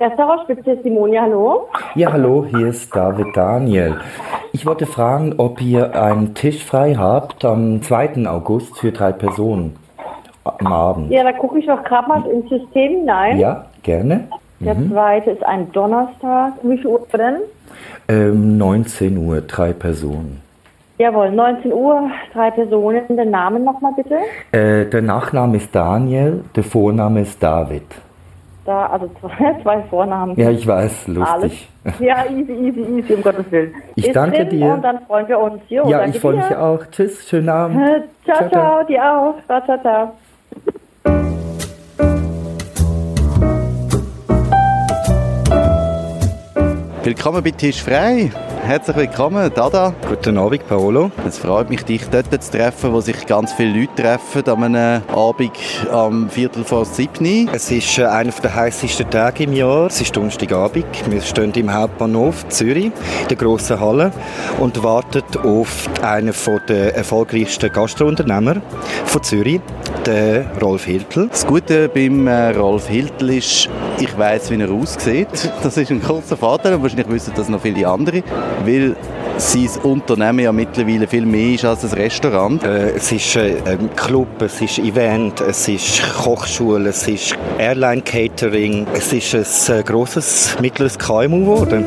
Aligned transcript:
Restaurantspitze 0.00 0.78
Simonia, 0.82 1.22
hallo. 1.22 1.68
Ja, 1.94 2.12
hallo, 2.12 2.44
hier 2.48 2.68
ist 2.68 2.94
David 2.94 3.36
Daniel. 3.36 3.96
Ich 4.52 4.66
wollte 4.66 4.86
fragen, 4.86 5.34
ob 5.38 5.62
ihr 5.62 5.94
einen 5.94 6.34
Tisch 6.34 6.64
frei 6.64 6.94
habt 6.94 7.44
am 7.44 7.80
2. 7.80 8.26
August 8.26 8.76
für 8.78 8.90
drei 8.90 9.12
Personen 9.12 9.76
am 10.42 10.72
Abend. 10.72 11.10
Ja, 11.10 11.22
da 11.22 11.32
gucke 11.32 11.60
ich 11.60 11.66
doch 11.66 11.82
gerade 11.84 12.08
mal 12.08 12.26
ins 12.26 12.48
System 12.48 12.98
hinein. 12.98 13.38
Ja, 13.38 13.66
gerne. 13.82 14.26
Der 14.58 14.76
zweite 14.88 15.30
ist 15.30 15.44
ein 15.44 15.70
Donnerstag. 15.72 16.54
Wie 16.62 16.78
viel 16.78 16.86
Uhr 16.86 17.06
denn? 17.12 17.36
Ähm, 18.08 18.58
19 18.58 19.16
Uhr, 19.18 19.42
drei 19.42 19.72
Personen. 19.72 20.40
Jawohl, 20.98 21.30
19 21.30 21.72
Uhr, 21.72 22.10
drei 22.32 22.50
Personen. 22.50 23.16
Den 23.16 23.30
Namen 23.30 23.64
nochmal 23.64 23.92
bitte. 23.96 24.16
Äh, 24.52 24.86
der 24.86 25.02
Nachname 25.02 25.58
ist 25.58 25.74
Daniel, 25.74 26.44
der 26.56 26.64
Vorname 26.64 27.22
ist 27.22 27.42
David. 27.42 27.84
Da, 28.64 28.86
also 28.86 29.10
zwei, 29.20 29.56
zwei 29.62 29.82
Vornamen. 29.90 30.38
Ja, 30.38 30.50
ich 30.50 30.66
weiß, 30.66 31.06
Alles. 31.06 31.16
lustig. 31.16 31.68
Ja, 32.00 32.24
easy, 32.30 32.52
easy, 32.52 32.80
easy, 32.80 33.14
um 33.14 33.22
Gottes 33.22 33.50
Willen. 33.50 33.74
Ich 33.94 34.06
Ist 34.06 34.16
danke 34.16 34.38
drin 34.38 34.48
dir. 34.50 34.72
Und 34.72 34.82
dann 34.82 35.00
freuen 35.06 35.28
wir 35.28 35.38
uns. 35.38 35.60
Jo, 35.68 35.86
Ja, 35.88 35.98
danke 35.98 36.16
ich 36.16 36.22
freue 36.22 36.36
mich 36.36 36.46
dir. 36.46 36.62
auch. 36.62 36.80
Tschüss, 36.90 37.28
schönen 37.28 37.48
Abend. 37.50 37.76
Äh, 37.80 38.02
Ciao, 38.24 38.38
Ciao, 38.38 38.48
ciao, 38.48 38.50
ciao. 38.50 38.84
dir 38.86 39.02
auch. 39.04 39.34
Ciao, 39.46 39.60
ciao, 39.64 39.78
ciao. 39.82 40.12
Willkommen 47.02 47.42
bei 47.44 47.50
Tisch 47.50 47.82
frei. 47.82 48.30
Herzlich 48.64 48.96
willkommen, 48.96 49.50
Dada. 49.54 49.92
Guten 50.08 50.38
Abend, 50.38 50.66
Paolo. 50.66 51.10
Es 51.28 51.36
freut 51.36 51.68
mich, 51.68 51.84
dich 51.84 52.08
dort 52.08 52.42
zu 52.42 52.50
treffen, 52.50 52.94
wo 52.94 53.00
sich 53.02 53.26
ganz 53.26 53.52
viele 53.52 53.78
Leute 53.78 54.02
treffen, 54.02 54.48
an 54.48 54.64
einem 54.74 55.02
Abend 55.14 55.52
am 55.92 56.30
Viertel 56.30 56.64
vor 56.64 56.86
sieben. 56.86 57.50
Es 57.52 57.70
ist 57.70 57.98
äh, 57.98 58.06
einer 58.06 58.32
der 58.32 58.54
heißesten 58.54 59.10
Tage 59.10 59.44
im 59.44 59.52
Jahr. 59.52 59.88
Es 59.88 60.00
ist 60.00 60.16
Donnerstagabend. 60.16 60.86
Wir 61.10 61.20
stehen 61.20 61.52
im 61.52 61.74
Hauptbahnhof 61.74 62.48
Zürich, 62.48 62.86
in 62.86 63.28
der 63.28 63.36
grossen 63.36 63.78
Halle, 63.78 64.12
und 64.58 64.82
warten 64.82 65.22
auf 65.42 65.86
einen 66.00 66.34
der 66.66 66.96
erfolgreichsten 66.96 67.70
Gastrounternehmer 67.70 68.62
von 69.04 69.22
Zürich, 69.22 69.60
den 70.06 70.46
Rolf 70.60 70.86
Hiltl. 70.86 71.28
Das 71.28 71.46
Gute 71.46 71.90
beim 71.90 72.26
äh, 72.26 72.50
Rolf 72.56 72.88
Hiltl 72.88 73.28
ist, 73.30 73.68
ich 73.98 74.18
weiß, 74.18 74.50
wie 74.50 74.60
er 74.60 74.70
aussieht. 74.70 75.28
Das 75.62 75.76
ist 75.76 75.90
ein 75.90 76.00
großer 76.00 76.36
Vorteil 76.36 76.74
und 76.74 76.82
wahrscheinlich 76.82 77.08
wissen 77.10 77.32
das 77.36 77.48
noch 77.48 77.60
viele 77.60 77.86
andere, 77.86 78.22
weil 78.64 78.96
sein 79.36 79.68
Unternehmen 79.82 80.38
ja 80.40 80.52
mittlerweile 80.52 81.06
viel 81.06 81.26
mehr 81.26 81.54
ist 81.54 81.64
als 81.64 81.84
ein 81.84 81.90
Restaurant. 81.92 82.62
Äh, 82.62 82.92
Es 82.96 83.10
ist 83.10 83.36
äh, 83.36 83.56
ein 83.66 83.90
Club, 83.96 84.40
es 84.40 84.60
ist 84.60 84.78
Event, 84.78 85.40
es 85.40 85.66
ist 85.68 86.02
Kochschule, 86.22 86.90
es 86.90 87.06
ist 87.08 87.36
Airline 87.58 88.02
Catering, 88.02 88.86
es 88.94 89.12
ist 89.12 89.34
ein 89.70 89.80
äh, 89.80 89.82
grosses, 89.82 90.56
mittleres 90.60 90.98
KMU 90.98 91.40
geworden. 91.40 91.84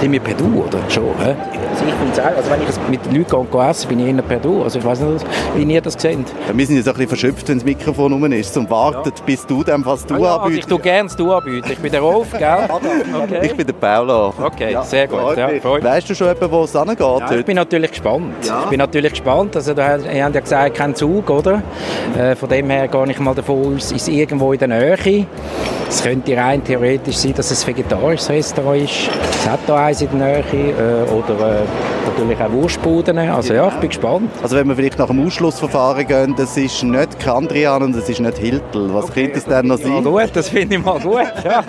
Sind 0.00 0.12
wir 0.12 0.20
per 0.20 0.34
Du, 0.34 0.62
oder? 0.62 0.78
Schon, 0.90 1.04
hä? 1.18 1.34
Also 1.96 2.04
ich 2.04 2.12
finde 2.12 2.12
es 2.12 2.18
auch, 2.20 2.36
also 2.36 2.50
wenn 2.50 2.60
ich 2.62 2.88
mit 2.88 3.16
Leuten 3.32 3.50
gehe, 3.50 3.68
essen 3.68 3.88
bin 3.88 4.00
ich 4.00 4.14
eher 4.14 4.22
per 4.22 4.38
Du. 4.38 4.62
Also 4.62 4.78
ich 4.78 4.84
weiß 4.84 5.00
nicht, 5.00 5.26
wie 5.56 5.62
ihr 5.72 5.80
das 5.80 5.94
seht. 5.94 6.18
Wir 6.52 6.66
sind 6.66 6.76
jetzt 6.76 6.88
ein 6.88 6.94
bisschen 6.94 7.08
verschöpft, 7.08 7.48
wenn 7.48 7.58
das 7.58 7.64
Mikrofon 7.64 8.12
rum 8.12 8.32
ist 8.32 8.56
und 8.56 8.70
wartet, 8.70 9.24
bis 9.24 9.46
du 9.46 9.62
dem, 9.64 9.84
was 9.84 10.04
du 10.04 10.14
Ah 10.14 10.18
ja, 10.18 10.24
also 10.24 10.36
ich 10.36 10.44
anbietest. 10.44 10.68
tue 10.68 10.78
gerne 10.80 11.08
das 11.08 11.16
Du 11.16 11.32
anbieten. 11.32 11.68
Ich 11.72 11.78
bin 11.78 11.92
der 11.92 12.00
Rolf, 12.00 12.30
gell? 12.32 12.68
Okay. 13.22 13.40
Ich 13.46 13.56
bin 13.56 13.66
der 13.66 13.74
Paula. 13.74 14.32
Okay, 14.42 14.76
sehr 14.84 15.08
gut, 15.08 15.20
freut 15.20 15.38
ja, 15.38 15.48
freut. 15.60 15.84
Weißt 15.84 16.10
du 16.10 16.14
schon, 16.14 16.28
etwa, 16.28 16.50
wo 16.50 16.64
es 16.64 16.72
hingeht? 16.72 17.00
Ja, 17.00 17.32
ich 17.32 17.44
bin 17.44 17.56
natürlich 17.56 17.90
gespannt. 17.90 18.34
Ja. 18.46 18.62
Ich 18.64 18.70
bin 18.70 18.78
natürlich 18.78 19.12
gespannt. 19.12 19.56
Also, 19.56 19.74
da, 19.74 19.92
habt 19.92 20.04
ja 20.06 20.28
gesagt, 20.28 20.76
kein 20.76 20.94
Zug, 20.94 21.30
oder? 21.30 21.62
Äh, 22.18 22.34
von 22.34 22.48
dem 22.48 22.68
her 22.70 22.88
gehe 22.88 23.10
ich 23.10 23.18
mal 23.20 23.34
davon 23.34 23.76
aus, 23.76 23.92
ist 23.92 24.08
irgendwo 24.08 24.52
in 24.52 24.58
der 24.58 24.68
Nähe. 24.68 25.26
Es 25.88 26.02
könnte 26.02 26.36
rein 26.36 26.62
theoretisch 26.64 27.16
sein, 27.16 27.34
dass 27.34 27.50
es 27.50 27.62
ein 27.62 27.68
vegetarisches 27.68 28.28
Restaurant 28.30 28.82
ist. 28.82 29.08
Es 29.30 29.48
hat 29.48 29.60
da 29.66 29.86
eins 29.86 30.02
in 30.02 30.18
der 30.18 30.42
Nähe. 30.42 30.44
Äh, 30.46 31.10
oder 31.10 31.60
äh, 31.60 31.62
natürlich 32.06 32.40
auch 32.40 32.52
Wurstbuden. 32.52 33.18
Also 33.18 33.54
ja, 33.54 33.68
ich 33.68 33.74
bin 33.74 33.88
gespannt. 33.88 34.30
Also 34.42 34.56
wenn 34.56 34.68
wir 34.68 34.76
vielleicht 34.76 34.98
nach 34.98 35.06
dem 35.08 35.26
Ausschlussverfahren 35.26 36.06
gehen, 36.06 36.34
das 36.36 36.56
ist 36.56 36.82
nicht 36.82 37.18
Kandrian 37.20 37.82
und 37.82 37.96
das 37.96 38.08
ist 38.08 38.20
nicht 38.20 38.38
Hiltl. 38.38 38.92
Was 38.94 39.12
könnte 39.12 39.38
es 39.38 39.44
denn 39.44 39.66
noch 39.66 39.78
Ja, 39.78 39.86
sein? 39.86 40.04
gut, 40.04 40.30
das 40.34 40.48
finde 40.48 40.76
ich 40.76 40.84
mal 40.84 40.98
gut. 41.00 41.22
Ja, 41.44 41.64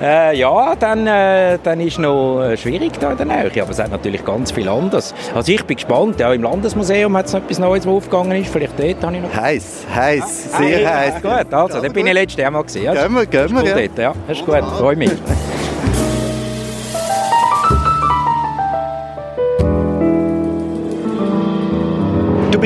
äh, 0.30 0.36
ja 0.38 0.74
dann, 0.78 1.06
äh, 1.06 1.58
dann 1.62 1.80
ist 1.80 1.98
noch 1.98 2.40
äh, 2.42 2.56
schwierig 2.56 2.92
da 3.00 3.12
in 3.12 3.16
der 3.18 3.26
Nähe, 3.26 3.50
aber 3.62 3.70
es 3.70 3.78
hat 3.78 3.90
natürlich 3.90 4.24
ganz 4.24 4.50
viel 4.52 4.68
anderes. 4.68 5.14
Also 5.34 5.52
ich 5.52 5.64
bin 5.64 5.76
gespannt, 5.76 6.20
ja, 6.20 6.32
im 6.32 6.42
Landesmuseum 6.42 7.16
hat 7.16 7.26
es 7.26 7.32
noch 7.32 7.40
etwas 7.42 7.58
Neues, 7.58 7.86
was 7.86 7.92
aufgegangen 7.94 8.32
ist, 8.42 8.50
vielleicht 8.52 8.78
dort 8.78 9.02
habe 9.04 9.16
ich 9.16 9.22
noch... 9.22 9.34
Heiß, 9.34 9.84
heiß, 9.94 10.52
sehr 10.58 10.88
Ah, 10.90 10.96
heiß. 10.98 11.14
ja, 11.22 11.42
Gut, 11.42 11.52
also, 11.54 11.80
dann 11.80 11.92
bin 11.92 12.06
ich 12.06 12.12
letztes 12.14 12.40
Jahr 12.40 12.50
mal 12.50 12.62
gesehen. 12.62 12.84
Ja, 12.84 12.94
Gehen 13.06 13.14
wir, 13.14 13.26
gehen 13.26 13.54
wir, 13.56 13.64
ja. 13.64 13.74
dort, 13.86 13.98
ja. 13.98 14.12
Das 14.28 14.38
ist 14.38 14.46
gut, 14.46 14.58
freue 14.78 14.96
mich. 14.96 15.10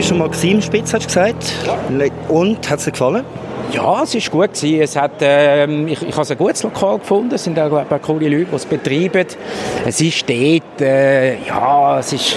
Bist 0.05 0.11
schon 0.11 0.19
mal 0.19 0.29
gewesen 0.29 0.51
im 0.51 0.61
Spitz, 0.61 0.93
hast 0.93 1.05
du 1.05 1.07
gesagt? 1.07 1.55
Ja. 1.67 2.09
Und, 2.29 2.69
hat 2.69 2.79
es 2.79 2.85
dir 2.85 2.91
gefallen? 2.91 3.25
Ja, 3.73 4.03
es 4.03 4.15
war 4.15 4.21
gut. 4.31 4.53
Gewesen. 4.55 4.83
Es 4.83 4.97
hat, 4.97 5.13
ähm, 5.21 5.89
ich, 5.89 6.03
ich 6.03 6.15
habe 6.15 6.29
ein 6.29 6.37
gutes 6.37 6.63
Lokal 6.63 6.99
gefunden. 6.99 7.35
Es 7.35 7.45
sind 7.45 7.59
auch 7.59 7.73
ein 7.73 7.87
paar 7.87 8.01
coole 8.01 8.29
Leute, 8.29 8.51
die 8.51 8.55
es 8.55 8.67
betreiben. 8.67 9.27
Es 9.87 10.03
ist 10.03 10.29
dort, 10.29 10.81
äh, 10.83 11.43
ja, 11.47 12.01
es 12.01 12.13
ist 12.13 12.37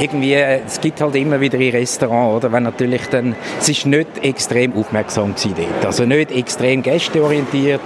irgendwie, 0.00 0.32
es 0.32 0.80
gibt 0.80 0.98
halt 1.02 1.14
immer 1.16 1.38
wieder 1.38 1.58
ein 1.58 1.70
Restaurant, 1.72 2.36
oder? 2.36 2.50
Wenn 2.50 2.62
natürlich 2.62 3.02
dann, 3.10 3.36
es 3.60 3.68
ist 3.68 3.84
nicht 3.84 4.08
extrem 4.22 4.74
aufmerksam 4.74 5.34
gewesen 5.34 5.56
dort. 5.58 5.84
Also 5.84 6.06
nicht 6.06 6.30
extrem 6.32 6.82
gästeorientiert, 6.82 7.82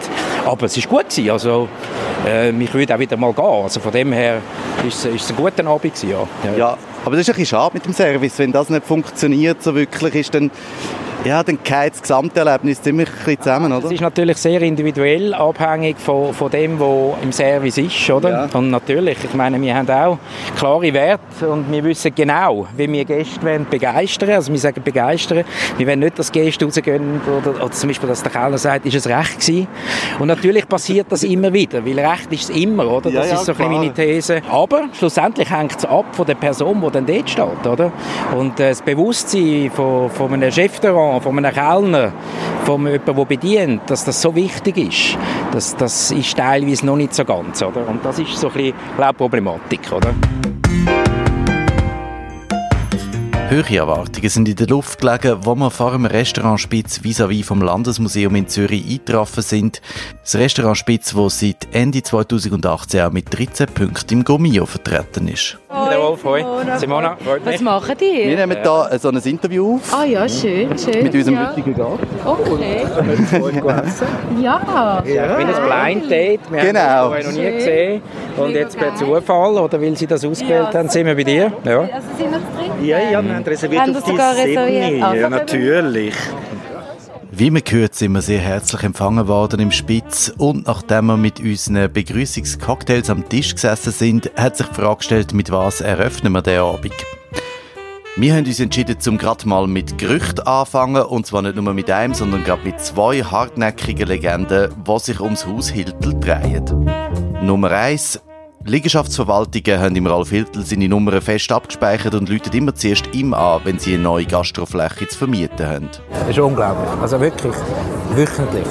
aber 0.46 0.66
es 0.66 0.76
ist 0.76 0.88
gut 0.88 1.10
gewesen. 1.10 1.30
Also, 1.30 1.68
äh, 2.24 2.50
ich 2.50 2.72
würde 2.72 2.94
auch 2.94 3.00
wieder 3.00 3.16
mal 3.16 3.32
gehen. 3.32 3.44
Also 3.44 3.80
von 3.80 3.90
dem 3.90 4.12
her 4.12 4.36
ist 4.86 5.04
es, 5.04 5.12
ist 5.12 5.24
es 5.24 5.30
ein 5.30 5.36
guter 5.36 5.66
Abend 5.66 5.82
gewesen, 5.82 6.10
ja. 6.10 6.56
Ja, 6.56 6.78
aber 7.08 7.16
das 7.16 7.26
ist 7.26 7.30
ein 7.30 7.38
bisschen 7.38 7.56
schade 7.58 7.70
mit 7.72 7.86
dem 7.86 7.94
Service. 7.94 8.38
Wenn 8.38 8.52
das 8.52 8.68
nicht 8.68 8.84
funktioniert 8.84 9.62
so 9.62 9.74
wirklich, 9.74 10.14
ist 10.14 10.34
dann, 10.34 10.50
ja, 11.24 11.42
dann 11.42 11.58
geht 11.62 11.92
das 11.92 12.02
Gesamterlebnis 12.02 12.80
ziemlich 12.80 13.08
zusammen, 13.40 13.72
Es 13.72 13.84
oder? 13.84 13.94
ist 13.94 14.00
natürlich 14.00 14.36
sehr 14.36 14.62
individuell, 14.62 15.34
abhängig 15.34 15.98
von, 15.98 16.32
von 16.32 16.50
dem, 16.50 16.78
was 16.78 17.22
im 17.22 17.32
Service 17.32 17.78
ist, 17.78 18.10
oder? 18.10 18.30
Ja. 18.30 18.48
Und 18.58 18.70
natürlich, 18.70 19.18
ich 19.24 19.34
meine, 19.34 19.60
wir 19.60 19.74
haben 19.74 19.90
auch 19.90 20.18
klare 20.56 20.92
Werte 20.92 21.48
und 21.48 21.70
wir 21.70 21.82
wissen 21.84 22.12
genau, 22.14 22.66
wie 22.76 22.90
wir 22.90 23.04
Gäste 23.04 23.42
wollen 23.42 23.66
begeistern. 23.68 24.30
Also 24.30 24.52
wir 24.52 24.58
sagen 24.58 24.82
begeistern. 24.82 25.44
Wir 25.76 25.86
wollen 25.86 25.98
nicht, 26.00 26.18
dass 26.18 26.30
Gäste 26.32 26.64
rausgehen 26.64 27.20
oder, 27.26 27.62
oder 27.64 27.70
zum 27.72 27.88
Beispiel, 27.88 28.08
dass 28.08 28.22
der 28.22 28.32
Kellner 28.32 28.58
sagt, 28.58 28.86
ist 28.86 28.94
es 28.94 29.06
recht 29.08 29.40
gewesen. 29.40 29.66
Und 30.18 30.28
natürlich 30.28 30.68
passiert 30.68 31.06
das 31.10 31.24
immer 31.24 31.52
wieder, 31.52 31.84
weil 31.84 31.98
recht 31.98 32.32
ist 32.32 32.50
es 32.50 32.56
immer, 32.56 32.86
oder? 32.90 33.10
Ja, 33.10 33.20
Das 33.20 33.30
ja, 33.30 33.36
ist 33.36 33.44
so 33.46 33.54
klar. 33.54 33.68
meine 33.68 33.92
These. 33.92 34.40
Aber 34.50 34.84
schlussendlich 34.92 35.50
hängt 35.50 35.76
es 35.76 35.84
ab 35.84 36.06
von 36.12 36.26
der 36.26 36.34
Person, 36.36 36.80
die 36.80 36.90
dann 36.90 37.06
dort 37.06 37.28
steht, 37.28 37.66
oder? 37.66 37.92
Und 38.36 38.58
äh, 38.60 38.68
das 38.70 38.82
Bewusstsein 38.82 39.70
von, 39.74 40.08
von 40.10 40.32
einem 40.32 40.50
Chefrestaurant, 41.08 41.22
von 41.22 41.38
einem 41.38 41.54
Kellner, 41.54 42.12
von 42.64 42.86
jemandem, 42.86 43.16
der 43.16 43.24
bedient, 43.24 43.82
dass 43.86 44.04
das 44.04 44.20
so 44.20 44.34
wichtig 44.34 44.76
ist, 44.76 45.18
das, 45.52 45.76
das 45.76 46.10
ist 46.10 46.36
teilweise 46.36 46.84
noch 46.86 46.96
nicht 46.96 47.14
so 47.14 47.24
ganz, 47.24 47.62
oder? 47.62 47.86
Und 47.88 48.04
das 48.04 48.18
ist 48.18 48.36
so 48.36 48.48
ein 48.48 48.52
bisschen, 48.54 48.74
glaube 48.96 49.12
ich, 49.12 49.16
Problematik, 49.16 49.92
oder? 49.92 50.14
Höhere 53.50 53.76
Erwartungen 53.78 54.28
sind 54.28 54.46
in 54.46 54.56
der 54.56 54.66
Luft 54.66 55.00
gelegen, 55.00 55.38
wo 55.40 55.54
wir 55.54 55.70
vor 55.70 55.92
dem 55.92 56.04
Restaurant 56.04 56.60
Spitz 56.60 57.00
vis-à-vis 57.02 57.46
vom 57.46 57.62
Landesmuseum 57.62 58.34
in 58.34 58.46
Zürich 58.46 58.84
eingetroffen 58.86 59.42
sind. 59.42 59.80
Das 60.22 60.34
Restaurant 60.34 60.76
Spitz, 60.76 61.14
das 61.16 61.40
seit 61.40 61.66
Ende 61.72 62.02
2018 62.02 63.00
auch 63.00 63.10
mit 63.10 63.26
13 63.36 63.66
Punkten 63.68 64.12
im 64.18 64.24
Gomio 64.24 64.66
vertreten 64.66 65.28
ist. 65.28 65.56
Der 65.70 65.98
Wolf, 65.98 66.22
hoi. 66.24 66.44
Simona, 66.76 67.16
freut 67.24 67.42
mich. 67.46 67.54
Was 67.54 67.60
machen 67.62 67.94
Wir 67.98 68.26
die? 68.26 68.36
nehmen 68.36 68.58
hier 68.62 68.98
so 68.98 69.08
ein 69.08 69.16
Interview 69.16 69.76
auf 69.76 69.94
Ah 69.94 70.04
ja, 70.04 70.28
schön, 70.28 70.78
schön. 70.78 71.02
mit 71.04 71.14
unserem 71.14 71.38
ja. 71.38 71.48
heutigen 71.50 71.74
Gast. 71.74 72.02
Okay. 72.26 72.82
Ja. 74.42 75.02
Ja, 75.06 75.38
ich 75.38 75.46
bin 75.46 75.54
ein 75.54 75.94
Blind 75.96 76.10
Date. 76.10 76.40
Wir 76.52 76.60
Genau. 76.60 76.80
haben 76.80 77.14
uns 77.16 77.24
noch 77.24 77.32
nie 77.32 77.50
gesehen. 77.52 78.02
Und 78.36 78.50
jetzt 78.50 78.78
per 78.78 78.94
Zufall, 78.94 79.56
oder 79.56 79.80
weil 79.80 79.96
Sie 79.96 80.06
das 80.06 80.22
ausgewählt 80.22 80.74
haben, 80.74 80.90
sind 80.90 81.06
wir 81.06 81.14
bei 81.16 81.24
dir. 81.24 81.50
Ja. 81.64 81.80
Also 81.80 81.90
sind 82.18 82.30
wir 82.30 82.38
drin? 82.38 82.84
Ja, 82.86 82.98
ja, 83.10 83.22
wir 83.24 83.37
haben 83.38 83.44
reserviert 83.44 83.82
Haben 83.82 83.96
auf 83.96 84.04
Sie 84.04 84.04
die 84.04 84.10
sogar 84.10 84.36
reserviert? 84.36 84.84
Siebni. 84.84 85.02
Also, 85.02 85.20
Ja, 85.20 85.30
natürlich. 85.30 86.14
Wie 87.30 87.50
man 87.50 87.62
gehört, 87.62 87.94
sind 87.94 88.12
wir 88.12 88.22
sehr 88.22 88.40
herzlich 88.40 88.82
empfangen 88.82 89.28
worden 89.28 89.60
im 89.60 89.70
Spitz 89.70 90.32
und 90.38 90.66
nachdem 90.66 91.06
wir 91.06 91.16
mit 91.16 91.38
unseren 91.38 91.92
Begrüßungscocktails 91.92 93.10
am 93.10 93.28
Tisch 93.28 93.54
gesessen 93.54 93.92
sind, 93.92 94.30
hat 94.36 94.56
sich 94.56 94.66
die 94.66 94.74
Frage 94.74 94.96
gestellt, 94.96 95.34
mit 95.34 95.50
was 95.52 95.80
eröffnen 95.80 96.32
wir 96.32 96.42
den 96.42 96.58
Abend. 96.58 96.94
Wir 98.16 98.34
haben 98.34 98.44
uns 98.44 98.58
entschieden, 98.58 98.98
zum 98.98 99.16
gerade 99.18 99.46
mal 99.46 99.68
mit 99.68 99.96
Gerüchten 99.98 100.44
anfangen 100.44 101.02
und 101.02 101.26
zwar 101.26 101.42
nicht 101.42 101.54
nur 101.54 101.72
mit 101.72 101.88
einem, 101.88 102.14
sondern 102.14 102.42
gerade 102.42 102.64
mit 102.64 102.80
zwei 102.80 103.22
hartnäckigen 103.22 104.08
Legenden, 104.08 104.74
die 104.84 104.98
sich 104.98 105.20
ums 105.20 105.46
Haus 105.46 105.68
Hiltl 105.68 106.18
drehen. 106.18 106.64
Nummer 107.40 107.70
eins: 107.70 108.20
Liegenschaftsverwaltungen 108.68 109.80
haben 109.80 109.96
im 109.96 110.06
Ralf 110.06 110.28
Hiltl 110.28 110.62
seine 110.62 110.88
Nummern 110.88 111.22
fest 111.22 111.50
abgespeichert 111.50 112.14
und 112.14 112.28
läuten 112.28 112.52
immer 112.52 112.74
zuerst 112.74 113.04
ihm 113.14 113.32
an, 113.32 113.62
wenn 113.64 113.78
sie 113.78 113.94
eine 113.94 114.02
neue 114.02 114.26
Gastrofläche 114.26 115.08
zu 115.08 115.16
vermieten 115.16 115.66
haben. 115.66 115.88
Das 116.10 116.28
ist 116.28 116.38
unglaublich. 116.38 116.90
Also 117.00 117.18
wirklich, 117.18 117.54
wöchentlich. 118.14 118.66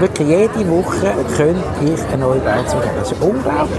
Wirklich 0.00 0.28
jede 0.28 0.68
Woche 0.68 1.12
könnte 1.36 1.62
ich 1.84 2.00
eine 2.12 2.22
neue 2.22 2.40
Beiz 2.40 2.72
geben. 2.72 2.84
Das 2.98 3.12
ist 3.12 3.22
unglaublich. 3.22 3.78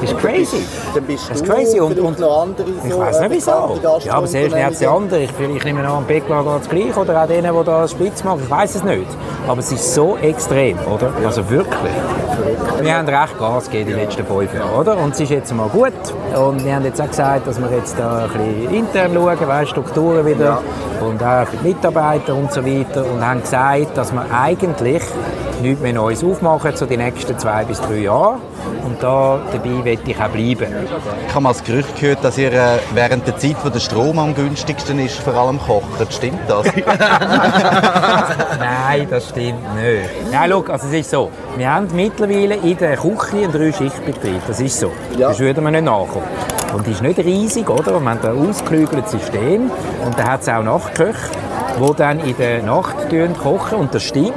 Das 0.00 0.10
ist 0.10 0.18
crazy. 0.18 0.64
Dann 0.94 1.04
bist 1.04 1.30
Das 1.30 1.40
ist 1.40 1.46
crazy. 1.46 1.78
Und, 1.78 1.98
und 2.00 2.18
noch 2.18 2.42
andere 2.42 2.66
ich 2.70 2.98
weiß 2.98 3.16
äh, 3.18 3.28
nicht 3.28 3.36
wieso. 3.36 3.74
bekannte 3.74 4.06
Ja, 4.08 4.14
aber 4.14 4.26
selbst 4.26 4.56
nicht 4.56 4.80
die 4.80 4.86
anderen. 4.86 5.22
Ich, 5.22 5.30
ich 5.56 5.64
nehme 5.64 5.80
an, 5.80 5.86
am 5.86 6.06
Beckler 6.06 6.42
geht 6.42 6.62
es 6.62 6.68
gleich. 6.68 6.96
Oder 6.96 7.22
auch 7.22 7.28
denen, 7.28 7.54
die 7.54 7.64
da 7.64 7.86
Spitz 7.86 8.24
machen. 8.24 8.40
Ich 8.42 8.50
weiß 8.50 8.74
es 8.76 8.82
nicht. 8.82 9.06
Aber 9.46 9.60
es 9.60 9.70
ist 9.70 9.94
so 9.94 10.16
extrem, 10.16 10.78
oder? 10.92 11.12
Also 11.24 11.48
wirklich. 11.48 11.92
Wir 12.80 12.96
haben 12.96 13.08
recht 13.08 13.38
Gas 13.38 13.70
gegeben 13.70 13.90
die 13.90 13.94
letzten 13.94 14.26
fünf 14.26 14.52
Jahre, 14.54 14.74
oder? 14.74 14.96
Und 14.96 15.14
es 15.14 15.20
ist 15.20 15.30
jetzt 15.30 15.54
mal 15.54 15.68
gut. 15.68 15.92
Und 16.34 16.64
wir 16.64 16.74
haben 16.74 16.84
jetzt 16.84 17.00
auch 17.00 17.08
gesagt, 17.08 17.46
dass 17.46 17.60
wir 17.60 17.70
jetzt 17.70 17.98
da 17.98 18.24
ein 18.24 18.30
bisschen 18.30 18.74
intern 18.74 19.14
schauen, 19.14 19.48
weißt, 19.48 19.70
Strukturen 19.70 20.26
wieder 20.26 20.60
und 21.00 21.22
auch 21.22 21.46
für 21.46 21.56
die 21.58 21.68
Mitarbeiter 21.68 22.34
und 22.34 22.52
so 22.52 22.64
weiter. 22.64 23.04
Und 23.12 23.24
haben 23.26 23.40
gesagt, 23.40 23.96
dass 23.96 24.12
wir 24.12 24.24
eigentlich 24.32 25.02
nichts 25.62 25.80
mehr 25.80 25.92
Neues 25.92 26.22
aufmachen, 26.22 26.76
so 26.76 26.86
die 26.86 26.96
nächsten 26.96 27.38
zwei 27.38 27.64
bis 27.64 27.80
drei 27.80 27.98
Jahre. 27.98 28.38
Und 28.84 29.02
da 29.02 29.40
dabei 29.52 29.84
werde 29.84 30.02
ich 30.04 30.16
auch 30.16 30.28
bleiben. 30.28 30.66
Ich 31.26 31.34
habe 31.34 31.40
mal 31.40 31.52
das 31.52 31.64
Gerücht 31.64 31.98
gehört, 31.98 32.24
dass 32.24 32.36
ihr 32.36 32.52
äh, 32.52 32.78
während 32.94 33.26
der 33.26 33.36
Zeit, 33.38 33.56
wo 33.62 33.68
der 33.68 33.80
Strom 33.80 34.18
am 34.18 34.34
günstigsten 34.34 34.98
ist, 34.98 35.18
vor 35.18 35.34
allem 35.34 35.58
kocht. 35.60 36.12
Stimmt 36.12 36.40
das? 36.48 36.66
Nein, 38.58 39.06
das 39.08 39.28
stimmt 39.28 39.74
nicht. 39.76 40.32
Ja, 40.32 40.44
schau, 40.48 40.64
also 40.68 40.86
es 40.88 40.92
ist 40.92 41.10
so. 41.10 41.30
Wir 41.56 41.72
haben 41.72 41.88
mittlerweile 41.94 42.56
in 42.56 42.76
der 42.76 42.96
Küche 42.96 43.36
einen 43.36 43.52
Drei-Schicht-Betrieb. 43.52 44.42
Das 44.46 44.60
ist 44.60 44.78
so. 44.78 44.90
Ja. 45.16 45.28
Das 45.28 45.38
würden 45.38 45.64
wir 45.64 45.70
nicht 45.70 45.84
nachkommen. 45.84 46.26
Und 46.74 46.86
die 46.86 46.92
ist 46.92 47.02
nicht 47.02 47.18
riesig, 47.18 47.68
oder? 47.68 48.00
Wir 48.00 48.10
haben 48.10 48.18
ein 48.20 48.48
ausgeklügeltes 48.48 49.12
System. 49.12 49.70
Und 50.04 50.18
da 50.18 50.24
hat 50.24 50.42
es 50.42 50.48
auch 50.48 50.62
Nachtköche, 50.62 51.30
die 51.78 51.94
dann 51.96 52.20
in 52.20 52.36
der 52.36 52.62
Nacht 52.62 52.96
kochen. 53.42 53.78
Und 53.78 53.94
das 53.94 54.02
stimmt. 54.02 54.32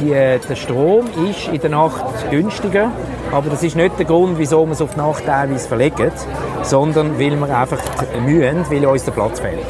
Die, 0.00 0.10
der 0.10 0.56
Strom 0.56 1.06
ist 1.28 1.48
in 1.48 1.60
der 1.60 1.70
Nacht 1.70 2.30
günstiger. 2.30 2.90
Aber 3.32 3.50
das 3.50 3.62
ist 3.62 3.76
nicht 3.76 3.98
der 3.98 4.06
Grund, 4.06 4.38
wieso 4.38 4.64
wir 4.64 4.72
es 4.72 4.80
auf 4.80 4.94
die 4.94 5.00
Nacht 5.00 5.26
teilweise 5.26 5.68
verlegen, 5.68 6.12
sondern 6.62 7.18
weil 7.18 7.36
wir 7.36 7.58
einfach 7.58 7.78
mühen, 8.24 8.64
weil 8.70 8.86
uns 8.86 9.04
der 9.04 9.12
Platz 9.12 9.40
fehlt. 9.40 9.66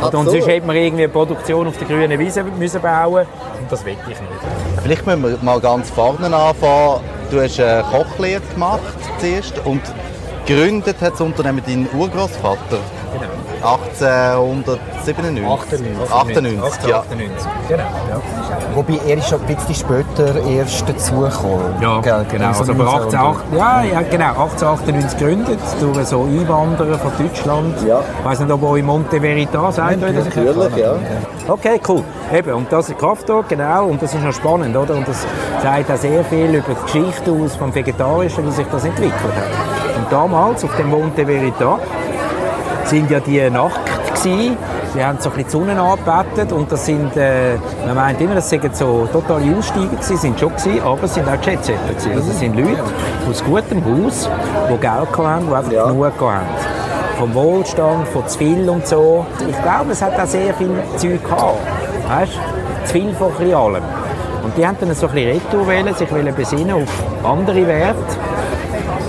Ach 0.00 0.12
und 0.12 0.26
so. 0.26 0.30
sonst 0.32 0.46
hätte 0.46 0.66
man 0.66 0.76
irgendwie 0.76 1.04
eine 1.04 1.12
Produktion 1.12 1.66
auf 1.66 1.76
der 1.78 1.86
grünen 1.86 2.18
Wiese 2.18 2.44
müssen 2.44 2.80
bauen 2.80 3.26
und 3.60 3.72
das 3.72 3.84
will 3.84 3.96
ich 4.02 4.08
nicht. 4.08 4.20
Vielleicht 4.82 5.06
müssen 5.06 5.22
wir 5.22 5.38
mal 5.42 5.60
ganz 5.60 5.90
vorne 5.90 6.26
anfangen. 6.26 7.00
Du 7.30 7.40
hast 7.40 7.58
eine 7.58 7.82
Kochlehre 7.90 8.42
gemacht 8.52 8.80
zuerst 9.18 9.58
und 9.64 9.80
gegründet 10.46 10.96
hat 11.00 11.14
das 11.14 11.20
Unternehmen 11.20 11.62
dein 11.66 11.88
Urgroßvater. 11.92 12.78
Genau. 13.18 13.32
1897. 13.62 15.80
98, 16.10 16.88
ja. 16.88 16.98
98. 17.00 17.46
Genau. 17.68 17.82
Ja. 17.82 18.20
Wobei 18.74 18.98
er 19.06 19.18
ist 19.18 19.28
schon 19.28 19.40
ein 19.40 19.46
bisschen 19.46 19.74
später 19.74 20.34
erst 20.46 20.88
dazugekommen. 20.88 21.74
Ja, 21.80 22.00
Gell, 22.00 22.26
genau. 22.30 22.52
so 22.52 22.60
Also 22.60 22.72
aber 22.72 22.84
19 22.84 23.18
18, 23.18 23.56
ja, 23.56 23.82
ja, 23.82 24.02
genau. 24.02 24.28
1898 24.42 25.18
gegründet 25.18 25.58
durch 25.80 26.06
so 26.06 26.22
Einwanderer 26.24 26.98
von 26.98 27.12
Deutschland. 27.18 27.74
Ja. 27.86 28.00
Ich 28.18 28.24
weiß 28.24 28.40
nicht, 28.40 28.52
ob 28.52 28.62
euch 28.62 28.82
Monte 28.82 29.20
Veritas 29.22 29.76
das? 29.76 29.96
Natürlich, 29.96 30.76
ja. 30.76 30.94
Okay, 31.48 31.80
cool. 31.88 32.02
Eben, 32.32 32.54
und 32.54 32.72
das 32.72 32.88
ist 32.88 32.98
Kraftdog, 32.98 33.48
genau. 33.48 33.86
Und 33.86 34.02
das 34.02 34.12
ist 34.14 34.22
noch 34.22 34.32
spannend, 34.32 34.76
oder? 34.76 34.94
Und 34.96 35.06
das 35.08 35.24
sagt 35.62 35.90
auch 35.90 35.96
sehr 35.96 36.24
viel 36.24 36.54
über 36.54 36.74
die 36.74 36.82
Geschichte 36.92 37.30
aus 37.30 37.54
vom 37.56 37.74
Vegetarischen, 37.74 38.46
wie 38.46 38.50
sich 38.50 38.66
das 38.70 38.84
entwickelt 38.84 39.14
hat. 39.14 39.96
Und 39.96 40.12
damals, 40.12 40.64
auf 40.64 40.76
dem 40.76 40.90
Monte 40.90 41.26
Veritas, 41.26 41.80
sind 42.88 43.10
ja 43.10 43.20
die 43.20 43.48
nackt 43.50 43.80
gewesen. 44.14 44.56
Die 44.94 45.04
haben 45.04 45.18
so 45.20 45.28
ein 45.30 45.36
bisschen 45.36 45.64
die 45.64 45.72
Sonne 45.74 45.80
angebetet 45.80 46.52
und 46.52 46.72
das 46.72 46.86
sind, 46.86 47.16
äh, 47.16 47.56
man 47.86 47.94
meint 47.96 48.20
immer, 48.20 48.34
das 48.36 48.48
seien 48.48 48.62
so 48.72 49.06
totale 49.12 49.44
Aussteiger 49.56 49.88
gewesen, 49.88 50.16
sind 50.16 50.40
schon 50.40 50.50
gewesen, 50.56 50.80
aber 50.82 51.02
es 51.02 51.14
sind 51.14 51.28
auch 51.28 51.32
Jetsetter 51.44 51.78
gewesen. 51.88 52.12
Also 52.14 52.30
es 52.30 52.38
sind 52.38 52.56
Leute 52.56 52.82
aus 53.28 53.44
gutem 53.44 53.82
Haus, 53.84 54.30
die 54.70 54.76
Geld 54.78 55.18
haben, 55.18 55.46
die 55.48 55.54
einfach 55.54 55.72
Ja. 55.72 55.86
genug 55.86 56.12
haben. 56.20 56.40
Vom 57.18 57.34
Wohlstand, 57.34 58.08
von 58.08 58.26
zu 58.26 58.38
viel 58.38 58.68
und 58.68 58.86
so. 58.86 59.26
Ich 59.48 59.62
glaube, 59.62 59.92
es 59.92 60.00
hat 60.02 60.18
auch 60.18 60.26
sehr 60.26 60.54
viel 60.54 60.70
Zeug 60.96 61.22
gehabt. 61.24 61.58
Weißt 62.08 62.32
du? 62.34 62.86
Zu 62.86 62.92
viel 62.92 63.14
von 63.14 63.32
allem. 63.54 63.82
Und 64.44 64.56
die 64.56 64.66
haben 64.66 64.76
dann 64.80 64.94
so 64.94 65.08
ein 65.08 65.14
bisschen 65.14 65.32
Retour 65.32 65.66
wählen, 65.66 65.94
sich 65.94 66.08
besinnen 66.08 66.82
auf 66.82 66.92
andere 67.24 67.66
Werte 67.66 67.96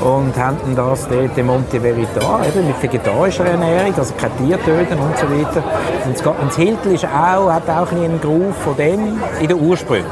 und 0.08 0.38
haben 0.38 0.76
das 0.76 1.08
dort 1.10 1.38
in 1.38 1.46
Monte 1.46 1.84
Veritas, 1.84 2.48
eben 2.48 2.68
mit 2.68 2.82
vegetarischer 2.82 3.46
Ernährung, 3.46 3.94
also 3.98 4.14
kein 4.18 4.32
Tier 4.38 4.58
töten 4.64 4.98
und 5.00 5.18
so 5.18 5.28
weiter. 5.30 5.64
Und 6.06 6.48
das, 6.48 6.56
Hiltl 6.56 6.94
ist 6.94 7.06
auch, 7.06 7.52
hat 7.52 7.70
auch 7.70 7.92
einen 7.92 8.20
Groove 8.22 8.56
von 8.64 8.78
dem 8.78 9.20
in 9.42 9.48
den 9.48 9.60
Ursprüngen. 9.60 10.10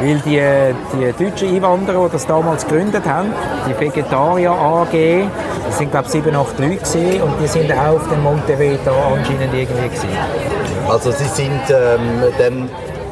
Weil 0.00 0.16
die, 0.24 0.40
die 0.96 1.24
deutschen 1.24 1.54
Einwanderer, 1.54 2.06
die 2.06 2.12
das 2.12 2.26
damals 2.26 2.66
gegründet 2.66 3.04
haben, 3.06 3.28
die 3.68 3.78
Vegetarier 3.78 4.50
AG, 4.50 5.28
das 5.66 5.78
sind 5.78 5.90
glaube 5.92 6.06
ich 6.06 6.12
sieben, 6.12 6.34
acht 6.34 6.58
Leute 6.58 6.76
gewesen, 6.76 7.22
und 7.22 7.34
die 7.40 7.46
sind 7.46 7.70
auch 7.72 7.96
auf 7.96 8.08
dem 8.08 8.22
Monte 8.24 8.58
Veritas 8.58 8.94
anscheinend 9.16 9.54
irgendwie 9.54 9.88
gewesen. 9.88 10.08
Also 10.88 11.12
Sie 11.12 11.24
sind 11.24 11.60
ähm, 11.70 12.32
dann 12.38 12.68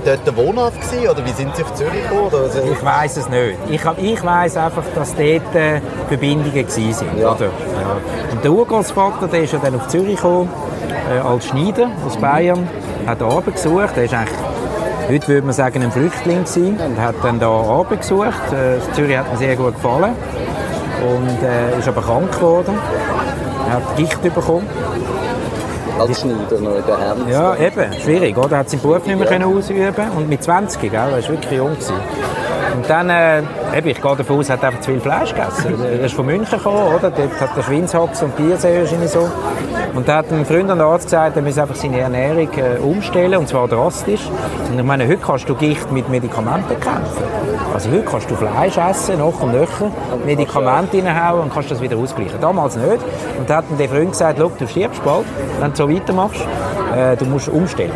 dort 0.09 0.37
wohnhaft 0.37 0.81
gewesen, 0.81 1.09
oder 1.09 1.25
wie 1.27 1.33
sind 1.33 1.55
Sie 1.55 1.63
auf 1.63 1.75
Zürich 1.75 2.03
gekommen? 2.03 2.31
Also, 2.33 2.59
Ich 2.73 2.85
weiß 2.85 3.17
es 3.17 3.29
nicht. 3.29 3.59
Ich, 3.71 3.83
ich 4.03 4.25
weiß 4.25 4.57
einfach, 4.57 4.85
dass 4.95 5.15
dort 5.15 5.55
äh, 5.55 5.81
Verbindungen 6.09 6.53
gewesen 6.53 6.93
sind. 6.93 7.19
Ja. 7.19 7.33
Oder? 7.33 7.47
Ja. 7.47 7.97
Und 8.33 8.45
der 8.45 8.51
Urgroßvater, 8.53 9.29
der 9.29 9.43
ist 9.43 9.53
ja 9.53 9.59
dann 9.63 9.75
auf 9.75 9.89
Zürich 9.89 10.17
gekommen, 10.17 10.49
äh, 11.15 11.19
als 11.19 11.47
Schneider 11.47 11.91
aus 12.07 12.17
Bayern, 12.17 12.69
hat 13.07 13.23
Arbeit 13.23 13.55
gesucht. 13.55 13.97
Er 13.97 14.05
ist 14.05 14.15
eigentlich, 14.15 14.39
heute 15.09 15.29
würde 15.29 15.47
man 15.47 15.55
sagen, 15.55 15.83
ein 15.83 15.93
Flüchtling 15.93 16.45
gewesen 16.45 16.79
und 16.81 17.01
hat 17.01 17.15
dann 17.23 17.39
da 17.41 17.49
Arbeit 17.49 18.01
gesucht. 18.01 18.53
Äh, 18.53 18.79
Zürich 18.95 19.17
hat 19.17 19.31
mir 19.31 19.39
sehr 19.39 19.57
gut 19.57 19.75
gefallen 19.75 20.15
und 21.03 21.43
äh, 21.43 21.79
ist 21.79 21.89
aber 21.89 22.03
krank 22.03 22.33
geworden. 22.33 22.75
Er 23.69 23.75
hat 23.75 23.97
Gicht 23.97 24.23
bekommen. 24.23 24.67
Als 25.99 26.21
Schneider 26.21 26.61
noch 26.61 26.77
in 26.77 26.87
der 26.87 26.99
Hand. 26.99 27.29
Ja, 27.29 27.57
eben, 27.57 27.93
schwierig, 28.01 28.37
oder? 28.37 28.53
Er 28.53 28.59
hat 28.59 28.71
seinen 28.71 28.81
Beruf 28.81 29.05
nicht 29.05 29.19
mehr 29.19 29.27
können 29.27 29.45
ausüben 29.45 30.11
und 30.17 30.29
mit 30.29 30.43
20, 30.43 30.81
gell? 30.81 30.95
er 30.95 31.13
war 31.13 31.29
wirklich 31.29 31.53
jung. 31.53 31.71
Gewesen. 31.75 31.95
Und 32.75 32.89
dann, 32.89 33.11
äh, 33.11 33.39
eben, 33.77 33.89
ich 33.89 34.01
gehe 34.01 34.17
davon 34.17 34.39
aus, 34.39 34.49
er 34.49 34.57
hat 34.57 34.65
einfach 34.65 34.81
zu 34.81 34.91
viel 34.93 35.01
Fleisch 35.01 35.35
gegessen. 35.35 35.83
Er 35.83 36.01
ist 36.01 36.15
von 36.15 36.27
München 36.27 36.59
gekommen, 36.59 36.95
oder? 36.95 37.11
Dort 37.11 37.41
hat 37.41 37.57
er 37.57 37.63
Schweinshaxe 37.63 38.25
und 38.25 38.37
Biersee 38.37 38.85
so. 39.07 39.29
Und 39.95 40.07
da 40.07 40.17
hat 40.17 40.31
ein 40.31 40.45
Freund 40.45 40.69
der 40.69 40.81
Arzt 40.81 41.07
gesagt, 41.07 41.37
er 41.37 41.43
muss 41.43 41.59
einfach 41.59 41.75
seine 41.75 42.01
Ernährung 42.01 42.49
äh, 42.57 42.79
umstellen, 42.79 43.39
und 43.39 43.49
zwar 43.49 43.69
drastisch. 43.69 44.29
Und 44.71 44.79
ich 44.79 44.85
meine, 44.85 45.07
heute 45.07 45.19
kannst 45.19 45.49
du 45.49 45.55
Gicht 45.55 45.91
mit 45.91 46.09
Medikamenten 46.09 46.69
bekämpfen. 46.69 47.25
Also 47.75 47.91
heute 47.91 48.05
kannst 48.05 48.31
du 48.31 48.35
Fleisch 48.37 48.77
essen, 48.77 49.19
noch 49.19 49.41
und 49.43 49.53
nöcher, 49.53 49.91
Medikamente 50.25 50.99
reinhauen 50.99 51.43
und 51.43 51.55
kannst 51.55 51.71
das 51.71 51.81
wieder 51.81 51.97
ausgleichen. 51.97 52.41
Damals 52.41 52.77
nicht. 52.77 53.01
Und 53.39 53.49
da 53.49 53.57
hat 53.57 53.65
dann 53.69 53.79
der 53.79 53.89
Freund 53.89 54.13
gesagt, 54.13 54.39
«Schau, 54.39 54.53
du 54.59 54.67
stirbst 54.67 55.05
bald, 55.05 55.27
wenn 55.61 55.71
du 55.71 55.77
so 55.77 55.91
weitermachst. 55.91 56.41
Äh, 56.97 57.17
du 57.17 57.25
musst 57.27 57.49
umstellen. 57.49 57.93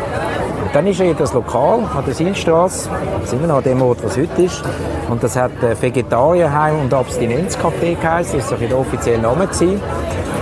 Dann 0.73 0.87
ist 0.87 0.99
er 0.99 1.05
in 1.05 1.15
das 1.15 1.33
Lokal 1.33 1.81
an 1.95 2.03
der 2.03 2.15
Silstrasse, 2.15 2.89
das 3.21 3.31
ist 3.31 3.33
immer 3.33 3.45
noch 3.45 3.57
an 3.57 3.63
dem 3.63 3.79
Ort, 3.83 4.03
was 4.03 4.17
heute 4.17 4.41
ist. 4.41 4.63
Und 5.07 5.23
das 5.23 5.35
hat 5.35 5.51
äh, 5.61 5.79
Vegetarierheim 5.79 6.79
und 6.81 6.91
Abstinenzcafé 6.91 7.95
geheißen, 7.95 8.39
das 8.39 8.49
war 8.49 8.57
so 8.57 8.65
der 8.65 8.79
offizielle 8.79 9.21
Name. 9.21 9.45
Gewesen. 9.45 9.79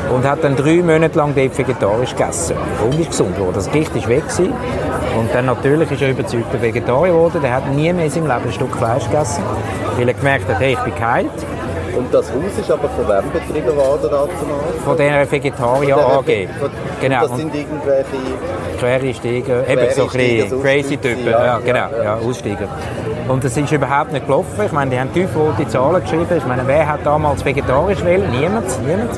Und 0.09 0.23
hat 0.25 0.41
dann 0.41 0.55
drei 0.55 0.77
Monate 0.77 1.17
lang 1.17 1.35
dort 1.35 1.57
vegetarisch 1.57 2.15
gegessen. 2.15 2.55
Und 2.81 2.97
ist 2.97 3.09
gesund 3.09 3.35
geworden. 3.35 3.55
Das 3.55 3.69
Gericht 3.69 3.93
ist 3.93 4.07
weg 4.07 4.23
gewesen. 4.25 4.53
Und 5.19 5.33
dann 5.33 5.47
natürlich 5.47 5.91
ist 5.91 6.01
er 6.01 6.11
überzeugter 6.11 6.61
Vegetarier 6.61 7.11
geworden. 7.11 7.41
Der 7.41 7.53
hat 7.53 7.69
nie 7.69 7.91
mehr 7.91 8.05
in 8.05 8.11
seinem 8.11 8.27
Leben 8.27 8.45
ein 8.45 8.51
Stück 8.53 8.73
Fleisch 8.77 9.05
gegessen, 9.09 9.43
weil 9.97 10.07
er 10.07 10.13
gemerkt 10.13 10.47
hat, 10.47 10.59
hey, 10.59 10.73
ich 10.73 10.79
bin 10.79 10.95
geheilt. 10.95 11.29
Und 11.97 12.13
das 12.13 12.31
Haus 12.31 12.57
ist 12.57 12.71
aber 12.71 12.87
von 12.87 13.05
wem 13.05 13.31
betrieben 13.31 13.75
worden? 13.75 14.09
Von 14.85 14.95
dieser 14.95 15.29
Vegetarier 15.29 15.97
AG. 15.97 16.47
Genau. 17.01 17.27
Das 17.27 17.37
sind 17.37 17.53
irgendwelche... 17.53 18.17
Quereinsteiger, 18.81 19.67
eben 19.69 19.93
so 19.93 20.03
ein 20.03 20.09
bisschen 20.09 20.61
crazy 20.61 20.97
Typen, 20.97 21.29
ja, 21.29 21.59
genau, 21.59 21.87
ja, 22.03 22.15
Aussteiger. 22.15 22.67
Und 23.27 23.43
das 23.43 23.55
ist 23.55 23.71
überhaupt 23.71 24.11
nicht 24.11 24.25
gelaufen. 24.25 24.59
Ich 24.65 24.71
meine, 24.71 24.89
die 24.89 24.99
haben 24.99 25.13
tiefrote 25.13 25.67
Zahlen 25.67 26.01
geschrieben. 26.01 26.35
Ich 26.35 26.45
meine, 26.45 26.63
wer 26.65 26.87
hat 26.87 27.05
damals 27.05 27.45
vegetarisch 27.45 28.03
wählen? 28.03 28.29
Niemand, 28.31 28.65
niemand. 28.85 29.11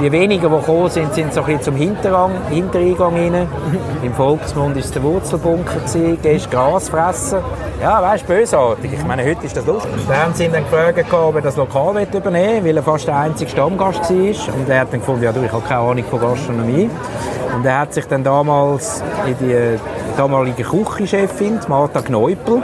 Die 0.00 0.10
wenigen, 0.10 0.42
die 0.42 0.48
gekommen 0.48 0.90
sind, 0.90 1.14
sind 1.14 1.32
so 1.32 1.40
ein 1.40 1.46
bisschen 1.46 1.62
zum 1.62 1.76
Hintergang, 1.76 2.32
Hintereingang 2.50 3.14
rein. 3.14 3.46
Im 4.02 4.12
Volksmund 4.12 4.74
war 4.74 4.82
es 4.82 4.90
der 4.90 5.02
Wurzelbunker, 5.04 5.76
gewesen, 5.76 6.18
gehst 6.20 6.50
Gras 6.50 6.88
fressen. 6.88 7.38
Ja, 7.80 8.02
weißt 8.02 8.24
du, 8.24 8.34
bösartig. 8.34 8.92
Ich 8.92 9.04
meine, 9.04 9.24
heute 9.24 9.46
ist 9.46 9.56
das 9.56 9.64
lustig. 9.64 9.92
Dann 10.08 10.18
haben 10.18 10.34
sie 10.34 10.46
ihn 10.46 10.52
dann 10.52 10.64
gefragt, 10.64 11.12
ob 11.12 11.36
er 11.36 11.42
das 11.42 11.56
Lokal 11.56 12.02
übernehmen 12.12 12.64
will, 12.64 12.70
weil 12.70 12.76
er 12.78 12.82
fast 12.82 13.06
der 13.06 13.16
einzige 13.16 13.50
Stammgast 13.50 14.10
war. 14.10 14.54
Und 14.56 14.68
er 14.68 14.80
hat 14.80 14.92
dann 14.92 15.00
gefunden, 15.00 15.22
ja 15.22 15.32
du, 15.32 15.44
ich 15.44 15.52
habe 15.52 15.62
keine 15.62 15.80
Ahnung 15.80 16.04
von 16.10 16.20
Gastronomie. 16.20 16.90
Und 17.54 17.64
er 17.64 17.78
hat 17.80 17.94
sich 17.94 18.06
dann 18.06 18.24
damals 18.24 19.02
in 19.26 19.36
die 19.38 19.78
damalige 20.16 20.64
Küchenchefin, 20.64 21.60
Martha 21.68 22.02
Kneupel, 22.02 22.62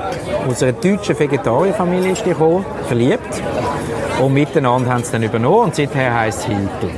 aus 0.48 0.62
einer 0.62 0.72
deutschen 0.72 1.18
Vegetarierfamilie 1.18 2.12
ist 2.12 2.24
die 2.24 2.30
gekommen, 2.30 2.64
verliebt. 2.86 3.42
Und 4.20 4.34
miteinander 4.34 4.92
haben 4.92 5.04
sie 5.04 5.12
dann 5.12 5.22
übernommen 5.22 5.64
und 5.66 5.74
seither 5.74 6.14
heisst 6.14 6.40
es 6.40 6.44
Hilton. 6.46 6.90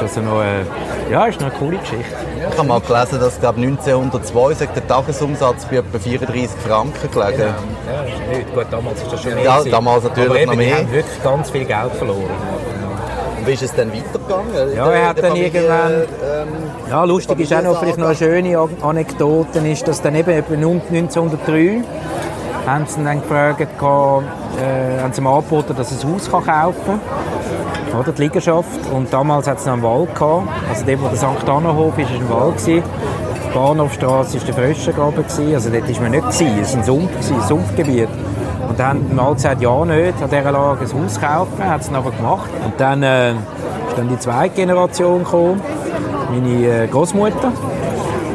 Das 0.00 0.10
ist 0.10 0.18
also 0.18 0.20
noch 0.22 0.40
eine 0.40 0.64
ja, 1.10 1.26
ist 1.26 1.40
noch 1.40 1.50
eine 1.50 1.56
coole 1.56 1.78
Geschichte. 1.78 2.16
Ich 2.50 2.58
habe 2.58 2.66
mal 2.66 2.80
gelesen, 2.80 3.20
dass 3.20 3.38
glaub, 3.38 3.56
1902 3.56 4.54
sagt 4.54 4.76
der 4.76 4.86
Tagesumsatz 4.88 5.64
bei 5.66 5.76
etwa 5.76 5.98
34 5.98 6.60
Franken 6.60 7.10
gelegen. 7.12 7.40
Ja, 7.40 8.02
ist 8.02 8.38
nicht. 8.38 8.54
Gut, 8.54 8.66
damals 8.70 9.02
ist 9.02 9.12
das 9.12 9.22
schon 9.22 9.34
mehr. 9.34 9.44
Ja, 9.44 9.62
damals 9.64 10.02
natürlich 10.02 10.30
Aber 10.30 10.40
eben, 10.40 10.50
noch 10.50 10.56
mehr. 10.56 10.66
Die 10.66 10.74
haben 10.74 10.92
wirklich 10.92 11.22
ganz 11.22 11.50
viel 11.50 11.64
Geld 11.64 11.92
verloren. 11.92 12.30
Und 13.46 13.52
wie 13.52 13.54
ist 13.54 13.62
es 13.62 13.74
dann 13.76 13.92
weitergegangen? 13.92 14.74
Ja, 14.74 14.86
der- 14.88 14.94
er 14.94 15.08
hat 15.08 15.18
dann 15.18 15.26
Familie, 15.30 15.46
irgendwann- 15.52 15.92
Ähm, 15.92 16.48
Ja, 16.90 17.04
lustig 17.04 17.38
ist 17.38 17.54
auch 17.54 17.62
noch 17.62 17.78
vielleicht 17.78 17.98
noch 17.98 18.06
eine 18.06 18.16
schöne 18.16 18.58
An- 18.58 18.70
Anekdote, 18.82 19.60
ist, 19.60 19.86
dass 19.86 20.02
dann 20.02 20.16
eben 20.16 20.30
etwa 20.30 20.56
1903 20.56 21.82
haben 22.66 22.86
sie 22.88 23.04
dann 23.04 23.20
gefragt, 23.20 23.60
äh, 23.60 25.00
haben 25.00 25.12
sie 25.12 25.20
ihm 25.20 25.26
angeboten, 25.28 25.74
dass 25.76 25.92
er 25.92 26.08
ein 26.08 26.12
Haus 26.14 26.28
kann 26.28 26.44
kaufen 26.44 27.00
kann, 27.92 28.00
oder 28.00 28.10
die 28.10 28.22
Liegenschaft. 28.22 28.80
Und 28.92 29.12
damals 29.12 29.46
hat 29.46 29.58
es 29.58 29.66
noch 29.66 29.74
einen 29.74 29.82
Wald 29.84 30.12
gehabt, 30.12 30.48
also 30.68 30.84
dort, 30.84 31.02
wo 31.02 31.06
der 31.08 31.16
St. 31.16 31.48
Anna-Hof 31.48 31.98
ist, 31.98 32.10
ist 32.10 32.16
ein 32.20 32.28
Wald 32.28 32.56
gewesen. 32.56 32.82
Die 33.48 33.54
Bahnhofstraße 33.58 34.38
war 34.40 34.44
der 34.44 34.54
Fröschengraben, 34.54 35.24
also 35.54 35.70
dort 35.70 35.94
war 35.94 36.02
man 36.02 36.10
nicht, 36.10 36.22
gewesen. 36.30 36.58
es 36.62 36.72
war 36.72 36.78
ein 36.80 36.84
Sumpf, 36.84 37.12
gewesen, 37.12 37.34
ein 37.40 37.48
Sumpfgebiet. 37.48 38.08
Und 38.68 38.78
dann 38.78 39.04
haben 39.16 39.28
die 39.28 39.34
gesagt, 39.34 39.62
ja 39.62 39.84
nicht, 39.84 40.22
an 40.22 40.30
dieser 40.30 40.52
Lage 40.52 40.84
ein 40.84 41.04
Haus 41.04 41.20
kaufen, 41.20 41.64
hat 41.64 41.80
es 41.80 41.92
aber 41.92 42.10
gemacht. 42.10 42.50
Und 42.64 42.74
dann 42.78 43.02
äh, 43.02 43.32
ist 43.32 43.38
dann 43.96 44.08
die 44.08 44.18
zweite 44.18 44.54
Generation 44.54 45.24
gekommen, 45.24 45.60
meine 46.30 46.84
äh, 46.84 46.86
Großmutter. 46.88 47.52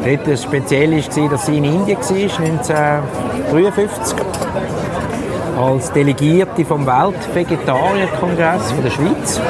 Dort 0.04 0.28
war 0.28 0.36
speziell, 0.36 0.92
war, 0.92 1.28
dass 1.28 1.46
sie 1.46 1.58
in 1.58 1.64
Indien 1.64 1.98
war, 1.98 2.40
1953 3.52 4.16
als 5.58 5.92
Delegierte 5.92 6.64
vom 6.64 6.86
Weltvegetarierkongress 6.86 8.72
von 8.72 8.82
der 8.82 8.90
Schweiz. 8.90 9.40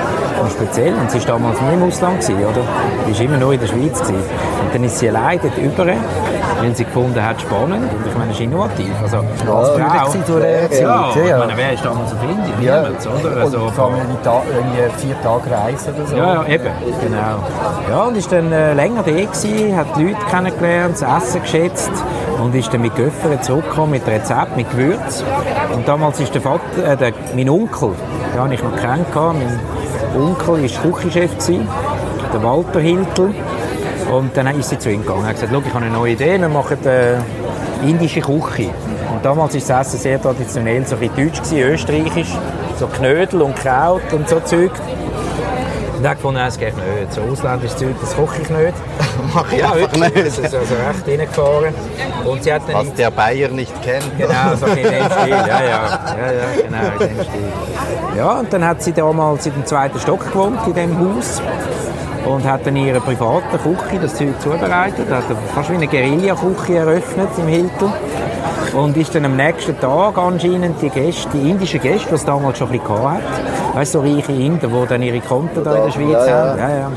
Und 0.41 0.51
speziell, 0.51 0.95
und 0.95 1.11
sie 1.11 1.19
war 1.21 1.39
damals 1.39 1.61
nie 1.61 1.75
im 1.75 1.83
Ausland, 1.85 2.21
gewesen, 2.21 2.45
oder? 2.45 2.63
Sie 3.07 3.15
war 3.15 3.25
immer 3.25 3.37
nur 3.39 3.53
in 3.53 3.61
der 3.61 3.67
Schweiz. 3.67 4.01
Gewesen. 4.01 4.17
Und 4.17 4.75
dann 4.75 4.85
ist 4.85 4.99
sie 4.99 5.09
allein 5.09 5.39
dort 5.41 5.57
über, 5.59 5.87
weil 5.87 6.77
sie 6.77 6.85
gefunden 6.85 7.25
hat, 7.25 7.41
spannend. 7.41 7.91
Und 7.93 8.07
ich 8.07 8.15
meine, 8.15 8.29
das 8.29 8.37
ist 8.39 8.45
innovativ. 8.45 8.93
Also, 9.03 9.19
als 9.19 9.43
Frau, 9.43 10.09
zu 10.09 10.41
Zeit, 10.41 10.73
ja, 10.81 11.11
ja, 11.15 11.25
ja. 11.25 11.39
Ich 11.39 11.47
meine, 11.47 11.57
wer 11.57 11.73
ist 11.73 11.85
damals 11.85 12.13
auf 12.13 12.23
Indien? 12.23 12.63
Ja, 12.63 12.83
Niemand, 12.83 13.07
oder? 13.07 13.41
Also, 13.43 13.59
und 13.59 13.75
vor 13.75 13.85
allem 13.87 13.97
irgendwie 13.97 15.07
vier 15.07 15.23
Tage 15.23 15.51
Reise 15.51 15.93
oder 15.95 16.07
so. 16.07 16.17
ja, 16.17 16.35
ja, 16.35 16.47
eben, 16.47 16.71
genau. 17.01 17.39
Ja, 17.91 18.03
und 18.05 18.17
ist 18.17 18.33
dann 18.33 18.53
äh, 18.53 18.75
länger 18.75 19.03
da 19.03 19.11
gewesen, 19.13 19.77
hat 19.77 19.87
die 19.97 20.05
Leute 20.05 20.25
kennengelernt, 20.31 20.97
das 21.01 21.25
Essen 21.25 21.43
geschätzt 21.43 21.91
und 22.43 22.55
ist 22.55 22.73
dann 22.73 22.83
mit 22.83 22.97
Göffern 22.97 23.41
zurückgekommen 23.43 23.93
mit 23.93 24.07
Rezept, 24.07 24.57
mit 24.57 24.69
Gewürz. 24.71 25.25
Und 25.75 25.87
damals 25.87 26.19
ist 26.21 26.35
der 26.35 26.43
Vater, 26.43 26.93
äh, 26.93 26.97
der, 26.97 27.13
mein 27.35 27.49
Onkel, 27.49 27.93
den 28.35 28.41
habe 28.41 28.55
ich 28.55 28.63
noch 28.63 28.77
kennengelernt, 28.77 29.39
mein 30.15 30.23
Onkel 30.23 30.63
war 30.63 30.93
Küchenchef, 30.93 31.31
der 32.33 32.43
Walter 32.43 32.81
Hiltel. 32.81 33.35
Und 34.13 34.37
dann 34.37 34.59
ist 34.59 34.69
sie 34.69 34.79
zu 34.79 34.91
ihm 34.91 35.03
gegangen. 35.03 35.23
Er 35.23 35.29
hat 35.29 35.35
gesagt, 35.37 35.53
«Schau, 35.53 35.63
ich 35.65 35.73
habe 35.73 35.85
eine 35.85 35.95
neue 35.95 36.13
Idee, 36.13 36.39
wir 36.39 36.49
machen 36.49 36.85
äh, 36.85 37.15
indische 37.89 38.21
Küche. 38.21 38.71
Und 39.15 39.25
damals 39.25 39.55
war 39.55 39.79
das 39.79 39.87
Essen 39.89 40.01
sehr 40.01 40.21
traditionell, 40.21 40.85
so 40.85 40.97
ein 40.97 41.01
bisschen 41.01 41.29
deutsch, 41.29 41.43
gewesen, 41.43 41.59
österreichisch, 41.59 42.35
so 42.79 42.87
Knödel 42.89 43.43
und 43.43 43.55
Kraut 43.57 44.13
und 44.13 44.29
so 44.29 44.41
Zeug. 44.41 44.73
Und 46.03 46.07
er 46.07 46.11
hat 46.11 46.19
gefunden, 46.19 46.41
es 46.41 46.59
geht 46.59 46.75
nicht. 46.77 47.13
So 47.13 47.21
ausländisches 47.21 47.77
Zeug, 47.77 47.95
das 48.01 48.17
koche 48.17 48.43
ich 48.43 48.51
nicht. 48.51 48.75
Mach 49.33 49.53
ich 49.53 49.63
einfach 49.63 49.77
wirklich, 49.77 50.03
nicht. 50.03 50.27
Das 50.27 50.39
ist 50.39 50.53
also 50.53 50.75
recht 50.75 51.07
reingefahren. 51.07 51.75
Und 52.25 52.43
sie 52.43 52.53
hat 52.53 52.63
dann... 52.67 52.75
Was 52.75 52.95
der 52.95 53.13
Bayer 53.13 53.49
nicht 53.51 53.83
kennt. 53.83 54.19
Genau, 54.19 54.57
so 54.59 54.67
in 54.67 54.83
dem 54.83 54.85
Stil, 55.13 55.29
ja, 55.29 55.47
ja. 55.47 55.63
ja, 55.63 56.33
ja 56.33 56.61
genau, 56.61 57.05
in 57.05 57.17
dem 57.17 57.25
Stil. 57.25 58.17
Ja, 58.17 58.33
und 58.41 58.53
dann 58.53 58.65
hat 58.65 58.83
sie 58.83 58.93
damals 58.93 59.47
in 59.47 59.53
dem 59.53 59.65
zweiten 59.65 60.01
Stock 60.01 60.27
gewohnt, 60.27 60.59
in 60.67 60.75
dem 60.75 60.99
Haus. 60.99 61.41
Und 62.27 62.45
hat 62.51 62.67
dann 62.67 62.75
ihre 62.75 63.01
private 63.01 63.59
Küche, 63.59 64.01
das 64.03 64.17
Zeug 64.17 64.41
zubereitet. 64.41 65.09
Hat 65.09 65.23
fast 65.55 65.71
wie 65.71 65.75
eine 65.75 65.87
Guerilla-Küche 65.87 66.79
eröffnet 66.79 67.29
im 67.39 67.47
Hilton. 67.47 67.93
Und 68.75 68.97
ist 68.97 69.15
dann 69.15 69.27
am 69.27 69.37
nächsten 69.37 69.79
Tag 69.79 70.17
anscheinend 70.17 70.81
die 70.81 70.89
Gäste, 70.89 71.29
die 71.35 71.51
indischen 71.51 71.81
Gäste, 71.81 72.09
die 72.09 72.15
es 72.15 72.25
damals 72.25 72.57
schon 72.57 72.71
ein 72.71 72.79
bisschen 72.79 73.03
hatte, 73.03 73.23
weißt 73.75 73.95
du, 73.95 73.99
so 74.01 74.05
reiche 74.05 74.33
Inder, 74.33 74.69
die 74.69 74.87
dann 74.89 75.03
ihre 75.03 75.21
Konten 75.21 75.63
da 75.63 75.77
in 75.77 75.85
der 75.85 75.91
Schweiz 75.91 76.27
Ja, 76.27 76.51
haben. 76.51 76.59
Ja, 76.59 76.69
ja. 76.71 76.93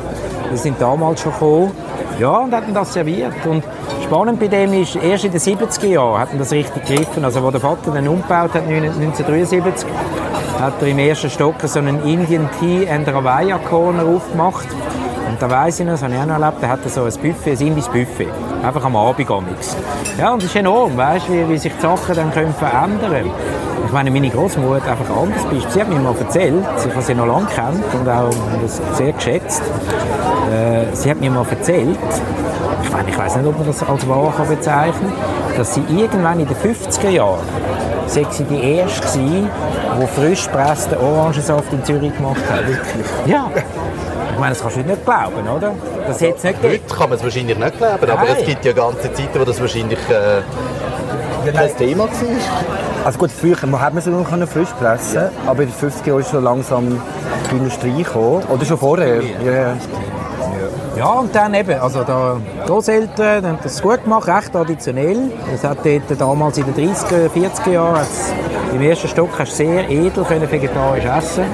Die 0.53 0.57
sind 0.57 0.79
damals 0.79 1.21
schon 1.21 1.33
gekommen. 1.33 1.71
Ja, 2.17 2.37
und 2.37 2.53
hatten 2.53 2.73
das 2.73 2.93
serviert. 2.93 3.33
Und 3.45 3.63
spannend 4.05 4.39
bei 4.39 4.47
dem 4.47 4.71
ist, 4.73 4.95
erst 4.95 5.25
in 5.25 5.31
den 5.31 5.41
70er 5.41 5.87
Jahren 5.87 6.19
hatten 6.19 6.37
das 6.37 6.53
richtig 6.53 6.85
gegriffen. 6.85 7.25
Also, 7.25 7.43
wo 7.43 7.51
der 7.51 7.59
Vater 7.59 7.91
dann 7.91 8.07
umgebaut 8.07 8.53
hat, 8.53 8.63
1973, 8.63 9.85
hat 10.61 10.73
er 10.79 10.87
im 10.87 10.99
ersten 10.99 11.29
Stock 11.29 11.55
so 11.63 11.79
einen 11.79 12.01
Indian 12.05 12.49
Tea 12.59 12.87
and 12.89 13.05
Ravaya 13.05 13.57
Corner 13.57 14.05
aufgemacht. 14.05 14.67
Und 15.29 15.41
da 15.41 15.49
weiss 15.49 15.81
ich 15.81 15.85
noch, 15.85 15.93
das 15.93 16.03
habe 16.03 16.13
ich 16.13 16.19
auch 16.19 16.25
noch 16.25 16.39
erlebt, 16.39 16.57
da 16.61 16.69
hat 16.69 16.79
er 16.85 16.89
so 16.89 17.03
ein 17.03 17.11
Buffet, 17.21 17.51
ein 17.51 17.67
indisches 17.67 17.89
Buffet. 17.89 18.29
Einfach 18.65 18.83
am 18.83 18.95
Abend 18.95 19.29
amix. 19.29 19.75
Ja, 20.17 20.33
und 20.33 20.41
das 20.41 20.49
ist 20.49 20.55
enorm, 20.55 20.97
weißt 20.97 21.27
du, 21.27 21.33
wie, 21.33 21.49
wie 21.49 21.57
sich 21.59 21.71
die 21.71 21.81
Sachen 21.81 22.15
dann 22.15 22.31
können 22.31 22.51
verändern 22.51 23.29
Ich 23.85 23.91
meine, 23.91 24.09
meine 24.09 24.27
Großmutter 24.27 24.89
einfach 24.89 25.15
anders 25.15 25.43
bist. 25.51 25.71
Sie 25.71 25.81
hat 25.81 25.87
mir 25.87 25.99
mal 25.99 26.15
erzählt, 26.17 26.65
ich 26.83 26.91
habe 26.91 27.01
sie 27.03 27.13
noch 27.13 27.27
lange 27.27 27.45
kennt 27.45 27.93
und 27.93 28.09
auch 28.09 28.31
das 28.63 28.81
sehr 28.97 29.11
geschätzt. 29.11 29.61
Äh, 30.51 30.95
sie 30.95 31.11
hat 31.11 31.19
mir 31.19 31.29
mal 31.29 31.45
erzählt, 31.47 31.99
ich 32.83 32.91
meine, 32.91 33.07
ich 33.07 33.15
weiß 33.15 33.35
nicht, 33.35 33.45
ob 33.45 33.55
man 33.55 33.67
das 33.67 33.83
als 33.83 34.09
wahr 34.09 34.33
kann 34.35 34.47
bezeichnen 34.47 35.13
kann, 35.13 35.57
dass 35.57 35.75
sie 35.75 35.83
irgendwann 35.87 36.39
in 36.39 36.47
den 36.47 36.57
50er 36.57 37.09
Jahren, 37.09 37.45
sei 38.07 38.25
sie 38.31 38.45
die 38.45 38.77
erste 38.77 39.01
gewesen, 39.01 39.47
die 40.01 40.07
frisch 40.07 40.45
gepressten 40.45 40.97
Orangensaft 40.97 41.71
in 41.71 41.83
Zürich 41.83 42.17
gemacht 42.17 42.41
hat. 42.49 42.67
Wirklich? 42.67 43.05
Ja. 43.27 43.51
Ich 44.35 44.41
meine, 44.41 44.53
das 44.53 44.61
kannst 44.61 44.75
du 44.75 44.81
nicht 44.81 45.05
glauben, 45.05 45.47
oder? 45.47 45.71
Das 46.05 46.21
es 46.21 46.43
nicht. 46.43 46.57
Heute 46.61 46.93
kann 46.93 47.09
man 47.09 47.17
es 47.17 47.23
wahrscheinlich 47.23 47.57
nicht 47.57 47.77
glauben, 47.77 48.09
aber 48.09 48.25
Nein. 48.25 48.35
es 48.37 48.45
gibt 48.45 48.65
ja 48.65 48.73
ganze 48.73 49.13
Zeiten, 49.13 49.39
wo 49.39 49.45
das 49.45 49.61
wahrscheinlich 49.61 49.99
äh, 50.09 51.51
Das 51.53 51.75
Thema 51.77 52.03
war. 52.03 52.09
Also 53.05 53.17
gut, 53.17 53.31
früher 53.31 53.55
hat 53.79 53.93
man 53.93 54.03
sie 54.03 54.09
noch 54.09 54.27
frisch 54.49 54.73
pressen, 54.77 55.29
aber 55.47 55.63
in 55.63 55.69
den 55.69 55.89
50er 55.89 56.07
Jahren 56.07 56.19
ist 56.19 56.31
schon 56.31 56.43
langsam 56.43 57.01
die 57.49 57.55
Industrie 57.55 58.03
gekommen. 58.03 58.43
Oder 58.49 58.65
schon 58.65 58.77
vorher. 58.77 59.21
Ja. 59.23 59.77
Ja, 60.97 61.11
und 61.11 61.33
dann 61.33 61.53
eben, 61.53 61.79
also 61.79 62.03
da 62.03 62.37
Großeltern 62.65 63.45
haben 63.45 63.59
das 63.63 63.81
gut 63.81 64.03
gemacht, 64.03 64.27
recht 64.27 64.51
traditionell. 64.51 65.31
Das 65.49 65.63
hat 65.63 65.77
dort 65.85 66.19
damals 66.19 66.57
in 66.57 66.73
den 66.73 66.89
30er, 66.89 67.29
40er 67.29 67.71
Jahren, 67.71 68.05
im 68.73 68.81
ersten 68.81 69.07
Stock 69.07 69.29
hast 69.37 69.51
du 69.53 69.55
sehr 69.55 69.89
edel 69.89 70.23
können 70.25 70.49
vegetarisch 70.51 71.05
essen 71.05 71.45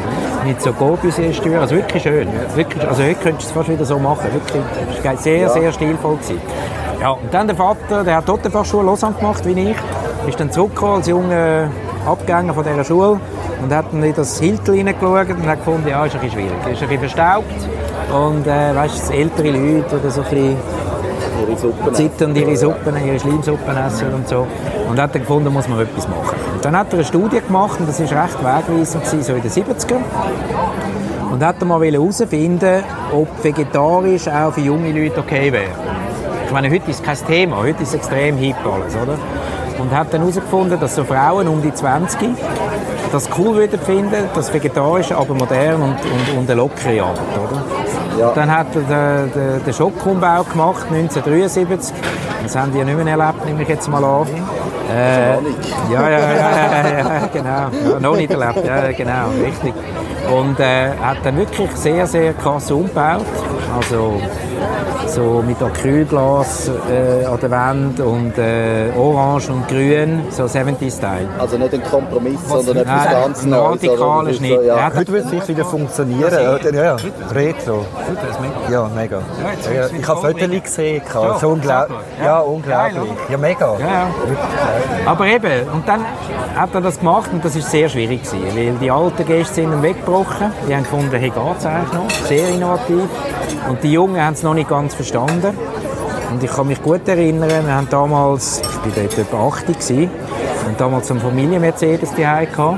mit 0.45 0.61
so 0.61 0.73
Corbusier-Steuer, 0.73 1.61
also 1.61 1.75
wirklich 1.75 2.03
schön. 2.03 2.27
Wirklich, 2.55 2.87
also 2.87 3.03
heute 3.03 3.15
könntest 3.15 3.49
du 3.49 3.49
es 3.49 3.51
fast 3.51 3.69
wieder 3.69 3.85
so 3.85 3.99
machen, 3.99 4.25
wirklich. 4.33 5.19
Sehr, 5.19 5.49
sehr 5.49 5.71
stilvoll. 5.71 6.17
Gewesen. 6.17 6.41
Ja, 6.99 7.11
und 7.11 7.33
dann 7.33 7.47
der 7.47 7.55
Vater, 7.55 8.03
der 8.03 8.17
hat 8.17 8.29
dort 8.29 8.45
die 8.45 8.49
Fachschule 8.49 8.85
Lausanne 8.85 9.15
gemacht, 9.15 9.45
wie 9.45 9.71
ich, 9.71 9.77
ist 10.27 10.39
dann 10.39 10.51
zurückgekommen 10.51 10.95
als 10.95 11.07
junger 11.07 11.69
Abgänger 12.05 12.53
von 12.53 12.63
dieser 12.63 12.83
Schule 12.83 13.19
und 13.61 13.73
hat 13.73 13.85
dann 13.91 14.03
in 14.03 14.13
das 14.13 14.39
Hilton 14.39 14.75
hineingeschaut 14.75 15.29
und 15.29 15.47
hat 15.47 15.57
gefunden, 15.59 15.87
ja, 15.87 16.05
ist 16.05 16.15
ein 16.15 16.21
bisschen 16.21 16.41
schwierig, 16.41 16.57
ist 16.71 16.81
ein 16.81 16.89
bisschen 16.89 17.09
verstaubt 17.09 17.45
und 18.13 18.47
äh, 18.47 18.75
weißt, 18.75 19.11
ältere 19.11 19.51
Leute 19.51 19.99
oder 19.99 20.11
so 20.11 20.21
ein 20.21 20.29
bisschen 20.29 20.57
Ihre 21.47 21.57
Suppen. 21.57 21.93
zittern 21.93 22.35
ihre 22.35 22.55
Suppen, 22.55 23.05
ihre 23.05 23.19
Schleimsuppen 23.19 23.77
essen 23.77 24.13
und 24.13 24.27
so. 24.27 24.47
Und 24.89 24.99
hat 24.99 25.13
dann 25.15 25.21
gefunden, 25.21 25.53
muss 25.53 25.67
man 25.67 25.81
etwas 25.81 26.07
machen. 26.07 26.35
Und 26.53 26.65
dann 26.65 26.77
hat 26.77 26.87
er 26.89 26.95
eine 26.95 27.03
Studie 27.05 27.41
gemacht 27.41 27.79
und 27.79 27.87
das 27.87 27.99
war 27.99 28.23
recht 28.23 28.39
wegweisend, 28.39 29.05
so 29.05 29.33
in 29.33 29.41
den 29.41 29.51
70er. 29.51 29.97
Und 31.31 31.43
hat 31.45 31.61
dann 31.61 31.67
mal 31.69 31.81
herausfinden, 31.83 32.83
ob 33.13 33.43
vegetarisch 33.43 34.27
auch 34.27 34.53
für 34.53 34.61
junge 34.61 34.91
Leute 34.91 35.19
okay 35.19 35.51
wäre. 35.51 35.71
Ich 36.45 36.51
meine, 36.51 36.69
heute 36.69 36.91
ist 36.91 37.03
kein 37.03 37.17
Thema, 37.25 37.57
heute 37.57 37.83
ist 37.83 37.93
extrem 37.93 38.37
hip 38.37 38.57
alles, 38.65 38.95
oder? 38.95 39.17
Und 39.79 39.91
hat 39.91 40.13
dann 40.13 40.21
herausgefunden, 40.21 40.79
dass 40.79 40.95
so 40.95 41.03
Frauen 41.05 41.47
um 41.47 41.61
die 41.61 41.73
20 41.73 42.29
das 43.11 43.29
cool 43.37 43.55
würden 43.55 43.79
finden, 43.79 44.29
das 44.33 44.53
Vegetarische, 44.53 45.17
aber 45.17 45.33
modern 45.33 45.81
und, 45.81 45.95
und, 45.95 46.37
und 46.37 46.49
eine 46.49 46.53
lockere 46.53 47.03
Art, 47.03 47.19
oder? 47.37 47.80
Ja. 48.17 48.31
Dann 48.33 48.51
hat 48.51 48.67
er 48.75 49.27
den, 49.27 49.63
den, 49.63 49.73
Schockumbau 49.73 50.43
gemacht, 50.43 50.85
1973. 50.89 51.93
Das 52.43 52.55
haben 52.55 52.71
die 52.71 52.79
ja 52.79 52.85
nicht 52.85 52.97
mehr 52.97 53.17
erlebt, 53.17 53.45
nehme 53.45 53.61
ich 53.63 53.69
jetzt 53.69 53.87
mal 53.87 54.03
an. 54.03 54.27
Äh, 54.91 55.33
ja, 55.91 56.09
ja, 56.09 56.09
ja, 56.09 56.19
ja, 56.19 56.97
ja, 56.97 57.27
genau. 57.31 57.49
Ja, 57.49 57.99
noch 57.99 58.15
nicht 58.15 58.31
erlebt, 58.31 58.65
ja, 58.65 58.91
genau, 58.91 59.29
richtig. 59.41 59.73
Und 60.29 60.59
äh, 60.59 60.89
hat 61.01 61.17
dann 61.23 61.37
wirklich 61.37 61.69
sehr, 61.75 62.05
sehr 62.07 62.33
krass 62.33 62.71
umgebaut. 62.71 63.25
Also 63.75 64.21
so 65.11 65.43
mit 65.45 65.61
Acrylglas 65.61 66.69
äh, 66.89 67.25
an 67.25 67.39
der 67.39 67.51
Wand 67.51 67.99
und 67.99 68.37
äh, 68.37 68.89
orange 68.97 69.49
und 69.49 69.67
grün, 69.67 70.21
so 70.29 70.43
70-Style. 70.43 71.27
Also 71.37 71.57
nicht 71.57 71.73
ein 71.73 71.83
Kompromiss, 71.83 72.39
sondern 72.47 72.77
etwas 72.77 73.05
Nein, 73.05 73.13
ganz 73.21 73.43
ein 73.43 73.49
Neues. 73.49 73.83
radikaler 73.83 74.33
Schnitt. 74.33 74.55
So, 74.55 74.61
ja. 74.61 74.83
hat- 74.85 74.95
Heute 74.95 75.11
würde 75.11 75.25
es 75.25 75.29
sicher 75.31 75.47
wieder 75.49 75.65
funktionieren. 75.65 76.31
Oder? 76.33 76.73
Ja, 76.73 76.83
ja. 76.83 76.95
Retro. 77.33 77.85
Ja, 78.69 78.89
mega. 78.95 79.17
Ja, 79.73 79.87
ich 79.97 80.07
habe 80.07 80.21
Fotos 80.21 80.63
gesehen. 80.63 81.01
Ja, 81.13 81.39
So 81.39 81.49
unglaublich. 81.49 81.97
ja. 82.19 82.25
Ja, 82.25 82.39
unglaublich. 82.39 83.01
Ja, 83.29 83.37
mega. 83.37 83.77
Ja, 83.79 83.85
ja. 83.87 84.07
Aber 85.05 85.25
eben, 85.27 85.67
und 85.73 85.87
dann 85.87 86.05
hat 86.55 86.73
er 86.73 86.81
das 86.81 86.99
gemacht 86.99 87.29
und 87.33 87.43
das 87.43 87.55
ist 87.55 87.69
sehr 87.69 87.89
schwierig 87.89 88.23
gewesen, 88.23 88.43
weil 88.55 88.73
die 88.79 88.91
alten 88.91 89.25
Gäste 89.25 89.55
sind 89.55 89.81
weggebrochen. 89.83 90.51
Die 90.67 90.73
haben 90.75 90.83
gefunden, 90.83 91.11
hey, 91.11 91.29
geht's 91.29 91.65
eigentlich 91.65 91.93
noch? 91.93 92.09
Sehr 92.27 92.49
innovativ. 92.49 93.07
Und 93.69 93.83
die 93.83 93.91
Jungen 93.93 94.21
haben 94.23 94.33
es 94.33 94.43
noch 94.43 94.53
nicht 94.53 94.69
ganz 94.69 94.93
verstanden. 95.01 95.57
Und 96.31 96.43
ich 96.43 96.51
kann 96.51 96.67
mich 96.67 96.81
gut 96.81 97.07
erinnern, 97.07 97.65
wir 97.65 97.73
haben 97.73 97.89
damals, 97.89 98.61
ich 98.61 98.95
war 98.95 99.03
dort 99.03 99.17
etwa 99.17 99.47
80 99.47 99.79
gewesen, 99.79 100.09
haben 100.65 100.77
damals 100.77 101.11
einen 101.11 101.19
Familien-Mercedes 101.19 102.13
die 102.13 102.25
gehabt. 102.45 102.77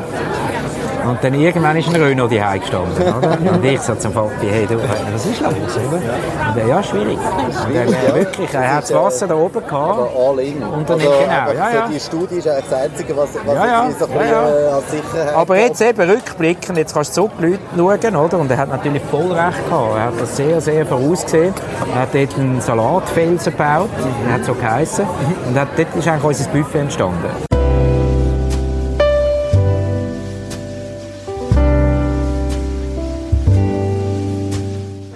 Und 1.05 1.21
dann 1.21 1.33
irgendwann 1.33 1.75
ist 1.77 1.89
ein 1.89 2.01
Renault 2.01 2.31
die 2.31 2.39
gestanden, 2.59 3.13
oder? 3.13 3.53
Und 3.53 3.65
ich 3.65 3.81
so 3.81 3.95
zum 3.95 4.13
Papi, 4.13 4.47
hey, 4.49 4.65
du, 4.65 4.77
was 5.11 5.25
ist 5.25 5.41
los, 5.41 5.51
oder? 5.53 5.97
Und 5.97 6.57
er, 6.57 6.67
ja, 6.67 6.83
schwierig. 6.83 7.17
Und 7.17 7.75
er, 7.75 7.87
äh, 7.87 8.15
wirklich, 8.15 8.53
er 8.53 8.75
hat 8.75 8.83
das 8.83 8.93
Wasser 8.93 9.27
da 9.27 9.35
oben 9.35 9.53
gehabt. 9.53 9.73
Aber 9.73 10.09
all 10.15 10.39
in. 10.39 10.63
Und 10.63 10.89
dann, 10.89 10.99
also, 10.99 11.11
genau, 11.11 11.31
ja, 11.31 11.47
so 11.47 11.77
ja. 11.77 11.87
Die 11.87 11.99
Studie 11.99 12.35
ist 12.35 12.47
eigentlich 12.47 12.65
das 12.69 12.79
Einzige, 12.79 13.17
was, 13.17 13.29
was 13.45 13.55
Ja, 13.55 13.65
ja, 13.65 13.89
so 13.99 14.07
ja, 14.07 14.23
ja. 14.23 14.49
äh, 14.49 14.67
als 14.67 14.91
Sicherheit 14.91 15.35
Aber 15.35 15.57
jetzt 15.57 15.81
eben 15.81 16.09
rückblickend, 16.09 16.77
jetzt 16.77 16.93
kannst 16.93 17.17
du 17.17 17.27
zurückschauen, 17.27 18.15
oder? 18.15 18.39
Und 18.39 18.51
er 18.51 18.57
hat 18.57 18.69
natürlich 18.69 19.03
voll 19.11 19.31
recht 19.31 19.69
gehabt. 19.69 19.95
Er 19.97 20.03
hat 20.05 20.21
das 20.21 20.37
sehr, 20.37 20.61
sehr 20.61 20.85
vorausgesehen. 20.85 21.53
Er 21.93 22.01
hat 22.01 22.09
dort 22.13 22.37
einen 22.37 22.61
Salatfelsen 22.61 23.51
gebaut, 23.51 23.89
der 24.25 24.33
hat 24.33 24.45
so 24.45 24.53
geheissen. 24.53 25.05
Und 25.47 25.55
dort 25.55 25.95
ist 25.95 26.07
eigentlich 26.07 26.23
unser 26.23 26.49
Buffet 26.49 26.79
entstanden. 26.79 27.52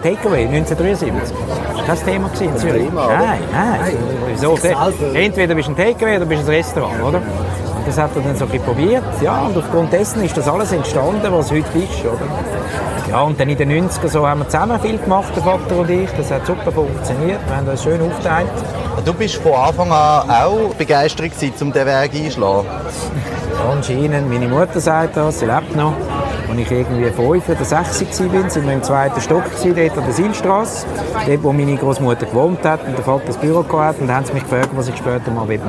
Takeaway 0.07 0.47
1973. 0.47 1.35
Das 1.85 1.99
kein 1.99 2.13
Thema 2.13 2.29
gewesen 2.29 2.53
in 2.53 2.57
Zürich. 2.57 2.83
Thema, 2.85 3.05
oder? 3.07 3.17
nein, 3.17 3.39
nein. 3.51 3.97
Wieso? 4.27 4.57
Entweder 5.13 5.53
bist 5.53 5.67
du 5.67 5.73
ein 5.73 5.77
Takeaway 5.77 6.15
oder 6.15 6.25
bist 6.25 6.43
du 6.43 6.47
ein 6.47 6.55
Restaurant, 6.55 7.03
oder? 7.03 7.17
Und 7.17 7.85
das 7.87 7.97
hat 7.97 8.11
er 8.15 8.21
dann 8.21 8.35
so 8.37 8.45
ein 8.45 8.51
bisschen 8.51 8.65
probiert. 8.65 9.03
Ja, 9.21 9.41
und 9.41 9.57
aufgrund 9.57 9.91
dessen 9.91 10.23
ist 10.23 10.37
das 10.37 10.47
alles 10.47 10.71
entstanden, 10.71 11.27
was 11.29 11.51
heute 11.51 11.77
ist, 11.77 12.05
oder? 12.05 12.27
Ja, 13.09 13.21
und 13.21 13.37
dann 13.37 13.49
in 13.49 13.57
den 13.57 13.89
90ern 13.89 14.07
so 14.07 14.25
haben 14.25 14.39
wir 14.39 14.49
zusammen 14.49 14.79
viel 14.79 14.97
gemacht, 14.97 15.35
der 15.35 15.43
Vater 15.43 15.75
und 15.77 15.89
ich. 15.89 16.09
Das 16.11 16.31
hat 16.31 16.45
super 16.45 16.71
funktioniert. 16.71 17.39
Wir 17.45 17.55
haben 17.57 17.65
das 17.65 17.83
schön 17.83 17.99
aufgeteilt. 18.01 18.47
Du 19.03 19.13
bist 19.13 19.35
von 19.35 19.53
Anfang 19.53 19.91
an 19.91 20.29
auch 20.29 20.73
begeistert 20.75 21.31
gewesen, 21.31 21.53
um 21.61 21.73
diesen 21.73 21.85
Weg 21.85 22.15
einzuschlagen. 22.15 22.67
Anscheinend, 23.69 24.29
meine 24.29 24.47
Mutter 24.47 24.79
sagt 24.79 25.17
das, 25.17 25.39
sie 25.39 25.45
lebt 25.45 25.75
noch. 25.75 25.93
Als 26.49 26.59
ich 26.59 26.71
irgendwie 26.71 27.09
fünf 27.11 27.49
oder 27.49 27.65
sechs 27.65 28.01
war, 28.01 28.49
sind 28.49 28.65
wir 28.65 28.73
im 28.73 28.83
zweiten 28.83 29.19
Stock, 29.19 29.43
dort 29.63 29.97
an 29.97 30.03
der 30.05 30.13
Silstrasse, 30.13 30.87
dort, 31.25 31.43
wo 31.43 31.51
meine 31.51 31.75
Großmutter 31.75 32.25
gewohnt 32.25 32.63
hat 32.63 32.85
und 32.87 32.97
der 32.97 33.03
Vater 33.03 33.23
das 33.27 33.37
Büro 33.37 33.65
hatte. 33.79 34.01
Und 34.01 34.13
haben 34.13 34.25
sie 34.25 34.33
mich 34.33 34.43
gefragt, 34.43 34.69
was 34.73 34.87
ich 34.87 34.95
später 34.95 35.29
mal 35.31 35.45
machen 35.45 35.49
will. 35.49 35.59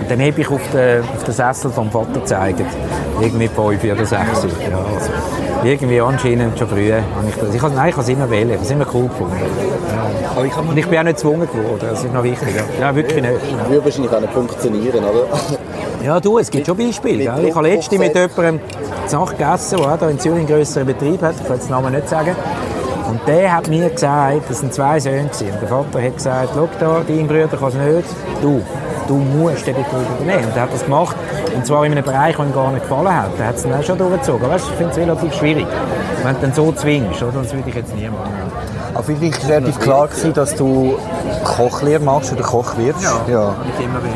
Und 0.00 0.10
dann 0.10 0.20
habe 0.20 0.40
ich 0.40 0.50
auf 0.50 0.60
den, 0.72 1.02
auf 1.02 1.24
den 1.24 1.34
Sessel 1.34 1.70
vom 1.70 1.90
Vater 1.90 2.20
gezeigt. 2.20 2.62
Irgendwie 3.20 3.48
fünf 3.48 3.84
oder 3.84 4.06
sechs. 4.06 4.10
Ja, 4.10 4.78
also, 4.78 5.10
irgendwie 5.64 6.00
anscheinend 6.00 6.58
schon 6.58 6.68
früh. 6.68 6.92
habe 6.92 7.02
Ich, 7.28 7.34
das. 7.36 7.54
ich, 7.54 7.62
habe- 7.62 7.74
nein, 7.74 7.88
ich 7.88 7.94
habe 7.96 8.02
es 8.02 8.08
immer 8.08 8.30
wählen. 8.30 8.48
Ich 8.50 8.54
habe 8.56 8.64
es 8.64 8.70
immer 8.70 8.86
cool 8.94 9.08
gefunden. 9.08 9.34
Ja. 9.90 10.60
Und 10.60 10.76
ich 10.76 10.86
bin 10.86 10.98
auch 10.98 11.02
nicht 11.04 11.16
gezwungen 11.16 11.48
geworden. 11.48 11.78
Das 11.90 12.04
ist 12.04 12.12
noch 12.12 12.22
wichtig. 12.22 12.48
Ja, 12.80 12.94
wirklich 12.94 13.22
nicht. 13.22 13.68
Würde 13.68 13.84
wahrscheinlich 13.84 14.12
auch 14.12 14.20
nicht 14.20 14.32
funktionieren, 14.32 15.04
oder? 15.04 15.24
Ja, 16.04 16.20
du, 16.20 16.38
es 16.38 16.50
gibt 16.50 16.66
schon 16.66 16.76
Beispiele. 16.76 17.32
mit? 17.32 17.48
Ich 17.48 17.54
habe 17.54 17.68
letztens 17.68 17.98
mit 18.00 18.14
jemandem 18.14 18.60
Nacht 19.10 19.38
gegessen, 19.38 19.78
der 19.78 19.98
hier 19.98 20.08
in 20.10 20.18
Zürich 20.20 20.38
einen 20.38 20.46
grösseren 20.46 20.86
Betrieb 20.86 21.22
hat. 21.22 21.34
Ich 21.40 21.46
kann 21.48 21.58
den 21.58 21.70
Namen 21.70 21.92
nicht 21.94 22.08
sagen. 22.08 22.36
Und 23.08 23.20
der 23.26 23.56
hat 23.56 23.68
mir 23.68 23.88
gesagt, 23.88 24.42
das 24.48 24.58
sind 24.60 24.74
zwei 24.74 25.00
Söhne. 25.00 25.24
gewesen. 25.24 25.50
Und 25.52 25.62
der 25.62 25.68
Vater 25.68 26.02
hat 26.02 26.16
gesagt, 26.16 26.48
schau 26.54 26.68
da, 26.78 27.00
dein 27.06 27.26
Bruder 27.26 27.48
kann 27.48 27.68
es 27.68 27.74
nicht. 27.74 28.08
Du, 28.42 28.60
du 29.08 29.14
musst 29.14 29.66
den 29.66 29.74
Betrieb 29.76 29.94
übernehmen. 30.20 30.44
Und 30.50 30.56
er 30.56 30.62
hat 30.62 30.72
das 30.74 30.84
gemacht. 30.84 31.15
Und 31.56 31.66
zwar 31.66 31.86
in 31.86 31.92
einem 31.92 32.04
Bereich, 32.04 32.36
der 32.36 32.44
ihm 32.44 32.52
gar 32.52 32.70
nicht 32.70 32.82
gefallen 32.82 33.16
hat. 33.16 33.30
Er 33.38 33.46
hat 33.48 33.56
es 33.56 33.62
dann 33.62 33.74
auch 33.74 33.82
schon 33.82 33.96
durchgezogen. 33.96 34.48
Weißt, 34.48 34.66
ich 34.68 34.74
finde 34.74 34.92
es 34.92 34.98
relativ 34.98 35.34
schwierig, 35.34 35.66
wenn 36.22 36.34
du 36.34 36.40
dann 36.42 36.52
so 36.52 36.70
zwingst. 36.72 37.22
Oder? 37.22 37.42
Das 37.42 37.54
würde 37.54 37.68
ich 37.70 37.74
jetzt 37.74 37.96
nie 37.96 38.08
machen. 38.08 38.34
Aber 38.92 39.02
für 39.02 39.14
dich 39.14 39.42
war 39.42 39.50
relativ 39.50 39.78
klar, 39.80 40.08
gewesen, 40.08 40.34
dass 40.34 40.54
du 40.54 40.98
Kochlehre 41.44 42.02
machst 42.02 42.32
oder 42.32 42.42
Koch 42.42 42.76
wirst. 42.76 43.02
Ja, 43.02 43.54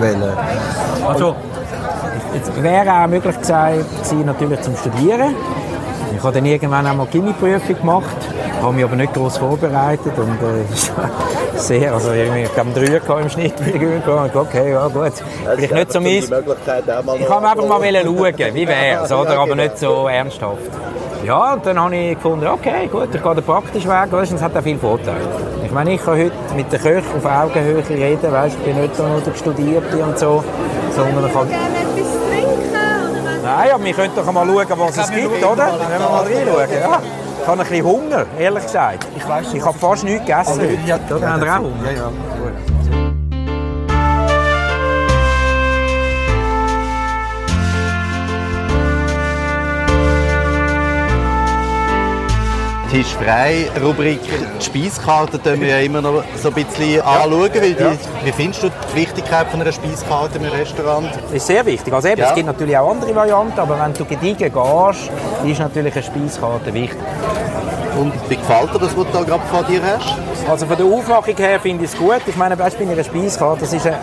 Wählen. 0.00 0.32
Also, 1.06 1.34
es 2.34 2.62
wäre 2.62 2.92
auch 2.92 3.06
möglich 3.06 3.36
gewesen, 3.40 4.26
natürlich 4.26 4.60
zum 4.60 4.76
Studieren. 4.76 5.34
Ich 6.14 6.22
habe 6.22 6.34
dann 6.34 6.44
irgendwann 6.44 6.86
einmal 6.86 7.06
die 7.06 7.12
Gimmi-Prüfung 7.12 7.76
gemacht, 7.76 8.16
habe 8.60 8.72
mich 8.74 8.84
aber 8.84 8.96
nicht 8.96 9.14
groß 9.14 9.38
vorbereitet 9.38 10.12
und 10.16 10.28
äh, 10.28 10.64
sehr, 11.60 11.92
also 11.92 12.12
irgendwie, 12.12 12.42
ich 12.42 12.56
habe 12.56 12.70
gehabt 12.72 13.22
im 13.22 13.28
Schnitt 13.28 13.56
bei 13.56 13.70
der 13.70 13.78
Gimmi 13.78 13.94
und 13.96 14.26
ich 14.26 14.34
okay, 14.34 14.72
ja 14.72 14.86
gut, 14.88 15.12
vielleicht 15.56 15.72
nicht 15.72 15.92
so 15.92 16.00
mal 16.00 16.10
Ich 16.10 17.28
habe 17.28 17.48
einfach 17.48 17.66
mal 17.66 17.80
schauen, 17.80 18.54
wie 18.54 18.68
wäre 18.68 19.04
es, 19.04 19.12
oder? 19.12 19.38
aber 19.38 19.54
nicht 19.54 19.78
so 19.78 20.08
ernsthaft. 20.08 20.58
Ja, 21.24 21.52
und 21.52 21.66
dann 21.66 21.78
habe 21.78 21.94
ich 21.94 22.14
gefunden, 22.14 22.46
okay, 22.46 22.86
gut, 22.90 23.14
ich 23.14 23.22
gehe 23.22 23.34
den 23.34 23.44
praktischen 23.44 23.90
Weg, 23.90 24.10
weißt, 24.10 24.32
und 24.32 24.38
es 24.38 24.42
hat 24.42 24.56
auch 24.56 24.62
viele 24.62 24.78
Vorteile. 24.78 25.20
Ich 25.64 25.70
meine, 25.70 25.94
ich 25.94 26.02
kann 26.02 26.18
heute 26.18 26.32
mit 26.56 26.72
den 26.72 26.80
Köchen 26.80 27.04
auf 27.16 27.24
Augenhöhe 27.24 27.88
reden, 27.88 28.32
weißt, 28.32 28.56
ich 28.56 28.64
bin 28.64 28.80
nicht 28.80 28.96
so 28.96 29.06
nur 29.06 29.20
der 29.20 29.34
Studierte 29.34 30.02
und 30.02 30.18
so, 30.18 30.42
sondern 30.96 31.26
ich 31.26 31.32
kann... 31.32 31.48
Gerne 31.48 31.76
etwas 31.76 32.10
trinken 32.26 32.70
oder 33.22 33.42
Nein, 33.42 33.70
aber 33.74 33.84
wir 33.84 33.92
können 33.92 34.12
doch 34.16 34.32
mal 34.32 34.46
schauen, 34.46 34.78
was 34.78 34.96
es 34.96 35.10
gibt, 35.10 35.44
oder? 35.44 35.56
Dann 35.56 35.78
können 35.78 35.90
wir 35.90 36.08
mal 36.08 36.22
reinschauen, 36.22 36.80
ja. 36.80 37.19
Ich 37.40 37.46
habe 37.46 37.62
ein 37.62 37.68
bisschen 37.68 37.84
Hunger, 37.86 38.26
ehrlich 38.38 38.62
gesagt. 38.64 39.06
Ich 39.16 39.26
weiß 39.28 39.54
Ich 39.54 39.64
habe 39.64 39.78
fast 39.78 40.04
nichts 40.04 40.20
gegessen. 40.20 40.60
Ja, 40.86 40.98
da 41.08 41.20
haben 41.20 41.42
wir 41.42 41.52
auch 41.54 41.58
Hunger. 41.58 41.90
Ja, 41.90 41.92
ja. 41.92 42.10
Tisch 52.90 53.14
frei 53.14 53.68
Rubrik 53.80 54.18
die 54.58 54.64
Speiskarte 54.64 55.38
können 55.38 55.60
wir 55.62 55.68
ja 55.68 55.78
immer 55.78 56.02
noch 56.02 56.24
so 56.36 56.48
ein 56.48 56.54
bisschen 56.54 57.00
anschauen, 57.00 57.50
weil 57.54 57.74
die, 57.74 57.98
wie 58.24 58.32
findest 58.32 58.64
du 58.64 58.68
die 58.68 58.96
Wichtigkeit 58.96 59.46
von 59.48 59.60
einer 59.60 59.70
Speiskarte 59.70 60.38
im 60.38 60.44
Restaurant? 60.46 61.08
Das 61.14 61.32
ist 61.32 61.46
sehr 61.46 61.64
wichtig. 61.66 61.92
Also 61.94 62.08
eben, 62.08 62.20
Ja. 62.20 62.30
Es 62.30 62.34
gibt 62.34 62.48
natürlich 62.48 62.76
auch 62.76 62.90
andere 62.90 63.14
Varianten, 63.14 63.60
aber 63.60 63.78
wenn 63.78 63.94
du 63.94 64.04
gediegen 64.04 64.52
gehst, 64.52 65.10
ist 65.44 65.60
natürlich 65.60 65.94
eine 65.94 66.02
Speiskarte 66.02 66.74
wichtig. 66.74 66.98
Und 67.98 68.12
wie 68.28 68.36
gefällt 68.36 68.72
dir 68.74 68.78
das, 68.78 68.96
was 68.96 69.04
du 69.06 69.12
da 69.12 69.22
gerade 69.22 69.42
vor 69.50 69.62
dir 69.64 69.80
hast? 69.82 70.14
Also 70.48 70.66
von 70.66 70.76
der 70.76 70.86
Aufmachung 70.86 71.36
her 71.36 71.60
finde 71.60 71.84
ich 71.84 71.92
es 71.92 71.98
gut. 71.98 72.20
Ich 72.26 72.36
meine, 72.36 72.58
weißt, 72.58 72.78
bei 72.78 72.88
einer 72.90 73.02
Speiskarte, 73.04 73.60
das 73.60 73.72
ist, 73.72 73.86
eine, 73.86 73.96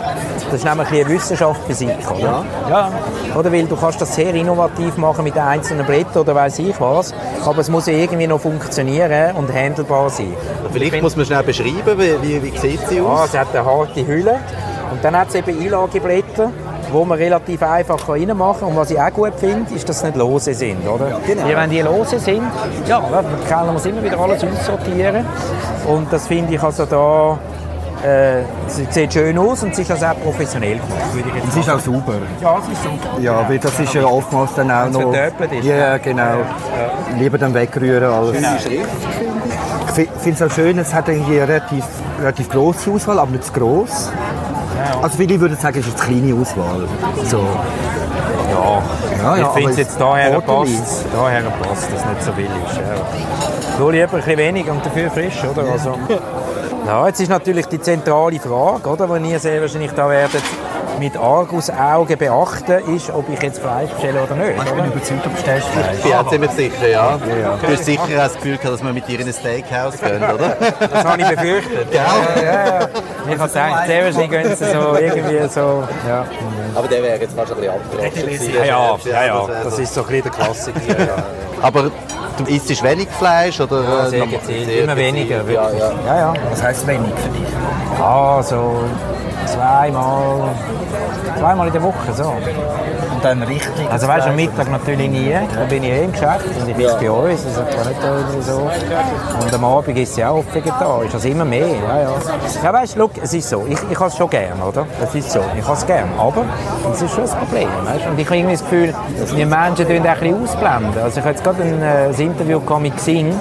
das 0.50 0.54
ist 0.54 0.64
nämlich 0.64 0.88
eine 0.88 1.08
Wissenschaft 1.08 1.60
für 1.66 1.74
sich, 1.74 1.88
oder? 2.10 2.44
Ja. 2.70 2.90
Oder 3.36 3.52
weil 3.52 3.66
du 3.66 3.76
kannst 3.76 4.00
das 4.00 4.14
sehr 4.14 4.34
innovativ 4.34 4.96
machen 4.96 5.24
mit 5.24 5.34
den 5.34 5.42
einzelnen 5.42 5.84
Blättern 5.86 6.22
oder 6.22 6.34
weiß 6.34 6.58
ich 6.60 6.80
was, 6.80 7.12
aber 7.44 7.58
es 7.58 7.68
muss 7.68 7.86
ja 7.86 7.94
irgendwie 7.94 8.26
noch 8.26 8.40
funktionieren 8.40 9.34
und 9.36 9.52
handelbar 9.52 10.10
sein. 10.10 10.34
Vielleicht 10.72 11.02
muss 11.02 11.16
man 11.16 11.26
schnell 11.26 11.42
beschreiben, 11.42 11.98
wie, 11.98 12.22
wie, 12.22 12.42
wie 12.42 12.58
sieht 12.58 12.86
sie 12.88 12.96
Ja, 12.96 13.02
aus? 13.04 13.30
es 13.32 13.38
hat 13.38 13.48
eine 13.54 13.64
harte 13.64 14.06
Hülle 14.06 14.38
und 14.92 15.02
dann 15.04 15.16
hat 15.18 15.28
es 15.28 15.34
eben 15.34 15.58
Einlageblätter, 15.60 16.50
wo 16.92 17.04
man 17.04 17.18
relativ 17.18 17.62
einfach 17.62 18.08
reinmachen 18.08 18.60
kann. 18.60 18.68
Und 18.70 18.76
was 18.76 18.90
ich 18.90 19.00
auch 19.00 19.12
gut 19.12 19.32
finde, 19.38 19.74
ist, 19.74 19.88
dass 19.88 20.00
sie 20.00 20.06
nicht 20.06 20.16
lose 20.16 20.54
sind. 20.54 20.86
Oder? 20.88 21.20
genau. 21.26 21.44
Weil 21.44 21.56
wenn 21.56 21.70
die 21.70 21.80
lose 21.80 22.18
sind, 22.18 22.42
ja, 22.86 23.02
dann 23.10 23.24
kann 23.48 23.66
man 23.66 23.76
immer 23.84 24.02
wieder 24.02 24.18
alles 24.18 24.42
aussortieren. 24.44 25.24
Und 25.86 26.12
das 26.12 26.26
finde 26.26 26.54
ich 26.54 26.62
also 26.62 26.84
da... 26.86 27.38
Äh, 28.00 28.42
sie 28.68 28.86
sieht 28.90 29.12
schön 29.12 29.36
aus 29.38 29.64
und 29.64 29.74
sie 29.74 29.82
ist 29.82 29.90
also 29.90 30.06
auch 30.06 30.20
professionell 30.22 30.74
gemacht, 30.74 31.14
würde 31.14 31.30
ich 31.30 31.34
jetzt 31.34 31.48
Es 31.48 31.56
ist 31.56 31.68
auch 31.68 31.80
sauber. 31.80 32.14
Ja, 32.40 32.56
sie 32.64 32.70
ist 32.72 32.82
super. 32.84 33.20
Ja, 33.20 33.48
weil 33.48 33.58
das 33.58 33.80
ist 33.80 33.92
ja 33.92 34.04
oftmals 34.04 34.54
dann 34.54 34.70
auch 34.70 34.88
noch... 34.88 35.12
ist. 35.12 35.64
Ja, 35.64 35.98
genau. 35.98 36.36
Lieber 37.18 37.38
dann 37.38 37.52
wegrühren 37.52 38.04
als... 38.04 38.36
Ich 38.68 39.94
fi- 39.94 40.08
finde 40.20 40.44
es 40.44 40.48
auch 40.48 40.54
schön, 40.54 40.78
es 40.78 40.94
hat 40.94 41.08
irgendwie 41.08 41.40
eine 41.40 41.48
relativ, 41.48 41.84
relativ 42.20 42.48
grosse 42.48 42.88
Auswahl, 42.88 43.18
aber 43.18 43.32
nicht 43.32 43.44
zu 43.46 43.52
gross. 43.52 44.12
Also 45.02 45.16
viele 45.16 45.40
würden 45.40 45.56
sagen, 45.56 45.78
es 45.78 45.86
ist 45.86 46.00
eine 46.00 46.20
kleine 46.20 46.40
Auswahl. 46.40 46.88
So. 47.24 47.46
Ja, 48.50 48.82
Ja, 49.22 49.34
ich 49.36 49.42
ja, 49.42 49.48
finde 49.50 49.68
aber 49.68 49.70
es 49.70 49.76
jetzt 49.76 50.00
daher 50.00 50.40
passt, 50.40 51.04
daher 51.12 51.42
passt 51.42 51.92
das 51.92 52.04
nicht 52.06 52.22
so 52.22 52.32
billig. 52.32 52.50
Ja. 52.50 53.78
Nur 53.78 53.92
lieber 53.92 54.04
ein 54.04 54.10
bisschen 54.10 54.38
weniger 54.38 54.72
und 54.72 54.84
dafür 54.84 55.10
frisch, 55.10 55.42
oder? 55.44 55.70
Also, 55.70 55.94
ja, 56.86 57.06
jetzt 57.06 57.20
ist 57.20 57.28
natürlich 57.28 57.66
die 57.66 57.80
zentrale 57.80 58.38
Frage, 58.38 58.88
oder, 58.88 59.20
die 59.20 59.30
ihr 59.30 59.38
sehr 59.38 59.60
wahrscheinlich 59.60 59.92
da 59.92 60.08
werdet 60.08 60.42
mit 60.98 61.16
Argusaugen 61.16 62.18
beachten, 62.18 62.94
ist, 62.94 63.10
ob 63.10 63.28
ich 63.28 63.40
jetzt 63.42 63.60
Fleisch 63.60 63.90
bestelle 63.90 64.22
oder 64.22 64.34
nicht. 64.34 64.50
Ich 64.56 64.70
bin 64.72 64.84
überzeugt, 64.86 65.24
du 65.26 65.30
bestellst 65.30 65.68
Fleisch. 65.68 65.96
Ich 65.98 66.02
bin 66.02 66.12
auch 66.14 66.28
ziemlich 66.28 66.50
sicher, 66.52 66.88
ja. 66.88 67.18
Du 67.60 67.72
hast 67.72 67.84
sicher 67.84 68.02
auch 68.02 68.08
das 68.08 68.34
Gefühl 68.34 68.56
gehabt, 68.56 68.74
dass 68.74 68.82
wir 68.84 68.92
mit 68.92 69.06
dir 69.08 69.20
in 69.20 69.26
ein 69.26 69.32
Steakhouse 69.32 69.98
gehen, 70.00 70.22
oder? 70.22 70.56
Das 70.80 71.04
habe 71.04 71.22
ich 71.22 71.28
befürchtet. 71.28 71.94
Ja, 71.94 72.06
ja, 72.36 72.42
ja. 72.42 72.88
Ich 73.30 73.38
habe 73.38 73.48
gedacht, 73.48 73.86
sehr 73.86 74.04
wahrscheinlich 74.04 74.30
gehen 74.30 74.56
sie 74.56 74.64
so 74.64 74.96
irgendwie 74.96 75.48
so... 75.48 75.84
Ja, 76.08 76.24
Aber 76.74 76.88
der 76.88 77.02
wäre 77.02 77.20
jetzt 77.20 77.34
fast 77.36 77.52
ein 77.52 77.58
bisschen 77.58 77.74
abgerastet. 77.74 78.24
gewesen. 78.24 78.54
ja, 78.54 78.64
ja, 78.64 78.96
ja, 79.04 79.26
ja. 79.26 79.46
das 79.64 79.78
ist 79.78 79.94
so 79.94 80.00
ein 80.02 80.06
bisschen 80.08 80.22
der 80.22 80.32
Klassiker. 80.32 80.80
Ja, 80.88 81.04
ja. 81.04 81.22
Aber 81.62 81.90
du 82.38 82.44
isst 82.46 82.82
wenig 82.82 83.08
Fleisch, 83.18 83.60
oder? 83.60 84.06
äh, 84.06 84.10
Sehr 84.10 84.26
gezielt, 84.26 84.68
immer 84.70 84.94
gezielt. 84.94 84.96
weniger. 84.96 85.42
Ja, 85.50 85.70
ja. 85.70 85.92
ja, 86.06 86.18
ja. 86.18 86.34
Was 86.50 86.62
heisst 86.62 86.86
wenig 86.86 87.10
für 87.16 87.28
dich? 87.30 87.48
Ja, 87.98 88.42
so 88.42 88.84
zweimal, 89.52 90.54
zweimal 91.38 91.66
in 91.66 91.72
der 91.72 91.82
Woche. 91.82 92.12
So. 92.16 92.24
Und 92.24 93.24
dann 93.24 93.42
richtig. 93.42 93.90
Also 93.90 94.06
weißt 94.06 94.26
du, 94.26 94.30
am 94.30 94.36
Mittag 94.36 94.70
natürlich 94.70 95.10
nie, 95.10 95.32
da 95.32 95.64
bin 95.64 95.82
ich 95.82 95.90
eh 95.90 96.04
im 96.04 96.12
Geschäft 96.12 96.44
und 96.60 96.68
ich 96.68 96.86
esse 96.86 96.96
bei 96.98 97.10
uns, 97.10 97.44
also 97.46 97.62
kann 97.62 97.88
nicht 97.88 98.00
irgendwie 98.02 98.42
so. 98.42 98.70
Und 99.42 99.54
am 99.54 99.64
Abend 99.64 99.98
ist 99.98 100.16
ja 100.16 100.30
auch 100.30 100.38
oft 100.38 100.54
vegetarisch, 100.54 101.12
also 101.12 101.28
immer 101.28 101.44
mehr, 101.44 101.66
ja, 101.66 102.00
ja. 102.00 102.12
Ja 102.62 102.72
weißt 102.72 102.96
du, 102.96 103.10
es 103.22 103.34
ist 103.34 103.48
so, 103.48 103.66
ich, 103.68 103.78
ich 103.90 103.98
habe 103.98 104.08
es 104.08 104.16
schon 104.16 104.30
gern, 104.30 104.60
oder? 104.62 104.86
Es 105.02 105.14
ist 105.14 105.32
so, 105.32 105.40
ich 105.56 105.64
habe 105.64 105.76
es 105.76 105.86
gern, 105.86 106.08
aber 106.16 106.44
es 106.92 107.02
ist 107.02 107.12
schon 107.12 107.24
ein 107.24 107.30
Problem, 107.30 107.68
weißt? 107.84 108.06
Und 108.06 108.18
ich 108.18 108.26
habe 108.26 108.36
irgendwie 108.36 108.56
das 108.56 108.62
Gefühl, 108.62 108.94
die 109.36 109.44
Menschen 109.44 109.86
tun 109.86 109.96
ein 109.96 110.02
bisschen 110.02 110.42
ausblenden. 110.42 111.02
Also 111.02 111.18
ich 111.18 111.24
habe 111.24 111.30
jetzt 111.30 111.44
gerade 111.44 111.62
ein, 111.62 111.82
äh, 111.82 112.08
ein 112.08 112.20
Interview 112.20 112.60
mit 112.78 112.96
Xing 112.96 113.34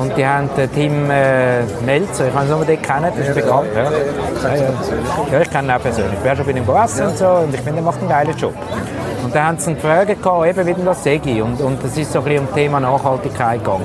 und 0.00 0.16
die 0.16 0.26
haben 0.26 0.48
Tim 0.74 1.10
äh, 1.10 1.62
Melzer, 1.84 2.28
ich 2.28 2.34
weiß 2.34 2.44
nicht, 2.44 2.54
ob 2.54 2.60
ihr 2.60 2.76
den 2.76 2.82
kennt, 2.82 3.18
das 3.18 3.28
ist 3.28 3.34
bekannt. 3.34 3.68
Ja. 3.74 3.82
Ja, 3.82 4.62
ja. 5.32 5.40
ich 5.40 5.50
kenne 5.50 5.68
ihn 5.68 5.76
auch 5.76 5.82
persönlich. 5.82 6.18
Ich 6.18 6.24
war 6.24 6.36
schon 6.36 6.46
bei 6.46 6.52
ihm 6.52 6.66
gegessen 6.66 7.06
und 7.06 7.18
so 7.18 7.26
und 7.26 7.54
ich 7.54 7.60
finde, 7.60 7.80
er 7.80 7.84
macht 7.84 7.98
einen 8.00 8.08
geilen 8.08 8.36
Job. 8.36 8.54
Und 9.22 9.34
dann 9.34 9.46
haben 9.46 9.58
sie 9.58 9.70
ihn 9.70 9.76
gefragt, 9.76 10.10
eben, 10.10 10.66
wie 10.66 10.74
denn 10.74 10.84
das 10.84 11.04
sei. 11.04 11.20
Und, 11.42 11.60
und 11.60 11.84
es 11.84 11.96
ist 11.96 12.12
so 12.12 12.20
ein 12.20 12.24
bisschen 12.24 12.40
um 12.40 12.46
das 12.46 12.54
Thema 12.54 12.80
Nachhaltigkeit 12.80 13.58
gegangen. 13.62 13.84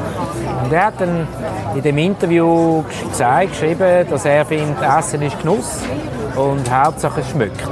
Und 0.63 0.73
er 0.73 0.85
hat 0.85 0.93
dann 0.99 1.27
in 1.75 1.81
dem 1.81 1.97
Interview 1.97 2.83
gesagt, 3.09 3.49
geschrieben, 3.49 4.07
dass 4.09 4.25
er 4.25 4.45
findet, 4.45 4.77
Essen 4.81 5.21
ist 5.21 5.39
Genuss 5.39 5.79
und 6.35 6.71
Hauptsache 6.71 7.19
es 7.19 7.29
schmeckt. 7.29 7.67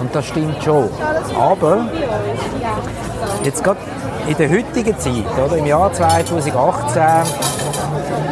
Und 0.00 0.14
das 0.14 0.26
stimmt 0.26 0.62
schon. 0.62 0.88
Aber 1.36 1.88
jetzt 3.44 3.64
gerade 3.64 3.80
in 4.28 4.36
der 4.36 4.50
heutigen 4.50 4.98
Zeit, 4.98 5.24
oder, 5.44 5.56
im 5.56 5.66
Jahr 5.66 5.92
2018, 5.92 7.02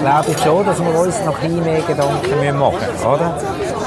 glaube 0.06 0.30
ich 0.30 0.38
schon, 0.38 0.64
dass 0.64 0.78
wir 0.78 1.00
uns 1.00 1.24
noch 1.24 1.42
ein 1.42 1.64
mehr 1.64 1.80
Gedanken 1.80 2.58
machen 2.58 2.76
müssen. 2.78 3.06
Oder? 3.06 3.34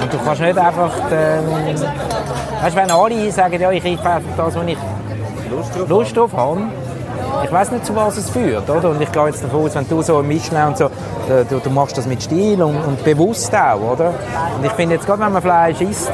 Und 0.02 0.14
du 0.14 0.18
kannst 0.18 0.42
nicht 0.42 0.58
einfach... 0.58 0.92
Ähm, 1.12 1.76
weißt, 2.62 2.76
wenn 2.76 2.92
alle 2.92 3.32
sagen, 3.32 3.62
ja, 3.62 3.72
ich 3.72 3.86
esse 3.86 4.10
einfach 4.10 4.36
das, 4.36 4.56
was 4.56 4.68
ich 4.68 4.78
Lust 5.88 6.18
drauf 6.18 6.32
habe, 6.36 6.62
ich 7.44 7.52
weiß 7.52 7.72
nicht, 7.72 7.86
zu 7.86 7.96
was 7.96 8.18
es 8.18 8.30
führt. 8.30 8.70
Oder? 8.70 8.90
Und 8.90 9.02
ich 9.02 9.12
gehe 9.12 9.26
jetzt 9.28 9.44
davon 9.44 9.66
aus, 9.66 9.76
wenn 9.76 9.88
du 9.88 10.02
so 10.02 10.22
Michelin 10.22 10.68
und 10.68 10.78
so, 10.78 10.86
äh, 10.86 11.46
du, 11.50 11.60
du 11.60 11.70
machst 11.70 11.98
das 11.98 12.06
mit 12.06 12.22
Stil 12.22 12.62
und, 12.62 12.76
und 12.76 13.04
bewusst 13.06 13.56
auch. 13.56 13.94
Oder? 13.94 14.10
Und 14.58 14.66
ich 14.66 14.72
finde 14.74 14.96
jetzt 14.96 15.06
gerade, 15.06 15.22
wenn 15.22 15.32
man 15.32 15.42
Fleisch 15.42 15.80
isst, 15.80 16.12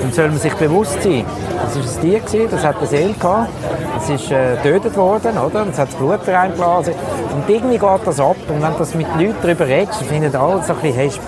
dann 0.00 0.12
soll 0.12 0.28
man 0.28 0.38
sich 0.38 0.54
bewusst 0.54 1.02
sein. 1.02 1.24
Das 1.64 1.76
war 1.76 1.82
ein 1.82 2.00
Tier, 2.00 2.20
gewesen, 2.20 2.48
das 2.50 2.64
hat 2.64 2.78
eine 2.78 2.86
Seele 2.86 3.12
gehabt. 3.12 3.50
Es 3.98 4.08
ist 4.08 4.30
äh, 4.30 4.56
getötet 4.62 4.96
worden, 4.96 5.36
oder? 5.38 5.66
Es 5.70 5.78
hat 5.78 5.88
das 5.88 5.94
Blut 5.96 6.26
reingeblasen. 6.26 6.94
Und 7.34 7.48
irgendwie 7.48 7.78
geht 7.78 8.00
das 8.06 8.20
ab. 8.20 8.36
Und 8.48 8.62
wenn 8.62 8.72
du 8.72 8.78
das 8.78 8.94
mit 8.94 9.06
Leuten 9.18 9.36
darüber 9.42 9.66
redest, 9.66 10.00
dann 10.00 10.08
finden 10.08 10.36
alle 10.36 10.62
so 10.62 10.72
ein 10.72 10.78
bisschen, 10.80 11.20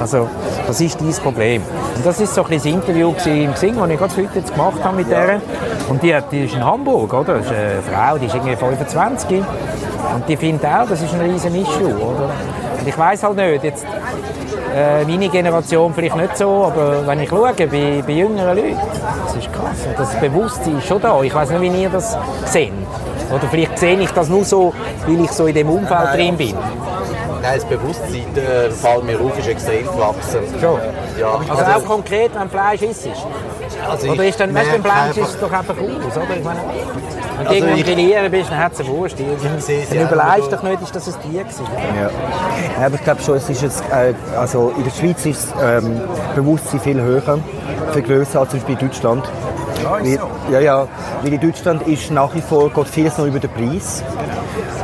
also, 0.00 0.28
was 0.66 0.80
ist 0.80 1.00
dein 1.00 1.12
Problem? 1.12 1.62
Und 1.96 2.04
das 2.04 2.20
ist 2.20 2.34
so 2.34 2.42
ein 2.42 2.48
bisschen 2.48 2.80
das 2.80 2.88
Interview 2.88 3.14
im 3.26 3.54
Xing, 3.54 3.76
das 3.76 3.90
ich 3.90 3.98
gerade 3.98 4.16
heute 4.16 4.38
jetzt 4.38 4.52
gemacht 4.52 4.82
habe 4.82 4.96
mit 4.96 5.10
der. 5.10 5.40
Und 5.88 6.02
die, 6.02 6.16
die 6.30 6.44
ist 6.44 6.54
in 6.54 6.64
Hamburg, 6.64 7.12
oder? 7.12 7.34
Das 7.34 7.46
ist 7.46 7.52
eine 7.52 7.82
Frau, 7.82 8.18
die 8.18 8.26
ist 8.26 8.34
irgendwie 8.34 8.56
25. 8.56 9.38
Und 9.38 10.28
die 10.28 10.36
findet 10.36 10.66
auch, 10.66 10.88
das 10.88 11.00
ist 11.00 11.14
ein 11.14 11.20
riesen 11.20 11.54
Issue, 11.54 11.94
oder? 11.94 12.30
Und 12.80 12.88
ich 12.88 12.98
weiß 12.98 13.22
halt 13.22 13.36
nicht, 13.36 13.64
jetzt, 13.64 13.86
äh, 14.74 15.04
meine 15.04 15.28
Generation 15.28 15.92
vielleicht 15.94 16.16
nicht 16.16 16.36
so, 16.36 16.64
aber 16.64 17.06
wenn 17.06 17.20
ich 17.20 17.28
schaue, 17.28 17.52
bei, 17.52 18.02
bei 18.06 18.12
jüngeren 18.12 18.56
Leuten, 18.56 18.76
das 19.24 19.36
ist 19.36 19.52
krass. 19.52 19.86
Und 19.86 19.98
das 19.98 20.18
Bewusstsein 20.18 20.78
ist 20.78 20.86
schon 20.86 21.00
da. 21.00 21.20
Ich 21.22 21.34
weiß 21.34 21.50
nicht, 21.50 21.60
wie 21.60 21.82
ihr 21.82 21.90
das 21.90 22.16
seht. 22.46 22.72
Oder 23.30 23.48
vielleicht 23.50 23.71
sehe 23.82 23.98
ich 23.98 24.10
das 24.12 24.28
nur 24.28 24.44
so, 24.44 24.72
weil 25.06 25.20
ich 25.24 25.32
so 25.32 25.46
in 25.46 25.54
dem 25.54 25.68
Umfeld 25.68 26.14
drin 26.14 26.36
bin. 26.36 26.54
Nein, 26.54 27.54
das 27.56 27.64
Bewusstsein, 27.64 28.24
äh, 28.36 28.70
fällt 28.70 29.04
mir 29.04 29.18
auf, 29.20 29.36
ist 29.36 29.48
extrem 29.48 29.84
gewachsen. 29.86 30.38
Schon. 30.60 30.78
Ja, 31.20 31.40
Also 31.48 31.64
auch 31.64 31.84
konkret, 31.84 32.30
wenn 32.38 32.48
Fleisch 32.48 32.82
isst. 32.82 33.08
also 33.90 34.08
Oder 34.12 34.22
ich 34.22 34.28
ist 34.30 34.38
dann, 34.40 34.54
weißt 34.54 34.66
du, 34.68 34.78
merke 34.78 34.88
Fleisch 34.88 35.16
ist 35.16 35.34
es 35.34 35.40
doch 35.40 35.52
einfach 35.52 35.74
aus, 35.74 36.16
oder? 36.16 36.36
Ich 36.38 36.44
meine, 36.44 36.60
wenn 36.60 37.44
du 37.44 37.50
Also 37.50 37.52
irgendwo 37.54 37.76
ich- 37.78 37.84
Grillieren 37.84 38.30
bist, 38.30 38.50
dann 38.52 38.58
hat 38.58 38.72
es 38.74 38.80
eine 38.80 38.88
Wurst. 38.90 39.16
Dann 39.18 39.26
überlegst 40.06 40.52
du 40.52 40.56
doch 40.56 40.62
nicht, 40.62 40.82
ist 40.82 40.94
das 40.94 41.08
ein 41.08 41.14
Tier 41.32 41.42
gewesen. 41.42 41.66
Ja. 42.00 42.10
Ja, 42.80 42.86
aber 42.86 42.94
ich 42.94 43.02
glaube 43.04 43.22
schon, 43.22 43.36
es 43.36 43.50
ist 43.50 43.62
jetzt, 43.62 43.82
äh, 43.90 44.14
also 44.38 44.72
in 44.76 44.84
der 44.84 44.90
Schweiz 44.92 45.26
ist 45.26 45.48
das 45.58 45.82
ähm, 45.82 46.00
Bewusstsein 46.36 46.78
viel 46.78 47.00
höher, 47.00 47.38
viel 47.92 48.02
grösser 48.02 48.38
als 48.40 48.50
zum 48.50 48.60
Beispiel 48.60 48.76
in 48.78 48.86
Deutschland. 48.88 49.24
Weil, 50.00 50.18
ja, 50.50 50.60
ja, 50.60 50.88
weil 51.22 51.32
in 51.32 51.40
Deutschland 51.40 51.86
ist 51.86 52.10
nach 52.10 52.34
wie 52.34 52.40
vor 52.40 52.70
geht 52.70 52.88
vieles 52.88 53.18
noch 53.18 53.26
über 53.26 53.38
den 53.38 53.50
Preis. 53.50 54.02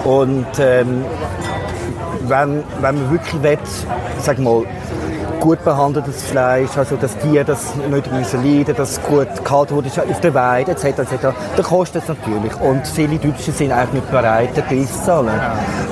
Und 0.05 0.47
ähm, 0.59 1.05
wenn, 2.23 2.63
wenn 2.81 2.95
man 2.95 3.11
wirklich 3.11 3.43
will, 3.43 3.59
sag 4.19 4.39
mal, 4.39 4.65
gut 5.41 5.63
behandeltes 5.65 6.23
Fleisch, 6.25 6.77
also 6.77 6.97
das 6.97 7.17
Tier, 7.19 7.45
das 7.45 7.75
nicht 7.77 8.13
müssen 8.13 8.45
leiden, 8.45 8.75
das 8.77 9.01
gut 9.03 9.29
gehalten 9.45 9.77
wurde 9.77 9.89
auf 9.89 10.21
der 10.21 10.35
Weide 10.35 10.73
etc. 10.73 10.85
etc. 10.85 11.29
dann 11.57 11.65
kostet 11.65 12.03
es 12.03 12.09
natürlich. 12.09 12.55
Und 12.61 12.87
viele 12.87 13.19
Deutsche 13.19 13.53
sind 13.53 13.73
eigentlich 13.73 14.03
nicht 14.03 14.11
bereit, 14.11 14.57
den 14.57 14.65
Preis 14.65 14.93
zu 14.93 15.05
zahlen. 15.05 15.41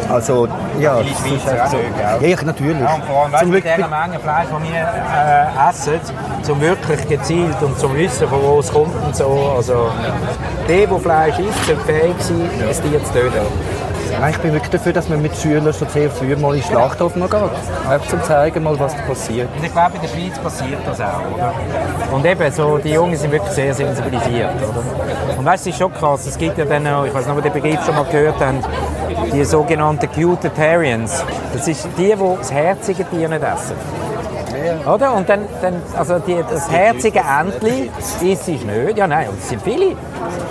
Also 0.08 0.48
ja, 0.80 0.98
Viele 0.98 1.38
Schweizer 1.38 1.68
so. 1.68 1.76
nicht, 1.76 1.88
Ja, 1.98 2.26
ja, 2.26 2.42
natürlich. 2.44 2.80
Ja, 2.80 2.94
und 2.94 3.04
vor 3.04 3.22
allem, 3.24 3.32
weißt, 3.32 3.46
mit 3.46 3.64
dieser 3.64 3.88
Menge 3.88 4.18
Fleisch, 4.20 4.46
die 4.48 4.72
wir 4.72 4.80
äh, 4.80 5.70
essen, 5.70 6.00
zum 6.42 6.60
wirklich 6.60 7.08
gezielt 7.08 7.56
und 7.62 7.78
zum 7.78 7.94
Wissen, 7.94 8.28
von 8.28 8.42
wo 8.42 8.60
es 8.60 8.72
kommt 8.72 8.94
und 9.04 9.16
so. 9.16 9.52
Also, 9.56 9.90
der, 10.68 10.86
der 10.86 10.98
Fleisch 10.98 11.38
isst, 11.38 11.66
sollte 11.66 11.80
fähig 11.82 12.14
sein, 12.20 12.50
ein 12.60 12.90
Tier 12.90 13.04
zu 13.04 13.12
töten. 13.12 13.46
Nein, 14.18 14.30
ich 14.30 14.38
bin 14.38 14.52
wirklich 14.52 14.70
dafür, 14.70 14.92
dass 14.92 15.08
man 15.08 15.20
mit 15.22 15.36
Schülern 15.36 15.72
schon 15.72 15.88
sehr 15.88 16.10
früh 16.10 16.34
mal 16.36 16.54
in 16.54 16.60
den 16.60 16.68
Schlachthof 16.68 17.16
noch 17.16 17.30
geht. 17.30 17.40
Einfach 17.88 18.08
zum 18.08 18.22
zeigen, 18.22 18.62
mal, 18.62 18.78
was 18.78 18.94
da 18.94 19.02
passiert. 19.02 19.48
Und 19.56 19.64
ich 19.64 19.72
glaube, 19.72 19.92
in 19.96 20.02
der 20.02 20.08
Schweiz 20.08 20.38
passiert 20.38 20.80
das 20.86 21.00
auch, 21.00 21.22
oder? 21.34 21.52
Und 22.12 22.24
eben, 22.24 22.52
so, 22.52 22.78
die 22.78 22.90
Jungen 22.90 23.16
sind 23.16 23.32
wirklich 23.32 23.52
sehr 23.52 23.74
sensibilisiert, 23.74 24.54
oder? 24.56 25.38
Und 25.38 25.44
weißt 25.44 25.66
du, 25.66 25.70
es 25.70 25.74
ist 25.74 25.80
schon 25.80 25.92
krass, 25.92 26.26
es 26.26 26.38
gibt 26.38 26.58
ja 26.58 26.64
dann 26.64 26.86
auch, 26.86 27.04
ich 27.04 27.14
weiß 27.14 27.26
nicht, 27.26 27.36
ob 27.36 27.44
ihr 27.44 27.50
den 27.50 27.62
Begriff 27.62 27.84
schon 27.84 27.94
mal 27.94 28.04
gehört 28.04 28.36
habt, 28.40 29.32
die 29.32 29.44
sogenannten 29.44 30.10
Cutitarians. 30.10 31.24
Das 31.52 31.68
ist 31.68 31.88
die, 31.98 32.14
die 32.14 32.36
das 32.38 32.52
herzige 32.52 33.08
Tier 33.08 33.28
nicht 33.28 33.42
essen. 33.42 33.76
Oder? 34.86 35.14
Und 35.14 35.28
dann, 35.28 35.40
dann 35.60 35.82
also 35.96 36.18
die, 36.18 36.42
das 36.48 36.70
herzige 36.70 37.20
Entli 37.20 37.90
isst 38.22 38.48
es 38.48 38.64
nicht. 38.64 38.96
Ja, 38.96 39.06
nein, 39.06 39.28
und 39.28 39.38
es 39.38 39.48
sind 39.48 39.62
viele. 39.62 39.96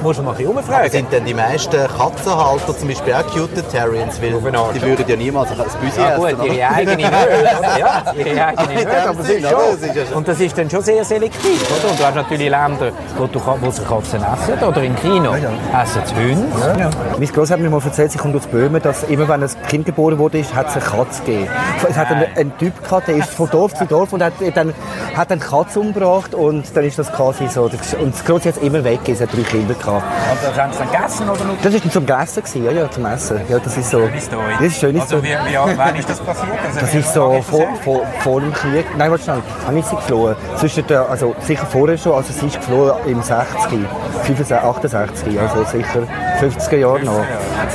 Muss 0.01 0.17
man 0.17 0.25
mal 0.25 0.32
ein 0.32 0.38
bisschen 0.38 0.51
Aber 0.51 0.60
umfragen. 0.60 0.91
sind 0.91 1.12
denn 1.12 1.25
die 1.25 1.34
meisten 1.34 1.88
Katzenhalter 1.97 2.78
zum 2.78 2.88
Beispiel 2.88 3.13
auch 3.13 3.25
Cutitarians? 3.34 4.21
Weil 4.21 4.30
die 4.73 4.82
würden 4.82 5.06
ja 5.08 5.15
niemals 5.15 5.49
ein 5.51 5.58
Büsi 5.82 5.99
Ja 5.99 6.12
essen. 6.12 6.21
gut, 6.21 6.34
oder? 6.34 6.45
ihre 6.54 6.69
eigene 6.69 7.08
oder? 7.08 7.80
Ja, 7.80 8.04
ihre 8.15 8.47
eigene 8.47 9.04
Aber 9.10 9.19
oder? 9.19 9.25
schon. 9.30 9.41
Ja 9.41 10.15
Und 10.15 10.28
das 10.28 10.39
ist 10.39 10.58
dann 10.58 10.69
schon 10.69 10.82
sehr 10.82 11.04
selektiv, 11.04 11.63
oder? 11.80 11.89
Und 11.91 11.99
du 11.99 12.06
hast 12.06 12.15
natürlich 12.15 12.49
Länder, 12.49 12.91
wo, 13.17 13.25
du, 13.25 13.39
wo 13.62 13.71
sie 13.71 13.82
Katzen 13.84 14.21
essen, 14.23 14.63
oder 14.67 14.84
in 14.84 14.95
China 14.97 15.36
essen 15.36 16.01
sie 16.06 16.15
Hunde. 16.15 16.80
Ja. 16.80 16.89
Mein 17.17 17.28
Gross 17.28 17.49
hat 17.51 17.60
mir 17.60 17.69
mal 17.69 17.82
erzählt, 17.84 18.12
sie 18.12 18.17
kommt 18.17 18.36
aus 18.36 18.45
Böhmen, 18.47 18.82
dass 18.82 19.04
immer 19.04 19.28
wenn 19.28 19.41
ein 19.43 19.49
Kind 19.67 19.86
geboren 19.86 20.17
wurde, 20.19 20.43
hat 20.54 20.67
es 20.67 20.75
eine 20.75 20.84
Katze 20.86 21.23
gegeben. 21.23 21.47
Es 21.89 21.97
hat 21.97 22.12
einen, 22.12 22.25
einen 22.36 22.58
Typ 22.58 22.84
gehabt, 22.84 23.08
der 23.08 23.15
ist 23.15 23.30
von 23.30 23.49
Dorf 23.49 23.73
zu 23.73 23.86
Dorf 23.86 24.13
und 24.13 24.21
hat 24.23 24.34
dann, 24.54 24.73
hat 25.15 25.32
eine 25.32 25.41
Katze 25.41 25.80
umgebracht 25.80 26.36
und 26.36 26.63
dann 26.75 26.84
ist 26.86 26.99
das 26.99 27.12
quasi 27.12 27.47
so. 27.47 27.63
Und 27.63 28.13
das 28.13 28.23
Gross 28.25 28.45
hat 28.45 28.58
immer 28.62 28.84
weg, 28.84 28.99
es 29.08 29.21
hat 29.21 29.30
drei 29.34 29.41
Kinder 29.55 29.73
gehabt. 29.73 30.03
Und 30.31 30.43
das 30.43 30.59
haben 30.59 30.73
sie 30.73 30.79
dann 30.79 30.91
gegessen, 30.91 31.29
oder 31.29 31.43
nur? 31.45 31.55
Das 31.63 31.73
ist 31.73 31.85
dann 31.85 31.91
zum 31.91 32.05
Essen 32.05 32.43
gewesen, 32.43 32.65
ja, 32.65 32.71
ja, 32.71 32.91
zum 32.91 33.05
Essen. 33.05 33.41
Ja, 33.49 33.59
das 33.59 33.77
ist 33.77 33.89
so. 33.89 34.01
Das 34.01 34.61
ist 34.61 34.79
schön, 34.79 34.95
ist 34.95 35.09
so. 35.09 35.17
Also, 35.17 35.23
wie, 35.23 35.29
wie, 35.29 35.77
wann 35.77 35.95
ist 35.95 36.09
das 36.09 36.19
passiert? 36.19 36.57
Also, 36.65 36.79
Das 36.79 36.93
ist 36.93 37.13
so 37.13 37.41
vor, 37.41 37.67
vor, 37.83 38.01
vor 38.19 38.41
dem 38.41 38.53
Krieg. 38.53 38.85
Nein, 38.97 39.11
warte 39.11 39.23
schnell. 39.23 39.41
Wann 39.65 39.77
ist 39.77 39.89
sie 39.89 39.95
geflohen? 39.95 40.35
Zwischen 40.57 40.87
der, 40.87 41.09
also 41.09 41.35
sicher 41.41 41.65
vorher 41.65 41.97
schon. 41.97 42.13
Also 42.13 42.33
sie 42.33 42.47
ist 42.47 42.59
geflohen 42.59 42.93
im 43.05 43.21
60, 43.21 43.79
65, 44.23 44.57
68, 44.57 45.39
also 45.39 45.63
sicher 45.63 46.03
50er 46.41 46.77
Jahren 46.77 47.05
noch. 47.05 47.25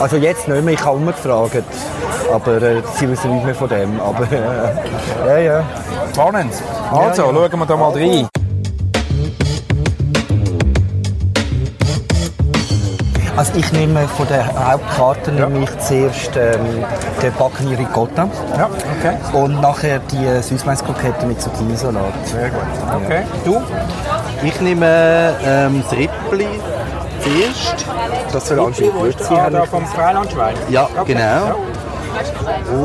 Also 0.01 0.17
jetzt 0.17 0.49
nicht 0.49 0.65
mehr. 0.65 0.75
Ich 0.75 0.85
habe 0.85 0.97
umgefragt. 0.97 1.65
Aber 2.33 2.63
äh, 2.63 2.83
sie 2.97 3.09
wissen 3.09 3.33
nicht 3.35 3.45
mehr 3.45 3.55
von 3.55 3.69
dem. 3.69 4.01
Aber 4.01 4.25
äh, 4.31 5.29
ja, 5.29 5.39
ja. 5.39 5.65
Spannend. 6.13 6.53
Also, 6.93 7.23
schauen 7.23 7.59
wir 7.59 7.67
da 7.67 7.77
mal 7.77 7.91
rein. 7.93 8.29
Also 13.41 13.55
ich 13.57 13.73
nehme 13.73 14.07
von 14.07 14.29
der 14.29 14.45
Hauptkarte 14.71 15.33
nehme 15.33 15.65
ich 15.65 15.79
zuerst 15.79 16.37
ähm, 16.37 16.85
den 17.23 17.33
Backen 17.39 17.69
Ricotta 17.69 18.29
Ja, 18.59 18.69
okay. 18.99 19.17
und 19.33 19.63
nachher 19.63 19.99
die 20.13 20.43
Süßmaiskroketten 20.43 21.27
mit 21.27 21.41
Zucchini-Salat. 21.41 22.13
Sehr 22.27 22.51
gut. 22.51 22.61
Okay. 23.03 23.23
Du? 23.47 23.63
Ich 24.47 24.61
nehme 24.61 25.35
ähm, 25.43 25.83
das 25.83 25.93
Rippli 25.93 26.49
zuerst. 27.23 27.87
Das 28.31 28.47
soll 28.47 28.61
anscheinend 28.61 28.93
gut 28.95 29.09
ist 29.09 29.25
sein. 29.25 29.39
ah, 29.39 29.49
da 29.49 29.65
vom 29.65 29.87
Freilandschwein? 29.87 30.55
Ja, 30.69 30.87
Okay. 30.99 31.15
genau. 31.15 31.55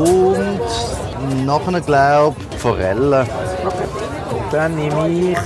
Und 0.00 1.44
nachher 1.44 1.80
glaube 1.82 2.36
ich 2.50 2.58
Forellen. 2.58 3.26
Dann 4.50 4.74
nehme 4.74 5.06
ich 5.06 5.36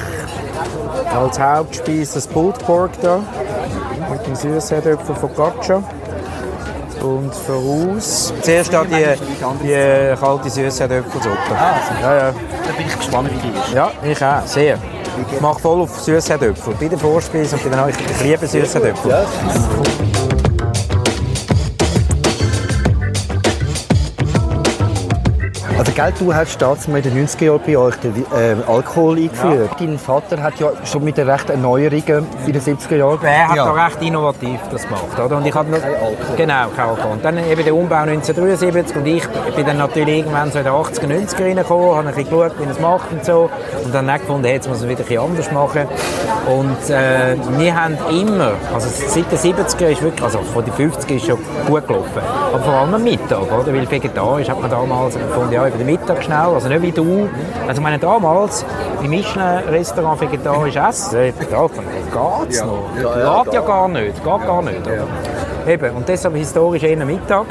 als 1.12 1.40
Hauptspeise 1.40 2.14
das 2.14 2.28
Pulled 2.28 2.64
Pork 2.64 2.92
da 3.02 3.18
mit 4.10 4.26
dem 4.26 4.34
süßen 4.34 4.76
Herdöpfel 4.76 5.14
von 5.14 5.34
Gotcha. 5.34 5.82
und 7.02 7.34
voraus. 7.34 8.32
Zuerst 8.42 8.72
da 8.72 8.84
die, 8.84 8.90
die 8.94 10.16
kalte 10.16 10.50
Süßherdöpfelsuppe. 10.50 11.36
ja, 12.02 12.16
ja. 12.16 12.32
Da 12.32 12.72
bin 12.76 12.86
ich 12.86 12.96
gespannt, 12.96 13.30
wie 13.32 13.48
die 13.48 13.56
ist. 13.56 13.74
Ja, 13.74 13.90
ich 14.02 14.24
auch, 14.24 14.46
sehr. 14.46 14.78
Ich 15.32 15.40
mache 15.40 15.60
voll 15.60 15.82
auf 15.82 16.00
Süßherdöpfel. 16.00 16.74
Bei 16.78 16.88
der 16.88 16.98
Vorspeise 16.98 17.56
und 17.56 17.64
bei 17.64 17.70
der 17.70 17.86
Nacht. 17.86 17.94
Ich 18.00 18.24
liebe 18.24 18.46
Süßherdöpfel. 18.46 19.26
Also, 25.80 25.92
gell, 25.92 26.12
du 26.18 26.34
hast 26.34 26.60
damals 26.60 26.86
in 26.86 27.02
den 27.02 27.26
90er 27.26 27.44
Jahren 27.46 27.60
bei 27.64 27.74
euch 27.74 27.96
den 27.96 28.14
äh, 28.14 28.54
Alkohol 28.66 29.16
eingeführt. 29.16 29.70
Dein 29.78 29.98
Vater 29.98 30.42
hat 30.42 30.60
ja 30.60 30.72
schon 30.84 31.02
mit 31.02 31.16
der 31.16 31.26
rechten 31.26 31.52
Erneuerungen 31.52 32.26
in 32.46 32.52
den 32.52 32.60
70er 32.60 32.96
Jahren... 32.96 33.18
Er 33.22 33.48
hat 33.48 33.56
ja. 33.56 33.64
da 33.64 33.86
recht 33.86 34.02
innovativ 34.02 34.60
das 34.70 34.82
gemacht, 34.82 35.18
oder? 35.18 35.38
Und 35.38 35.46
ich 35.46 35.54
habe 35.54 35.70
noch, 35.70 35.80
Kein 35.80 35.94
Alkohol. 35.94 36.36
Genau, 36.36 36.66
kein 36.76 36.86
Alkohol. 36.86 37.12
Und 37.12 37.24
dann 37.24 37.38
eben 37.38 37.64
der 37.64 37.74
Umbau 37.74 37.96
1973 37.96 38.94
und 38.94 39.06
ich 39.06 39.24
bin 39.56 39.64
dann 39.64 39.78
natürlich 39.78 40.18
irgendwann 40.18 40.52
so 40.52 40.58
in 40.58 40.64
den 40.64 40.72
80er, 40.74 41.06
90er 41.06 41.44
reingekommen, 41.44 41.96
habe 41.96 42.08
ein 42.08 42.14
bisschen 42.14 42.24
geschaut, 42.24 42.52
wie 42.58 42.64
er 42.64 42.70
es 42.72 42.78
macht 42.78 43.12
und 43.12 43.24
so. 43.24 43.50
Und 43.82 43.94
dann 43.94 44.10
auch 44.10 44.18
gefunden, 44.18 44.44
hey, 44.44 44.56
jetzt 44.56 44.68
muss 44.68 44.82
man 44.82 44.90
es 44.90 44.98
wieder 44.98 45.00
ein 45.00 45.08
bisschen 45.08 45.30
anders 45.30 45.50
machen. 45.50 45.88
Und 46.46 46.90
äh, 46.90 47.36
wir 47.58 47.74
haben 47.74 47.96
immer, 48.10 48.52
also 48.74 48.86
seit 48.90 49.32
den 49.32 49.38
70er 49.38 49.86
ist 49.86 50.02
wirklich, 50.02 50.22
also 50.22 50.40
von 50.40 50.62
den 50.62 50.74
50er 50.74 51.14
ist 51.14 51.24
schon 51.24 51.38
gut 51.66 51.88
gelaufen. 51.88 52.20
Aber 52.52 52.62
vor 52.62 52.74
allem 52.74 52.92
am 52.92 53.02
Mittag, 53.02 53.50
oder? 53.50 53.72
Weil 53.72 53.90
vegetarisch 53.90 54.50
hat 54.50 54.60
man 54.60 54.70
damals 54.70 55.14
gefunden, 55.14 55.54
ja, 55.54 55.69
über 55.70 55.78
den 55.78 55.86
Mittag 55.86 56.22
schnell, 56.22 56.54
also 56.54 56.68
nicht 56.68 56.82
wie 56.82 56.92
du. 56.92 57.28
Also 57.66 57.80
ich 57.80 57.80
meine, 57.80 57.98
damals 57.98 58.64
im 59.02 59.10
Michelin-Restaurant 59.10 60.20
vegetarisch 60.20 60.76
essen, 60.76 61.32
ja, 61.50 61.68
von 61.68 61.84
hey, 61.84 62.44
geht's 62.46 62.64
noch? 62.64 62.90
Ja, 63.00 63.42
geht 63.44 63.54
ja 63.54 63.60
gar 63.60 63.88
nicht, 63.88 64.14
geht 64.14 64.24
gar 64.24 64.62
nicht. 64.62 64.86
Oder? 64.86 65.72
Eben, 65.72 65.96
und 65.96 66.08
deshalb 66.08 66.34
historisch 66.36 66.82
eher 66.82 67.04
Mittag. 67.04 67.46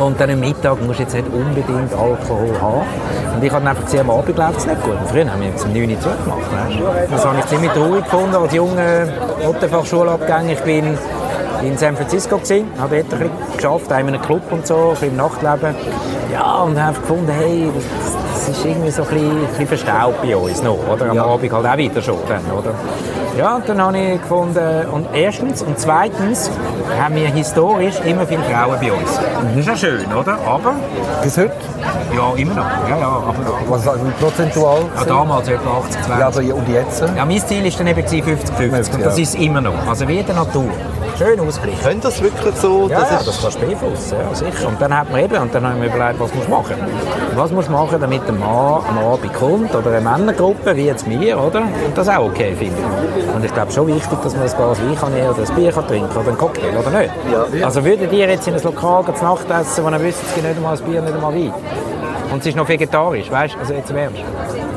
Und 0.00 0.20
dann 0.20 0.30
am 0.30 0.40
Mittag 0.40 0.80
musst 0.80 1.00
du 1.00 1.02
jetzt 1.02 1.14
nicht 1.14 1.26
unbedingt 1.32 1.92
Alkohol 1.92 2.60
haben. 2.60 2.82
Und 3.34 3.42
ich 3.42 3.52
habe 3.52 3.68
einfach 3.68 3.84
gesehen, 3.84 4.00
am 4.00 4.10
Abend 4.10 4.36
läuft 4.36 4.58
es 4.58 4.66
nicht 4.66 4.82
gut. 4.82 4.92
Und 4.92 5.08
früher 5.08 5.30
haben 5.30 5.42
wir 5.42 5.56
zum 5.56 5.72
9 5.72 5.90
Uhr 5.90 6.00
zugemacht. 6.00 6.38
Weißt? 6.52 7.12
Das 7.12 7.24
habe 7.26 7.38
ich 7.40 7.46
ziemlich 7.46 7.72
traurig 7.72 8.04
gefunden 8.04 8.36
als 8.36 8.54
junger 8.54 9.08
Ottenfachschulabgänger. 9.44 10.52
Ich 10.52 10.60
bin 10.60 10.96
in 11.62 11.76
San 11.76 11.96
Francisco 11.96 12.36
gewesen, 12.38 12.66
habe 12.78 12.96
dort 13.02 13.12
ein 13.14 13.28
bisschen 13.30 13.56
geschafft, 13.56 13.86
in 13.90 13.92
einem 13.92 14.22
Club 14.22 14.42
und 14.50 14.66
so, 14.66 14.94
ein 15.00 15.08
im 15.08 15.16
Nachtleben. 15.16 15.74
Ja, 16.32 16.62
und 16.62 16.80
habe 16.82 16.98
gefunden, 17.00 17.32
hey, 17.36 17.68
das, 17.74 18.46
das 18.46 18.56
ist 18.58 18.64
irgendwie 18.64 18.90
so 18.90 19.02
ein 19.02 19.08
bisschen, 19.08 19.30
ein 19.30 19.46
bisschen 19.48 19.66
verstaubt 19.66 20.22
bei 20.22 20.36
uns 20.36 20.62
noch, 20.62 20.78
oder? 20.92 21.10
Am 21.10 21.18
Abend 21.18 21.52
halt 21.52 21.66
auch 21.66 21.76
wieder 21.76 22.02
schon, 22.02 22.18
dann, 22.28 22.42
oder? 22.56 22.72
Ja, 23.36 23.56
und 23.56 23.68
dann 23.68 23.80
habe 23.80 23.98
ich 23.98 24.20
gefunden, 24.20 24.86
und 24.92 25.06
erstens 25.14 25.62
und 25.62 25.78
zweitens 25.78 26.50
haben 27.00 27.14
wir 27.14 27.28
historisch 27.28 27.94
immer 28.04 28.26
viele 28.26 28.42
Frauen 28.42 28.76
bei 28.80 28.90
uns. 28.92 29.16
Das 29.16 29.56
ist 29.56 29.66
ja 29.66 29.76
schön, 29.76 30.12
oder? 30.12 30.36
Aber, 30.46 30.74
Bis 31.22 31.36
heute? 31.38 31.52
ja, 32.14 32.32
immer 32.36 32.54
noch. 32.54 32.88
Ja, 32.88 32.98
ja, 32.98 33.06
aber, 33.06 33.34
Was 33.68 33.86
also 33.86 34.04
prozentual? 34.20 34.80
ja, 34.96 35.04
damals 35.04 35.48
etwa 35.48 35.78
80, 35.78 36.02
20. 36.02 36.18
Ja, 36.20 36.26
aber 36.26 36.56
und 36.56 36.68
jetzt? 36.68 37.00
Ja, 37.16 37.24
mein 37.24 37.38
Ziel 37.46 37.64
war 37.64 37.70
dann 37.78 37.86
eben 37.86 38.00
50-50 38.02 38.94
und 38.94 39.04
das 39.04 39.16
Ja. 39.16 39.22
ist 39.22 39.28
es 39.28 39.34
immer 39.36 39.60
noch. 39.60 39.86
Also 39.88 40.08
wie 40.08 40.18
in 40.18 40.26
der 40.26 40.34
Natur. 40.34 40.64
Schön 41.18 41.40
ausgeglichen. 41.40 41.82
Können 41.82 42.00
das 42.00 42.22
wirklich 42.22 42.54
so? 42.54 42.86
Ja, 42.88 43.00
das 43.00 43.10
ja, 43.10 43.16
das 43.24 43.42
kannst 43.42 43.56
du 43.56 43.66
beeinflussen, 43.66 44.16
ja, 44.20 44.34
sicher. 44.34 44.68
Und 44.68 44.80
dann 44.80 44.96
hat 44.96 45.10
man 45.10 45.24
eben, 45.24 45.36
und 45.36 45.52
dann 45.52 45.66
haben 45.66 45.82
wir 45.82 45.92
überlegt, 45.92 46.20
was 46.20 46.32
musst 46.32 46.46
du 46.46 46.50
machen. 46.52 46.76
Was 47.34 47.50
musst 47.50 47.68
du 47.68 47.72
machen, 47.72 48.00
damit 48.00 48.24
der 48.24 48.34
Mann 48.34 48.82
am 48.88 48.98
Abend 48.98 49.34
kommt, 49.34 49.74
oder 49.74 49.90
eine 49.90 50.00
Männergruppe, 50.00 50.76
wie 50.76 50.86
jetzt 50.86 51.10
wir, 51.10 51.36
oder? 51.42 51.62
Und 51.62 51.96
das 51.96 52.08
auch 52.08 52.26
okay 52.26 52.54
findet. 52.56 52.84
Und 53.34 53.44
ich 53.44 53.52
glaube 53.52 53.72
schon 53.72 53.88
wichtig, 53.88 54.16
dass 54.22 54.32
man 54.34 54.44
ein 54.44 54.56
Glas 54.56 54.80
Wein 54.80 54.96
kann 54.96 55.12
nehmen 55.12 55.28
oder 55.30 55.42
ein 55.42 55.54
Bier 55.56 55.72
kann 55.72 55.88
trinken 55.88 56.16
oder 56.16 56.28
einen 56.28 56.38
Cocktail, 56.38 56.78
oder 56.78 56.90
nicht? 56.90 57.12
Ja. 57.32 57.66
Also 57.66 57.84
würdet 57.84 58.12
ihr 58.12 58.28
jetzt 58.28 58.46
in 58.46 58.54
ein 58.54 58.62
Lokal 58.62 59.04
zu 59.12 59.24
Nacht 59.24 59.50
essen, 59.50 59.84
wo 59.84 59.90
ihr 59.90 60.00
wisst, 60.00 60.22
es 60.22 60.34
gibt 60.34 60.46
nicht 60.46 60.56
einmal 60.56 60.76
ein 60.76 60.84
Bier, 60.84 61.02
nicht 61.02 61.14
einmal 61.14 61.34
Wein? 61.34 61.52
Und 62.30 62.40
es 62.40 62.46
ist 62.46 62.56
noch 62.56 62.68
vegetarisch, 62.68 63.28
weißt 63.28 63.54
du? 63.54 63.58
Also 63.58 63.74
jetzt 63.74 63.92
wärmst 63.92 64.18
Ja, 64.20 64.67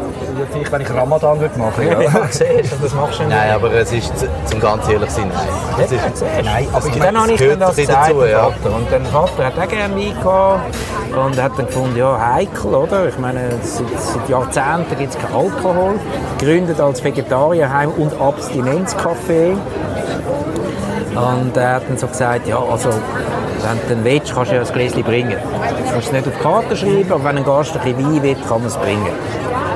vielleicht, 0.51 0.71
wenn 0.71 0.81
ich 0.81 0.93
Ramadan 0.93 1.39
würde 1.39 1.59
machen 1.59 1.87
Ja, 1.87 2.01
ja. 2.01 2.27
siehst 2.29 2.71
du, 2.71 2.75
das 2.81 2.93
machst 2.93 3.19
du 3.19 3.23
nicht. 3.23 3.35
Nein, 3.35 3.51
aber 3.51 3.73
es 3.73 3.91
ist, 3.91 4.13
zum 4.45 4.59
ganz 4.59 4.87
ehrlich 4.89 5.09
sein, 5.09 5.29
nein. 5.33 5.47
Das 5.77 5.91
ist, 5.91 6.01
Nein, 6.43 6.67
aber 6.71 6.87
ich 6.87 6.93
dann 6.93 7.01
meine, 7.01 7.19
habe 7.19 7.31
ich 7.31 7.39
das 7.39 7.49
dann 7.49 7.59
das 7.59 7.75
gesagt, 7.75 8.09
dazu, 8.09 8.25
ja. 8.25 8.43
Vater. 8.51 8.75
Und 8.75 8.91
der 8.91 9.01
Vater 9.01 9.45
hat 9.45 9.59
auch 9.59 9.67
gerne 9.67 9.95
Wein 9.95 10.15
gehabt 10.21 10.75
und 11.25 11.41
hat 11.41 11.51
dann 11.57 11.65
gefunden, 11.65 11.97
ja, 11.97 12.33
heikel, 12.33 12.73
oder? 12.75 13.07
Ich 13.07 13.17
meine, 13.17 13.49
seit, 13.61 13.87
seit 13.99 14.29
Jahrzehnten 14.29 14.97
gibt 14.97 15.13
es 15.13 15.19
keinen 15.19 15.35
Alkohol. 15.35 15.99
Gegründet 16.39 16.79
als 16.79 17.03
Vegetarierheim 17.03 17.91
und 17.91 18.13
Abstinenzcafé. 18.13 19.55
Und 21.15 21.57
er 21.57 21.75
hat 21.75 21.83
dann 21.89 21.97
so 21.97 22.07
gesagt, 22.07 22.47
ja, 22.47 22.57
also, 22.57 22.89
wenn 22.89 23.79
du 23.87 23.95
dann 23.95 24.03
willst, 24.03 24.33
kannst 24.33 24.51
du 24.51 24.55
ja 24.55 24.61
ein 24.61 24.73
Gläschen 24.73 25.03
bringen. 25.03 25.37
Du 25.37 25.95
musst 25.95 26.07
es 26.07 26.11
nicht 26.13 26.27
auf 26.27 26.33
die 26.33 26.41
Karte 26.41 26.77
schreiben, 26.77 27.11
aber 27.11 27.23
wenn 27.25 27.37
ein 27.37 27.43
Gast 27.43 27.75
ein 27.75 27.81
bisschen 27.83 28.15
Wein 28.15 28.23
will, 28.23 28.35
kann 28.47 28.59
man 28.59 28.67
es 28.67 28.77
bringen. 28.77 29.09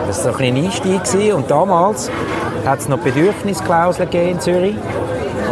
Das 0.08 0.24
war 0.24 0.34
so 0.34 0.39
ein 0.39 0.56
ein 0.56 0.65
Einstieg. 0.65 1.34
Und 1.34 1.50
damals 1.50 2.10
hat 2.65 2.80
es 2.80 2.89
noch 2.89 3.00
Bedürfnisklauseln 3.00 4.10
in 4.12 4.39
Zürich, 4.39 4.76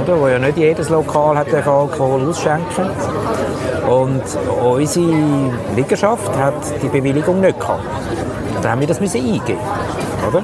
oder? 0.04 0.20
wo 0.20 0.28
ja 0.28 0.40
nicht 0.40 0.58
jedes 0.58 0.90
Lokal 0.90 1.38
hat 1.38 1.54
Alkohol 1.54 2.30
ausschenken 2.30 2.90
Und 3.90 4.24
unsere 4.64 5.14
Liegenschaft 5.76 6.36
hat 6.38 6.54
die 6.82 6.88
Bewilligung 6.88 7.42
nicht 7.42 7.60
gehabt. 7.60 7.84
Da 8.62 8.72
haben 8.72 8.82
wir 8.82 8.88
das 8.88 9.00
müssen 9.00 9.18
eingeben. 9.18 9.60
Oder? 10.28 10.44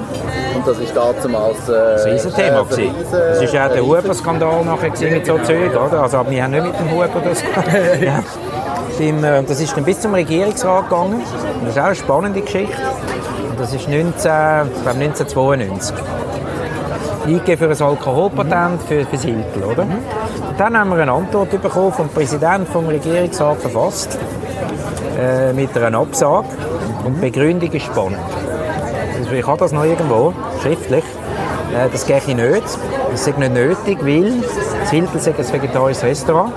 und 0.60 0.68
das 0.68 0.80
ist 0.80 0.96
damals... 0.96 1.70
Äh, 1.70 1.72
Das 1.72 2.06
war 2.06 2.12
ein 2.12 2.18
äh, 2.60 2.64
gewesen. 2.70 2.96
Das 3.12 3.40
war 3.40 3.48
ja 3.54 3.68
auch 3.68 3.72
der 3.72 3.86
Huber-Skandal 3.86 4.66
nachher 4.66 5.12
mit 5.12 5.26
so 5.26 5.38
Zeug, 5.40 5.72
oder? 5.72 6.04
Also 6.04 6.26
wir 6.30 6.44
haben 6.44 6.52
nicht 6.52 6.66
mit 6.66 6.80
dem 6.80 6.92
Huber 6.92 7.08
das 7.24 7.42
ja. 8.02 8.20
Äh, 9.00 9.44
Das 9.44 9.62
ist 9.62 9.76
dann 9.76 9.86
bis 9.86 10.02
zum 10.02 10.14
Regierungsrat 10.14 10.90
gegangen. 10.90 11.22
Das 11.64 11.72
ist 11.72 11.80
auch 11.80 11.86
eine 11.86 11.96
spannende 11.96 12.42
Geschichte. 12.42 12.76
Das 13.60 13.74
ist 13.74 13.90
19, 13.90 14.08
ich 14.08 14.22
glaube 14.22 15.00
1992. 15.00 15.94
Eingegeben 17.26 17.76
für 17.76 17.84
ein 17.84 17.90
Alkoholpatent 17.90 18.84
für, 18.84 19.06
für 19.06 19.18
Hiltel, 19.18 19.64
oder? 19.66 19.84
Und 19.84 20.58
dann 20.58 20.78
haben 20.78 20.90
wir 20.92 21.02
eine 21.02 21.12
Antwort 21.12 21.62
bekommen 21.62 21.92
vom 21.92 22.08
Präsidenten 22.08 22.66
vom 22.68 22.88
Regierungsrat 22.88 23.58
verfasst 23.58 24.18
äh, 25.20 25.52
mit 25.52 25.78
einer 25.78 26.00
Absage. 26.00 26.48
Und 27.04 27.18
die 27.18 27.30
Begründung 27.30 27.70
ist 27.70 27.86
spannend. 27.86 28.18
Also 29.18 29.32
ich 29.34 29.46
habe 29.46 29.58
das 29.58 29.74
noch 29.74 29.84
irgendwo, 29.84 30.34
schriftlich. 30.64 31.04
Äh, 31.76 31.90
das 31.92 32.06
gehe 32.06 32.18
ich 32.20 32.28
nicht. 32.28 32.64
Das 33.12 33.28
ist 33.28 33.38
nicht 33.38 33.54
nötig, 33.54 33.98
weil 34.02 34.42
das 34.80 34.90
Hilton 34.90 35.18
ist 35.18 35.28
ein 35.28 35.54
vegetarisches 35.54 36.04
Restaurant 36.04 36.54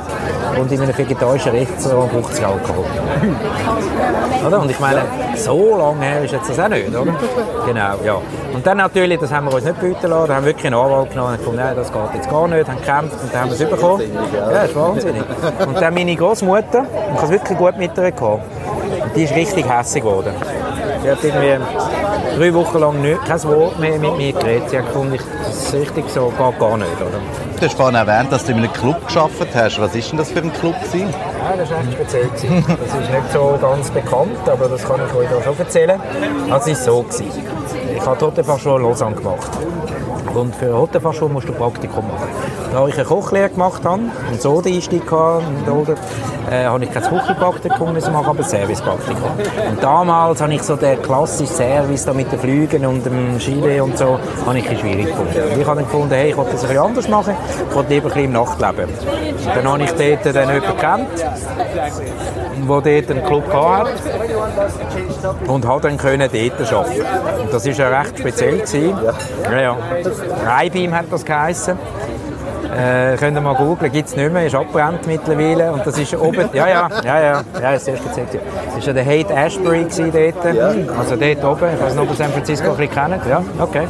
und 0.59 0.71
in 0.71 0.81
einem 0.81 0.97
vegetarischen 0.97 1.53
Restaurant 1.53 2.13
braucht 2.13 2.33
es 2.33 2.43
Alkohol. 2.43 2.85
oder? 4.47 4.61
Und 4.61 4.71
ich 4.71 4.81
meine, 4.81 5.03
so 5.37 5.77
lange 5.77 6.05
her 6.05 6.25
ist 6.25 6.33
jetzt 6.33 6.51
das 6.51 6.59
auch 6.59 6.69
nicht, 6.69 6.89
oder? 6.89 7.13
Genau, 7.67 7.95
ja. 8.05 8.21
Und 8.53 8.67
dann 8.67 8.79
natürlich, 8.79 9.19
das 9.19 9.33
haben 9.33 9.47
wir 9.47 9.55
uns 9.55 9.65
nicht 9.65 9.81
bieten 9.81 10.09
lassen, 10.09 10.29
da 10.29 10.35
haben 10.35 10.45
wir 10.45 10.51
wirklich 10.51 10.67
einen 10.67 10.75
Anwalt 10.75 11.11
genommen 11.11 11.33
und 11.33 11.39
gefunden, 11.39 11.61
nein, 11.61 11.77
das 11.77 11.93
geht 11.93 12.15
jetzt 12.15 12.31
gar 12.31 12.49
nicht, 12.49 12.69
haben 12.69 12.79
gekämpft 12.79 13.23
und 13.23 13.33
dann 13.35 13.41
haben 13.41 13.51
wir 13.51 13.61
es 13.61 13.71
bekommen. 13.71 14.03
Ja, 14.35 14.51
das 14.51 14.65
ist 14.69 14.77
wahnsinnig. 14.77 15.23
Und 15.67 15.81
dann 15.81 15.95
meine 15.95 16.17
Großmutter, 16.17 16.85
ich 16.85 17.17
habe 17.17 17.25
es 17.25 17.31
wirklich 17.31 17.59
gut 17.59 17.79
mit 17.79 17.97
ihr 17.97 18.13
gehabt, 18.13 18.43
und 19.05 19.17
die 19.17 19.25
ist 19.25 19.35
richtig 19.35 19.69
hässlich 19.69 20.05
geworden. 20.05 20.33
Sie 21.03 21.11
hat 21.11 21.19
irgendwie 21.25 21.59
drei 22.39 22.55
Wochen 22.55 22.79
lang 22.79 23.03
nicht, 23.03 23.25
kein 23.25 23.43
Wort 23.45 23.79
mehr 23.79 23.99
mit 23.99 24.17
mir 24.17 24.33
geredet. 24.33 24.71
Sie 24.71 24.79
hat 24.79 24.87
gefunden, 24.87 25.19
das 25.45 25.65
ist 25.65 25.75
richtig 25.75 26.09
so, 26.09 26.27
geht 26.27 26.59
gar 26.59 26.77
nicht, 26.77 27.01
oder? 27.01 27.52
Du 27.63 27.69
hast 27.69 27.77
vorhin 27.77 27.95
erwähnt, 27.95 28.33
dass 28.33 28.45
du 28.45 28.51
in 28.51 28.59
einem 28.59 28.73
Club 28.73 29.07
gearbeitet 29.07 29.55
hast. 29.55 29.79
Was 29.79 29.95
war 29.95 30.01
denn 30.01 30.19
das 30.19 30.33
für 30.33 30.41
ein 30.41 30.53
Club? 30.53 30.75
Gewesen? 30.83 31.11
Ja, 31.11 31.57
das 31.57 31.71
war 31.71 31.79
echt 31.79 31.93
speziell. 31.93 32.29
Das 32.35 32.43
ist 32.43 33.11
nicht 33.13 33.33
so 33.33 33.57
ganz 33.63 33.89
bekannt, 33.89 34.49
aber 34.49 34.69
das 34.69 34.83
kann 34.85 35.01
ich 35.07 35.15
euch 35.15 35.29
da 35.31 35.41
schon 35.41 35.57
erzählen. 35.57 36.01
Also 36.51 36.71
es 36.73 36.79
war 36.79 36.95
so. 36.95 37.03
Gewesen. 37.05 37.31
Ich 37.95 38.05
habe 38.05 38.19
die 38.19 38.25
Hotelfachschule 38.25 38.77
in 38.79 38.83
Lausanne 38.83 39.15
gemacht. 39.15 39.49
Und 40.35 40.55
für 40.57 40.67
eine 40.67 40.79
Hotelfachschule 40.79 41.33
musst 41.33 41.49
du 41.49 41.53
Praktikum 41.53 42.07
machen. 42.09 42.29
Da 42.73 42.87
ich 42.87 42.95
eine 42.95 43.05
Kochlehre 43.05 43.51
gemacht 43.51 43.85
habe 43.85 44.03
und 44.31 44.41
so 44.41 44.61
den 44.63 44.75
Einstieg 44.75 45.11
hatte, 45.11 45.45
in 45.59 45.65
der 45.65 45.75
Older, 45.75 45.95
äh, 46.51 46.65
habe 46.65 46.85
ich 46.85 46.91
kein 46.91 47.03
Küchenpraktikum 47.03 47.93
machen, 47.93 48.15
aber 48.15 48.39
ein 48.39 48.45
Servicepraktikum. 48.45 49.31
Und 49.71 49.83
damals 49.83 50.41
habe 50.41 50.55
ich 50.55 50.63
so 50.63 50.77
den 50.77 51.01
klassischen 51.03 51.55
Service 51.55 52.05
da 52.07 52.15
mit 52.15 52.33
den 52.33 52.39
Flügen 52.39 52.87
und 52.87 53.05
dem 53.05 53.39
Chile 53.39 53.85
und 53.85 53.99
so, 53.99 54.19
habe 54.47 54.59
ich 54.59 54.65
schwierig 54.65 55.07
gefunden. 55.07 55.53
Und 55.53 55.61
ich 55.61 55.67
habe 55.67 55.81
dann 55.81 55.85
gefunden, 55.85 56.15
hey, 56.15 56.31
ich 56.31 56.37
wollte 56.37 56.53
das 56.53 56.63
ein 56.63 56.69
bisschen 56.69 56.85
anders 56.85 57.09
machen, 57.09 57.35
ich 57.69 57.75
wollte 57.75 57.93
lieber 57.93 58.07
ein 58.07 58.15
bisschen 58.15 58.25
im 58.25 58.33
Nachtleben. 58.33 58.85
Und 58.85 59.57
dann 59.57 59.69
habe 59.69 59.85
ich 59.85 59.91
dort 59.91 60.35
dann 60.35 60.49
jemanden 60.49 60.77
gekannt, 60.77 61.09
der 62.69 63.03
dort 63.03 63.11
einen 63.11 63.25
Club 63.25 63.53
hatte 63.53 63.93
und 65.47 65.67
habe 65.67 65.81
dann 65.83 65.97
können 65.97 66.29
dort 66.33 66.73
arbeiten. 66.73 67.41
Und 67.41 67.53
das 67.53 67.67
war 67.67 67.73
ja 67.73 68.01
recht 68.01 68.19
speziell. 68.19 68.59
Gewesen. 68.59 68.95
Ja. 69.45 69.61
Ja, 69.61 69.77
Reibeam 70.45 70.95
hat 70.95 71.07
das 71.11 71.25
geheissen. 71.25 71.79
Äh, 72.75 73.17
könnt 73.19 73.37
ihr 73.37 73.41
mal 73.43 73.55
googeln, 73.55 73.93
gibt 73.93 74.09
es 74.09 74.17
nicht 74.17 74.33
mehr, 74.33 74.47
ist 74.47 74.55
abbrennt 74.55 75.07
mittlerweile. 75.07 75.73
Und 75.73 75.87
das 75.87 75.99
ist 75.99 76.15
oben, 76.15 76.49
ja, 76.55 76.67
ja, 76.67 76.89
ja, 77.05 77.21
ja, 77.21 77.43
ja, 77.61 77.73
ist 77.73 77.85
sehr 77.85 77.99
speziell. 77.99 78.27
Das 78.33 78.75
war 78.75 78.83
ja 78.83 78.93
der 78.95 79.05
Haight 79.05 79.31
Ashbury 79.31 79.87
dort, 80.11 80.47
also 80.99 81.17
dort 81.17 81.45
oben. 81.45 81.75
Ich 81.75 81.83
weiß 81.83 81.95
nicht, 81.95 82.03
ob 82.03 82.09
ihr 82.09 82.17
San 82.17 82.33
Francisco 82.33 82.71
ein 82.71 82.77
bisschen 82.79 82.95
kennt. 82.95 83.27
Ja, 83.27 83.43
okay. 83.59 83.87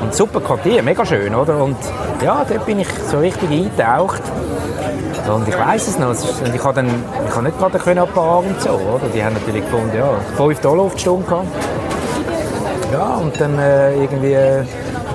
Und 0.00 0.14
super 0.14 0.40
Quartier, 0.40 0.82
mega 0.82 1.04
schön, 1.04 1.34
oder? 1.34 1.62
Und 1.62 1.76
ja, 2.24 2.44
dort 2.48 2.64
bin 2.64 2.80
ich 2.80 2.88
so 3.10 3.18
richtig 3.18 3.50
eingetaucht. 3.50 4.22
Und 5.28 5.46
ich 5.48 5.58
weiß 5.58 5.88
es 5.88 5.98
noch, 5.98 6.08
und 6.08 6.54
ich 6.54 6.64
habe 6.64 6.74
dann, 6.74 6.88
ich 7.28 7.42
nicht 7.42 7.58
gerade 7.58 7.78
können 7.78 7.98
abfahren 8.00 8.46
und 8.46 8.60
so, 8.60 8.70
oder? 8.70 9.08
Die 9.14 9.22
haben 9.24 9.34
natürlich 9.34 9.64
gefunden, 9.64 9.96
ja, 9.96 10.10
5 10.36 10.60
Dollar 10.60 10.84
auf 10.84 10.94
die 10.94 11.00
Stunde. 11.00 11.26
Ja, 12.92 13.16
und 13.16 13.40
dann 13.40 13.58
äh, 13.58 13.94
irgendwie 13.94 14.36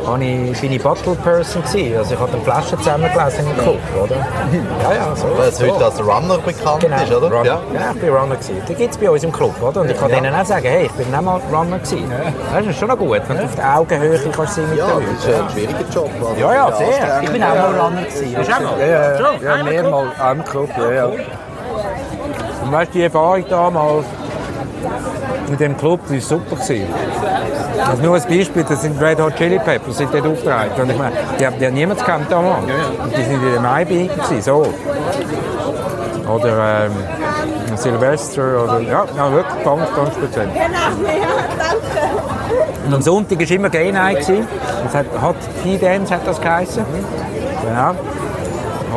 habe 0.08 0.24
ich, 0.24 0.60
bin 0.62 0.72
ich 0.72 0.82
Bottle 0.82 1.16
Person 1.16 1.62
gewesen. 1.64 1.98
Also 1.98 2.14
ich 2.14 2.20
habe 2.20 2.32
dann 2.32 2.42
Flaschen 2.42 2.78
zusammengelesen 2.80 3.46
im 3.46 3.58
Club, 3.58 3.80
oder? 4.04 4.16
Ja, 4.16 4.94
ja, 4.96 5.16
so. 5.16 5.28
Weil 5.38 5.50
es 5.50 5.58
so. 5.58 5.66
heute 5.68 5.86
als 5.86 6.00
Runner 6.00 6.38
bekannt 6.38 6.80
Genau, 6.80 6.96
ist, 6.96 7.12
oder? 7.14 7.28
Runner. 7.32 7.46
Ja. 7.46 7.60
Ja. 7.74 7.92
ich 7.94 8.00
bin 8.02 8.10
Runner 8.10 8.36
gewesen. 8.36 8.62
Die 8.68 8.74
gibt 8.76 8.92
es 8.94 8.98
bei 8.98 9.10
uns 9.12 9.24
im 9.24 9.32
Club, 9.32 9.62
oder? 9.62 9.82
Und 9.82 9.92
ich 9.92 9.98
kann 10.00 10.10
denen 10.10 10.34
auch 10.34 10.46
sagen, 10.46 10.66
hey, 10.66 10.86
ich 10.86 10.92
bin 10.94 11.10
nicht 11.12 11.22
mal 11.22 11.40
Runner 11.52 11.78
gewesen. 11.80 12.12
Das 12.54 12.66
ist 12.66 12.80
schon 12.80 12.88
noch 12.88 12.98
gut, 12.98 13.22
wenn 13.28 13.38
du 13.38 13.44
auf 13.44 13.56
der 13.56 13.78
Augenhöhe 13.78 14.20
kannst 14.36 14.56
sein 14.56 14.70
mit 14.70 14.80
Ja, 14.80 14.88
den 14.88 15.06
das 15.14 15.20
ist 15.20 15.28
Leuten. 15.28 15.42
ein 15.44 15.50
schwieriger 15.52 15.90
Job. 15.94 16.10
Also 16.22 16.42
Ja, 16.42 16.54
ja, 16.54 16.72
sehr. 16.76 17.22
Ich 17.24 17.30
bin 17.32 17.44
auch 17.44 17.56
mal 17.56 17.80
Runner 17.80 18.02
gewesen. 18.04 18.34
Bist 18.36 18.52
auch 18.54 18.60
mal? 18.62 18.80
Ja, 18.80 18.88
ja, 18.88 19.58
ja, 19.58 19.64
mehrmals 19.64 20.20
auch 20.20 20.32
im 20.32 20.46
Club, 20.46 20.70
ja, 20.78 20.92
ja. 20.92 21.06
Und 21.06 22.72
weißt 22.72 22.90
du, 22.90 22.94
die 22.98 23.04
Erfahrung 23.04 23.46
damals 23.50 24.06
mit 25.50 25.60
dem 25.60 25.78
Club, 25.78 26.02
die 26.10 26.16
war 26.16 26.22
super. 26.22 26.56
Gewesen. 26.56 26.88
Also 27.86 28.04
nur 28.04 28.16
ein 28.16 28.24
Beispiel, 28.24 28.64
das 28.64 28.82
sind 28.82 29.02
Red 29.02 29.20
Hot 29.22 29.36
Chili 29.36 29.60
Peppers, 29.60 29.98
sind 29.98 30.14
dort 30.14 30.26
aufgetreten. 30.26 30.82
Und 30.82 30.90
ich 30.90 30.98
meine, 30.98 31.16
die 31.40 31.46
haben, 31.46 31.60
die 31.60 31.66
haben 31.66 31.74
niemand 31.74 32.00
gekannt 32.00 32.26
damals. 32.30 32.64
Und 32.64 33.16
die 33.16 33.24
sind 33.24 33.44
in 33.44 33.52
der 33.52 33.62
Maibi 33.62 34.08
gewesen, 34.08 34.42
so. 34.42 34.74
Oder 36.28 36.86
ähm, 36.86 37.78
Silvester, 37.78 38.64
oder, 38.64 38.80
ja, 38.82 39.06
ja, 39.16 39.32
wirklich 39.32 39.64
ganz, 39.64 39.96
ganz 39.96 40.14
speziell. 40.16 40.48
Genau, 40.48 41.08
ja, 41.08 41.28
danke. 41.58 42.28
Und 42.86 42.94
am 42.94 43.02
Sonntag 43.02 43.40
war 43.40 43.52
immer 43.52 43.70
Gay 43.70 43.92
Night. 43.92 44.20
Das 44.20 44.96
hat, 44.96 45.06
hat 45.22 45.36
T-Dance 45.64 46.14
hat 46.14 46.26
das 46.26 46.42
geheißen. 46.42 46.86
Genau. 47.64 47.96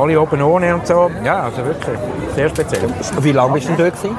Alle 0.00 0.20
oben 0.20 0.42
ohne 0.42 0.74
und 0.74 0.86
so. 0.86 1.10
Ja, 1.24 1.42
also 1.44 1.64
wirklich 1.64 1.98
sehr 2.34 2.48
speziell. 2.48 2.82
Wie 3.20 3.32
lange 3.32 3.54
bist 3.54 3.68
du 3.68 3.72
denn 3.72 3.84
dort? 3.84 3.96
Gewesen? 3.96 4.16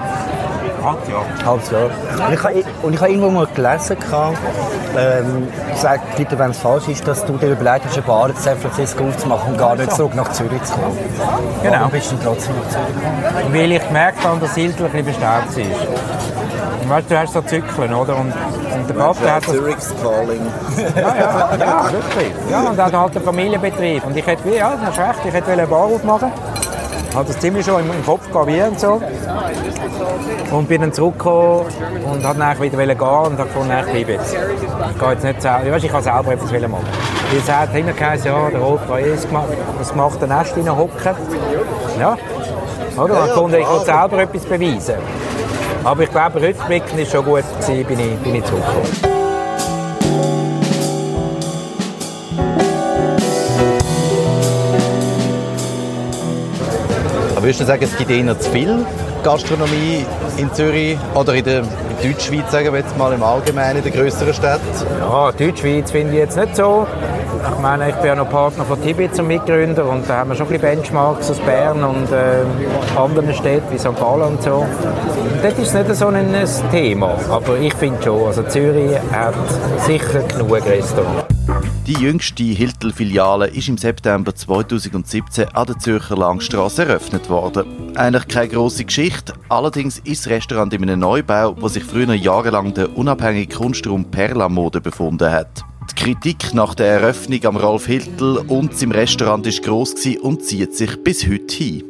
Jahre. 0.82 1.46
Halbes 1.46 1.72
Jahr. 1.72 1.84
Und 2.28 2.34
ich, 2.34 2.44
habe, 2.44 2.64
und 2.84 2.94
ich 2.94 3.00
habe 3.02 3.10
irgendwo 3.12 3.30
mal 3.30 3.48
gelesen, 3.54 3.98
ähm, 4.98 5.48
sage 5.76 6.02
bitte, 6.18 6.38
wenn 6.38 6.52
es 6.52 6.58
falsch 6.60 6.88
ist, 6.88 7.08
dass 7.08 7.26
du 7.26 7.38
dir 7.38 7.52
überlegt 7.52 7.86
hast, 7.86 7.94
eine 7.98 8.06
Bar 8.06 8.30
in 8.30 8.36
San 8.36 8.58
Francisco 8.58 9.04
aufzumachen 9.06 9.54
und 9.54 9.58
gar 9.58 9.76
nicht 9.76 9.92
zurück 9.94 10.16
nach 10.16 10.32
Zürich 10.32 10.64
zu 10.64 10.74
kommen. 10.74 10.98
Genau. 11.64 11.76
Warum 11.78 11.92
bist 11.92 12.12
du 12.12 12.16
denn 12.16 12.26
trotzdem 12.26 12.56
nach 12.56 12.70
Zürich 12.70 12.88
gekommen? 13.36 13.54
Weil 13.54 13.72
ich 13.72 13.88
gemerkt 13.88 14.24
habe, 14.26 14.40
dass 14.40 14.56
Hiltl 14.56 14.86
ein 14.86 14.92
bisschen 14.92 15.06
bestaubt 15.06 15.58
ist. 15.58 16.90
Weißt, 16.90 17.10
du 17.12 17.20
hast 17.20 17.34
so 17.34 17.42
Zyklen, 17.42 17.94
oder? 17.94 18.16
Und, 18.18 18.34
und 18.34 18.90
der 18.90 18.96
Vater 18.98 19.36
hat 19.36 19.48
das... 19.48 19.54
Zurich's 19.56 19.94
Calling. 20.04 20.42
Ja, 20.96 21.02
ja, 21.16 21.50
ja, 21.58 21.92
wirklich. 21.92 22.34
Ja, 22.50 22.62
und 22.70 22.78
er 22.78 22.86
hat 22.86 22.94
halt 22.94 23.16
einen 23.16 23.24
Familienbetrieb. 23.26 24.06
Und 24.06 24.18
ich 24.18 24.26
hätte, 24.28 24.44
wie- 24.44 24.56
ja, 24.58 24.72
du 24.72 24.86
hast 24.86 24.98
recht, 25.00 25.20
ich 25.26 25.34
hätte 25.34 25.52
eine 25.52 25.68
Bar 25.68 25.84
aufmachen. 25.86 26.32
Hat 27.16 27.28
das 27.28 27.40
ziemlich 27.40 27.66
schon 27.66 27.82
im, 27.82 27.92
im 27.92 28.06
Kopf 28.06 28.32
gehabt, 28.32 28.48
wie 28.48 28.62
und 28.62 28.80
so. 28.80 29.02
Und 30.52 30.68
bin 30.70 30.82
dann 30.82 30.94
zurückgekommen 30.94 31.66
und 32.06 32.26
hat 32.26 32.40
dann 32.40 32.62
wieder 32.62 32.78
gehen 32.78 32.88
und 32.88 33.38
habe 33.38 33.44
gefunden, 33.44 33.74
ich 33.80 33.92
bleibe 33.92 34.12
jetzt. 34.14 34.34
Ich 34.34 35.00
gehe 35.00 35.12
jetzt 35.12 35.24
nicht 35.24 35.42
selber, 35.42 35.72
weißt, 35.72 35.86
ich 35.86 35.92
kann 35.92 36.04
selber 36.04 36.32
etwas 36.32 36.52
machen. 36.70 36.86
Es 37.38 37.52
hat 37.52 37.76
immer 37.76 37.92
geheißen, 37.92 38.28
ja, 38.28 38.50
der 38.50 38.60
Rolf 38.60 38.82
kann 38.88 39.00
eh 39.00 39.16
gemacht, 39.16 39.48
das 39.80 39.90
gemachte 39.90 40.28
Nest 40.28 40.56
hocken. 40.56 41.16
Ja, 42.00 42.18
oder? 42.98 43.42
Und 43.42 43.54
ich 43.54 43.68
will 43.68 43.86
selber 43.86 44.20
etwas 44.20 44.44
beweisen. 44.46 44.96
Aber 45.84 46.04
ich 46.04 46.12
glaube, 46.12 46.42
rückblickend 46.42 46.98
war 46.98 47.06
schon 47.06 47.26
gut, 47.26 47.44
gewesen, 47.60 47.86
bin 47.86 48.00
ich, 48.00 48.20
bin 48.20 48.36
ich 48.36 48.46
zurückgekommen. 48.46 49.21
Aber 57.42 57.48
würdest 57.48 57.62
du 57.62 57.66
sagen, 57.66 57.84
es 57.84 57.98
gibt 57.98 58.12
eher 58.12 58.40
zu 58.40 58.52
viel 58.52 58.86
Gastronomie 59.24 60.06
in 60.38 60.54
Zürich 60.54 60.96
oder 61.16 61.34
in 61.34 61.44
der 61.44 61.64
Deutschschweiz, 62.04 62.52
sagen 62.52 62.72
wir 62.72 62.82
jetzt 62.82 62.96
mal 63.00 63.12
im 63.14 63.24
Allgemeinen, 63.24 63.78
in 63.78 63.84
den 63.84 63.94
grösseren 63.94 64.32
Städten? 64.32 64.62
Ja, 65.00 65.32
Deutschschweiz 65.32 65.90
finde 65.90 66.14
ich 66.14 66.20
jetzt 66.20 66.38
nicht 66.38 66.56
so. 66.56 66.86
Ich 67.54 67.60
meine, 67.62 67.90
ich 67.90 67.96
bin 67.96 68.06
ja 68.08 68.16
noch 68.16 68.30
Partner 68.30 68.66
von 68.66 68.82
Tibet 68.82 69.16
zum 69.16 69.28
Mitgründer 69.28 69.88
und 69.88 70.10
da 70.10 70.18
haben 70.18 70.30
wir 70.30 70.36
schon 70.36 70.48
ein 70.48 70.54
bisschen 70.54 70.76
Benchmarks 70.76 71.32
aus 71.32 71.40
Bern 71.40 71.84
und 71.84 72.12
äh, 72.12 72.44
anderen 72.98 73.34
Städten 73.34 73.72
wie 73.72 73.78
St. 73.78 73.96
Gallen 74.00 74.24
und 74.24 74.44
so. 74.44 74.56
Und 74.56 75.44
dort 75.44 75.58
ist 75.58 75.68
es 75.68 75.74
nicht 75.74 75.96
so 75.96 76.08
ein, 76.08 76.16
ein 76.16 76.48
Thema, 76.72 77.16
aber 77.30 77.58
ich 77.58 77.74
finde 77.74 78.02
schon, 78.04 78.28
also 78.28 78.44
Zürich 78.44 78.98
hat 79.12 79.36
sicher 79.86 80.22
genug 80.24 80.66
Restaurants. 80.66 81.26
Die 81.88 81.94
jüngste 81.94 82.44
Hiltel-Filiale 82.44 83.48
ist 83.48 83.68
im 83.68 83.78
September 83.78 84.34
2017 84.34 85.50
an 85.54 85.66
der 85.66 85.80
Zürcher 85.80 86.16
Langstrasse 86.16 86.86
eröffnet 86.86 87.30
worden. 87.30 87.96
Eigentlich 87.96 88.28
keine 88.28 88.50
grosse 88.50 88.86
Geschichte, 88.86 89.34
allerdings 89.50 90.00
ist 90.00 90.26
das 90.26 90.32
Restaurant 90.32 90.74
in 90.74 90.84
einem 90.84 91.00
Neubau, 91.00 91.56
wo 91.60 91.68
sich 91.68 91.84
früher 91.84 92.14
jahrelang 92.14 92.74
der 92.74 92.96
unabhängige 92.96 93.56
Kunstraum 93.56 94.06
Perla 94.06 94.48
Mode 94.48 94.80
befunden 94.80 95.32
hat. 95.32 95.64
Die 95.90 95.96
Kritik 95.96 96.54
nach 96.54 96.76
der 96.76 96.88
Eröffnung 97.02 97.44
am 97.46 97.58
Rolf 97.58 97.88
Hiltel 97.88 98.38
und 98.38 98.78
seinem 98.78 98.92
Restaurant 98.92 99.48
ist 99.48 99.64
gross 99.64 99.96
gewesen 99.96 100.22
und 100.22 100.44
zieht 100.44 100.76
sich 100.76 101.04
bis 101.04 101.24
heute 101.28 101.54
hin. 101.56 101.84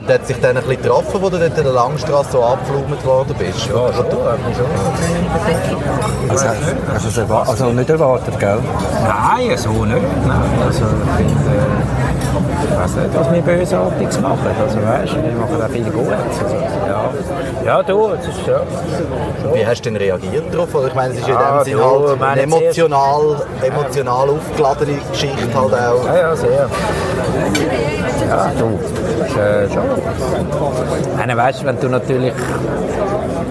Und 0.00 0.08
hat 0.08 0.24
sich 0.24 0.36
dann 0.36 0.56
ein 0.56 0.62
bisschen 0.62 0.82
getroffen, 0.82 1.20
wo 1.20 1.28
du 1.28 1.38
dort 1.38 1.58
in 1.58 1.64
der 1.64 1.72
Langstrasse 1.72 2.30
so 2.32 2.44
abgeflumt 2.44 3.04
worden 3.04 3.34
bist? 3.36 3.66
Ja, 3.66 3.86
Also, 6.28 6.46
hast 6.92 7.04
du 7.04 7.08
es 7.08 7.16
erwartet? 7.16 7.50
Also 7.50 7.72
nicht 7.72 7.90
erwartet, 7.90 8.38
gell? 8.38 8.60
Nein, 9.02 9.58
so 9.58 9.84
nicht. 9.84 10.26
Nein, 10.26 10.62
also 10.64 10.84
ich 10.84 11.16
finde, 11.16 11.32
äh, 11.32 12.17
weiß 12.78 12.96
nicht, 12.96 13.14
was 13.18 13.32
wir 13.32 13.42
Bösartiges 13.42 14.20
machen. 14.20 14.38
Also 14.60 14.76
weißt, 14.76 15.14
wir 15.16 15.32
machen 15.32 15.62
auch 15.62 15.68
viel 15.70 15.84
Gutes. 15.84 16.12
Also, 16.12 16.56
ja. 16.86 17.10
ja, 17.64 17.82
du, 17.82 18.08
es 18.12 18.28
ist 18.28 18.46
ja. 18.46 18.60
Wie 19.52 19.66
hast 19.66 19.80
du 19.84 19.90
denn 19.90 19.96
reagiert 19.96 20.52
darauf? 20.52 20.68
Ich 20.86 20.94
meine, 20.94 21.14
es 21.14 21.20
ist 21.20 21.28
Ah, 21.30 21.62
in 21.64 21.64
dem 21.66 21.78
Sinne 21.78 21.82
halt 21.84 22.22
eine 22.22 22.42
emotional, 22.42 23.36
emotional 23.62 24.28
aufgeladene 24.30 24.98
Geschichte 25.10 25.46
halt 25.54 25.74
auch. 25.74 26.06
Ja, 26.06 26.16
ja, 26.16 26.36
sehr. 26.36 26.68
Ja, 28.28 28.50
du. 28.58 28.78
Das 29.18 29.28
ist, 29.30 29.36
äh, 29.36 29.68
schon. 29.72 29.82
Meine, 31.16 31.36
weißt 31.36 31.62
du, 31.62 31.66
wenn 31.66 31.80
du 31.80 31.88
natürlich. 31.88 32.32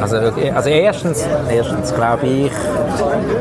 Also, 0.01 0.17
also 0.17 0.69
erstens, 0.69 1.25
erstens 1.49 1.93
glaube 1.93 2.27
ich, 2.27 2.51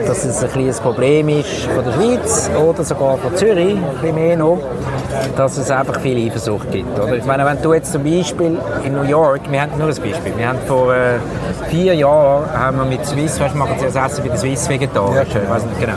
dass 0.07 0.25
es 0.25 0.42
ein 0.42 0.51
kleines 0.51 0.81
Problem 0.81 1.29
ist 1.29 1.64
von 1.66 1.85
der 1.85 1.92
Schweiz 1.92 2.51
oder 2.57 2.85
sogar 2.85 3.19
von 3.19 3.37
Zürich, 3.37 3.77
ein 3.77 3.85
bisschen 4.01 4.14
mehr 4.14 4.37
noch, 4.37 4.59
dass 5.37 5.59
es 5.59 5.71
einfach 5.71 6.01
viel 6.01 6.27
Eifersucht 6.27 6.71
gibt. 6.71 6.99
Oder? 6.99 7.16
Ich 7.16 7.25
meine, 7.25 7.45
wenn 7.45 7.61
du 7.61 7.75
jetzt 7.75 7.92
zum 7.92 8.05
Beispiel 8.05 8.59
in 8.85 8.92
New 8.95 9.03
York, 9.03 9.40
wir 9.51 9.62
haben 9.62 9.73
nur 9.79 9.88
ein 9.88 9.95
Beispiel, 9.95 10.33
wir 10.37 10.49
haben 10.49 10.59
vor 10.66 10.95
äh, 10.95 11.19
vier 11.69 11.95
Jahren 11.95 12.51
haben 12.53 12.79
wir 12.79 12.85
mit 12.85 13.05
Swiss, 13.05 13.38
weißt 13.38 13.55
machen 13.55 13.77
sie 13.79 13.87
das 13.87 13.97
Essen 13.97 14.25
bei 14.25 14.31
der 14.31 14.38
Swiss 14.38 14.69
vegetarisch, 14.69 15.29
nicht 15.35 15.81
genau. 15.81 15.95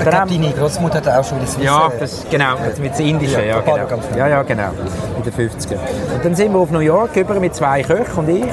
Ich 0.00 0.08
glaube, 0.08 0.18
haben- 0.18 0.30
deine 0.42 0.52
Großmutter 0.52 0.96
hat 0.96 1.08
auch 1.08 1.24
schon 1.24 1.38
der 1.38 1.46
Swiss 1.48 1.64
ja, 1.64 1.92
das, 1.98 2.24
genau, 2.30 2.54
mit 2.82 2.98
dem 2.98 3.06
Indischen, 3.06 3.46
ja, 3.46 3.60
genau. 3.60 3.86
ganz. 3.86 4.04
Ja, 4.16 4.28
ja, 4.28 4.42
genau, 4.42 4.70
in 5.16 5.22
den 5.22 5.32
50er. 5.32 5.74
Und 6.14 6.24
dann 6.24 6.34
sind 6.34 6.52
wir 6.52 6.58
auf 6.58 6.70
New 6.70 6.78
York 6.80 7.16
über 7.16 7.38
mit 7.38 7.54
zwei 7.54 7.82
Köchen 7.82 8.16
und 8.16 8.28
ich 8.28 8.44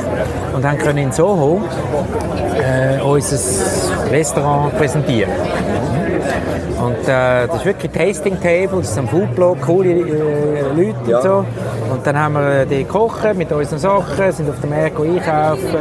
und 0.54 0.66
haben 0.66 0.78
können 0.78 0.98
in 1.00 1.12
Soho 1.12 1.62
äh, 2.56 3.02
unser 3.02 3.38
Restaurant 4.12 4.78
präsentieren. 4.78 5.32
Und 6.80 7.08
äh, 7.08 7.48
das 7.48 7.56
ist 7.58 7.66
wirklich 7.66 7.92
Tasting 7.92 8.40
Table, 8.40 8.80
das 8.82 8.92
ist 8.92 8.98
ein 9.00 9.08
Foodblog, 9.08 9.62
coole 9.62 9.90
äh, 9.90 10.62
Leute 10.76 11.16
und 11.18 11.24
so. 11.24 11.46
Und 11.92 12.06
dann 12.06 12.18
haben 12.18 12.34
wir 12.34 12.62
äh, 12.62 12.66
die 12.66 12.84
gekocht 12.84 13.36
mit 13.36 13.52
unseren 13.52 13.80
Sachen, 13.80 14.32
sind 14.32 14.50
auf 14.50 14.60
dem 14.62 14.70
Markt 14.70 15.00
einkaufen 15.00 15.78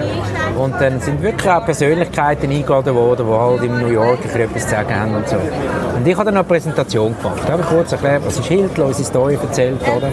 und 0.58 0.74
dann 0.80 1.00
sind 1.00 1.20
wirklich 1.22 1.50
auch 1.50 1.64
Persönlichkeiten 1.64 2.50
eingeladen 2.50 2.94
worden, 2.94 3.26
die 3.26 3.32
halt 3.32 3.62
in 3.62 3.78
New 3.78 3.92
York 3.92 4.22
bisschen 4.22 4.40
etwas 4.40 4.62
zu 4.64 4.70
sagen 4.70 4.94
haben 4.94 5.14
und 5.14 5.28
so. 5.28 5.36
Und 5.36 6.06
ich 6.06 6.14
habe 6.14 6.24
dann 6.26 6.34
noch 6.34 6.40
eine 6.40 6.48
Präsentation 6.48 7.14
gemacht. 7.16 7.42
Da 7.46 7.52
habe 7.52 7.62
ich 7.62 7.68
kurz 7.68 7.92
erklärt, 7.92 8.22
was 8.24 8.38
ist 8.38 8.46
Hiltl, 8.46 8.82
unsere 8.82 9.04
Story 9.04 9.38
erzählt, 9.42 9.80
oder? 9.82 10.08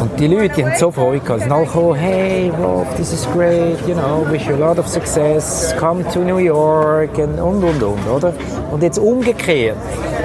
Und 0.00 0.18
die 0.18 0.26
Leute, 0.26 0.54
die 0.56 0.64
haben 0.64 0.76
so 0.76 0.90
Freude 0.90 1.20
gehabt. 1.20 1.40
Sie 1.40 1.44
sind 1.44 1.52
alle 1.52 1.66
gekommen, 1.66 1.94
hey 1.94 2.52
Rob, 2.60 2.96
this 2.96 3.12
is 3.12 3.26
great, 3.32 3.78
you 3.86 3.94
know, 3.94 4.26
wish 4.30 4.46
you 4.46 4.54
a 4.54 4.58
lot 4.58 4.78
of 4.78 4.88
success, 4.88 5.74
come 5.78 6.04
to 6.12 6.20
New 6.20 6.38
York 6.38 7.16
und 7.16 7.38
und 7.38 7.62
und, 7.62 7.82
und 7.82 8.08
oder? 8.08 8.32
Und 8.70 8.82
jetzt 8.82 8.98
umgekehrt, 8.98 9.76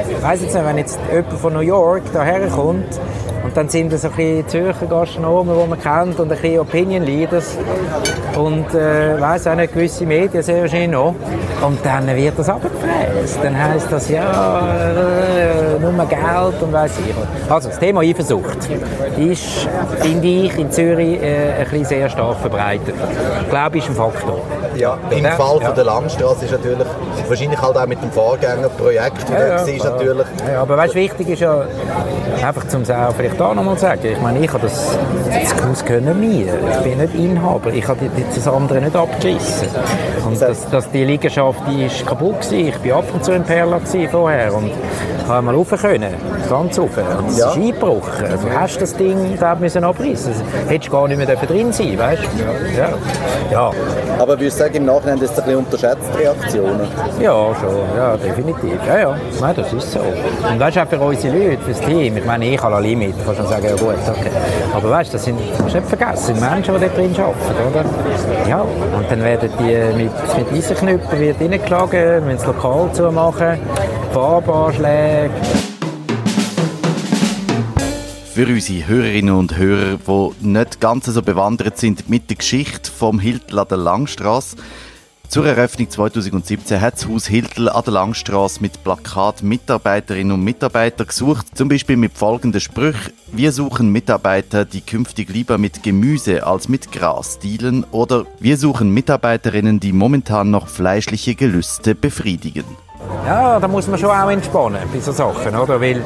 ich 0.09 0.23
weiss 0.23 0.41
jetzt 0.41 0.55
nicht, 0.55 0.65
wenn 0.65 0.77
jetzt 0.77 0.99
jemand 1.11 1.33
von 1.33 1.53
New 1.53 1.59
York 1.59 2.01
daher 2.13 2.47
kommt 2.47 2.99
und 3.49 3.57
dann 3.57 3.67
sind 3.67 3.91
das 3.91 4.05
ein 4.05 4.11
bisschen 4.11 4.47
Zürcher 4.47 4.85
Gastronomen, 4.85 5.57
die 5.59 5.67
man 5.69 5.79
kennt 5.81 6.19
und 6.19 6.31
ein 6.31 6.37
bisschen 6.37 6.59
Opinion 6.59 7.03
Leaders 7.03 7.57
und 8.35 8.75
äh, 8.75 9.19
weiss 9.19 9.47
auch 9.47 9.55
nicht, 9.55 9.73
gewisse 9.73 10.05
Medien 10.05 10.43
sehr 10.43 10.61
wahrscheinlich 10.61 10.91
noch. 10.91 11.15
Und 11.65 11.83
dann 11.83 12.05
wird 12.15 12.37
das 12.37 12.47
abgefräst. 12.47 13.39
Dann 13.41 13.57
heisst 13.57 13.91
das, 13.91 14.07
ja, 14.07 14.61
äh, 14.67 15.79
nur 15.79 15.91
Geld 16.05 16.61
und 16.61 16.71
weiss 16.71 16.91
ich 16.99 17.15
was. 17.15 17.51
Also, 17.51 17.69
das 17.69 17.79
Thema 17.79 18.01
Eifersucht 18.01 18.69
ist, 19.17 19.67
finde 19.99 20.27
ich, 20.27 20.55
in 20.55 20.71
Zürich 20.71 21.19
äh, 21.19 21.53
ein 21.53 21.63
bisschen 21.63 21.85
sehr 21.85 22.09
stark 22.09 22.37
verbreitet. 22.37 22.93
Ich 23.41 23.49
glaube, 23.49 23.79
ist 23.79 23.89
ein 23.89 23.95
Faktor. 23.95 24.43
Ja, 24.79 24.97
im 25.09 25.19
oder? 25.19 25.31
Fall 25.31 25.57
ja. 25.59 25.65
von 25.67 25.75
der 25.75 25.83
Langstrasse 25.83 26.45
ist 26.45 26.51
natürlich, 26.51 26.87
wahrscheinlich 27.27 27.61
halt 27.61 27.77
auch 27.77 27.85
mit 27.85 28.01
dem 28.01 28.11
Vorgängerprojekt, 28.11 29.29
Ja, 29.29 29.47
ja. 29.47 29.55
ist 29.57 29.83
natürlich, 29.83 30.25
Ja, 30.51 30.61
aber 30.61 30.77
weißt, 30.77 30.95
wichtig 30.95 31.29
ist 31.29 31.41
ja, 31.41 31.63
einfach 32.45 32.67
zum 32.67 32.83
auch 32.83 33.13
vielleicht 33.15 33.39
da 33.39 33.53
nochmal 33.53 33.77
sagen, 33.77 33.99
ich 34.05 34.21
meine, 34.21 34.39
ich 34.39 34.51
habe 34.51 34.63
das, 34.63 34.97
das 35.25 35.65
Haus 35.65 35.83
können 35.83 36.19
mir, 36.19 36.53
ich 36.71 36.77
bin 36.83 36.97
nicht 36.97 37.13
Inhaber, 37.15 37.71
ich 37.73 37.87
habe 37.87 37.99
das 38.33 38.47
andere 38.47 38.79
nicht 38.81 38.95
abgerissen. 38.95 39.67
Und 40.25 40.41
das, 40.41 40.69
das, 40.69 40.89
die 40.91 41.03
Liegenschaft, 41.03 41.59
die 41.69 41.85
ist 41.85 42.05
kaputt 42.05 42.41
gewesen. 42.41 42.67
ich 42.69 42.77
bin 42.77 42.93
ab 42.93 43.05
und 43.13 43.23
zu 43.23 43.31
in 43.33 43.43
Perla 43.43 43.79
vorher 44.11 44.53
und 44.53 44.71
habe 45.27 45.41
mal 45.45 45.55
rauf 45.55 45.69
können, 45.69 46.13
ganz 46.49 46.79
rauf. 46.79 46.89
Und 47.19 47.29
es 47.29 47.37
Ja. 47.37 47.49
ist 47.49 47.57
eingebrochen. 47.57 48.25
Also, 48.25 48.47
du 48.47 48.59
hast 48.59 48.81
das 48.81 48.95
Ding 48.95 49.37
da 49.39 49.55
müssen 49.55 49.83
abreißen. 49.83 50.31
Also, 50.33 50.43
hättest 50.67 50.91
gar 50.91 51.07
nicht 51.07 51.17
mehr 51.17 51.35
drin 51.35 51.71
sein, 51.71 51.97
weißt 51.97 52.21
du? 52.23 52.77
Ja. 52.77 52.89
ja. 53.51 53.71
aber 54.17 54.33
ich 54.35 54.39
würde 54.57 54.68
sagen, 54.69 54.75
im 54.75 54.85
Nachhinein 54.85 55.17
ist 55.19 55.37
es 55.37 55.39
ein 55.39 55.55
unterschätzt, 55.55 56.09
die. 56.17 57.23
Ja, 57.23 57.55
schon, 57.59 57.97
ja, 57.97 58.17
definitiv. 58.17 58.79
Ja, 58.87 58.99
ja, 58.99 59.17
Nein, 59.39 59.55
das 59.55 59.73
ist 59.73 59.91
so. 59.91 59.99
Und 59.99 60.59
weißt 60.59 60.77
du, 60.77 60.81
auch 60.81 60.87
für 60.87 60.99
unsere 60.99 61.37
Leute, 61.37 61.61
für 61.63 61.71
das 61.71 61.81
Team, 61.81 62.17
ich 62.17 62.25
meine, 62.25 62.45
ich 62.45 62.61
habe 62.61 62.75
ein 62.75 62.83
Limit, 62.83 63.13
kann 63.25 63.35
schon 63.35 63.47
sagen, 63.47 63.65
ja 63.65 63.75
gut, 63.75 63.95
okay. 64.07 64.31
Aber 64.73 64.89
weißt 64.89 65.09
du, 65.09 65.17
das 65.17 65.25
sind, 65.25 65.37
musst 65.61 65.75
du 65.75 65.79
nicht 65.79 65.89
vergessen, 65.89 66.35
sind 66.35 66.41
Menschen, 66.41 66.75
die 66.75 66.81
dort 66.81 66.97
drin 66.97 67.15
arbeiten, 67.17 67.69
oder? 67.69 68.49
Ja, 68.49 68.61
und 68.61 69.05
dann 69.11 69.23
werden 69.23 69.49
die 69.59 70.03
mit, 70.03 70.11
mit 70.37 70.53
Eisenknüppeln 70.53 71.21
wird 71.21 71.41
reingeschlagen, 71.41 72.27
wenn 72.27 72.37
das 72.37 72.45
Lokal 72.45 72.89
zumachen, 72.93 73.59
Farbanschläge. 74.13 75.31
Für 78.33 78.47
unsere 78.47 78.87
Hörerinnen 78.87 79.35
und 79.35 79.57
Hörer, 79.57 79.97
die 79.97 80.47
nicht 80.47 80.79
ganz 80.79 81.07
so 81.07 81.21
bewandert 81.21 81.77
sind 81.77 82.09
mit 82.09 82.29
der 82.29 82.37
Geschichte 82.37 82.89
vom 82.91 83.19
Hiltl 83.19 83.57
an 83.57 83.67
der 83.67 83.77
Langstrasse, 83.77 84.55
zur 85.29 85.45
Eröffnung 85.45 85.87
2017 85.87 86.81
hat 86.81 86.95
das 86.95 87.07
Haus 87.07 87.27
Hiltl 87.27 87.69
an 87.69 87.83
der 87.83 87.93
Langstrasse 87.93 88.61
mit 88.61 88.83
Plakat 88.83 89.43
Mitarbeiterinnen 89.43 90.31
und 90.31 90.43
Mitarbeiter 90.43 91.05
gesucht, 91.05 91.55
zum 91.55 91.69
Beispiel 91.69 91.97
mit 91.97 92.17
folgenden 92.17 92.59
Sprüchen. 92.59 93.13
Wir 93.31 93.51
suchen 93.51 93.91
Mitarbeiter, 93.91 94.65
die 94.65 94.81
künftig 94.81 95.29
lieber 95.29 95.59
mit 95.59 95.83
Gemüse 95.83 96.47
als 96.47 96.67
mit 96.67 96.91
Gras 96.91 97.37
dealen 97.37 97.83
oder 97.91 98.25
wir 98.39 98.57
suchen 98.57 98.91
Mitarbeiterinnen, 98.91 99.79
die 99.79 99.93
momentan 99.93 100.49
noch 100.49 100.67
fleischliche 100.67 101.35
Gelüste 101.35 101.93
befriedigen. 101.93 102.65
Ja, 103.25 103.59
da 103.59 103.67
muss 103.67 103.87
man 103.87 103.99
schon 103.99 104.09
auch 104.09 104.29
entspannen 104.29 104.81
bei 104.91 104.99
so 104.99 105.11
Sachen, 105.11 105.55
oder? 105.55 105.79
Weil 105.79 106.03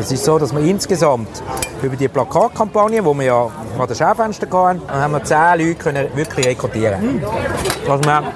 es 0.00 0.12
ist 0.12 0.24
so, 0.24 0.38
dass 0.38 0.54
wir 0.54 0.62
insgesamt 0.62 1.42
über 1.82 1.96
die 1.96 2.08
Plakatkampagne, 2.08 3.02
die 3.02 3.18
wir 3.18 3.24
ja 3.24 3.50
an 3.78 3.86
den 3.86 3.96
Schaufenstern 3.96 4.52
hatten, 4.52 4.80
haben 4.88 5.12
wir 5.12 5.24
10 5.24 5.36
Leute 5.58 5.74
können 5.74 6.06
wirklich 6.14 6.46
rekrutieren 6.46 7.22
Also 7.88 8.04
wir 8.04 8.14
haben 8.14 8.26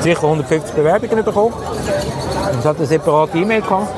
sicher 0.00 0.22
150 0.24 0.74
Bewerbungen 0.74 1.24
bekommen. 1.24 1.54
Und 1.54 2.58
es 2.58 2.64
hat 2.64 2.76
eine 2.76 2.86
separate 2.86 3.38
E-Mail 3.38 3.60
gehabt, 3.60 3.88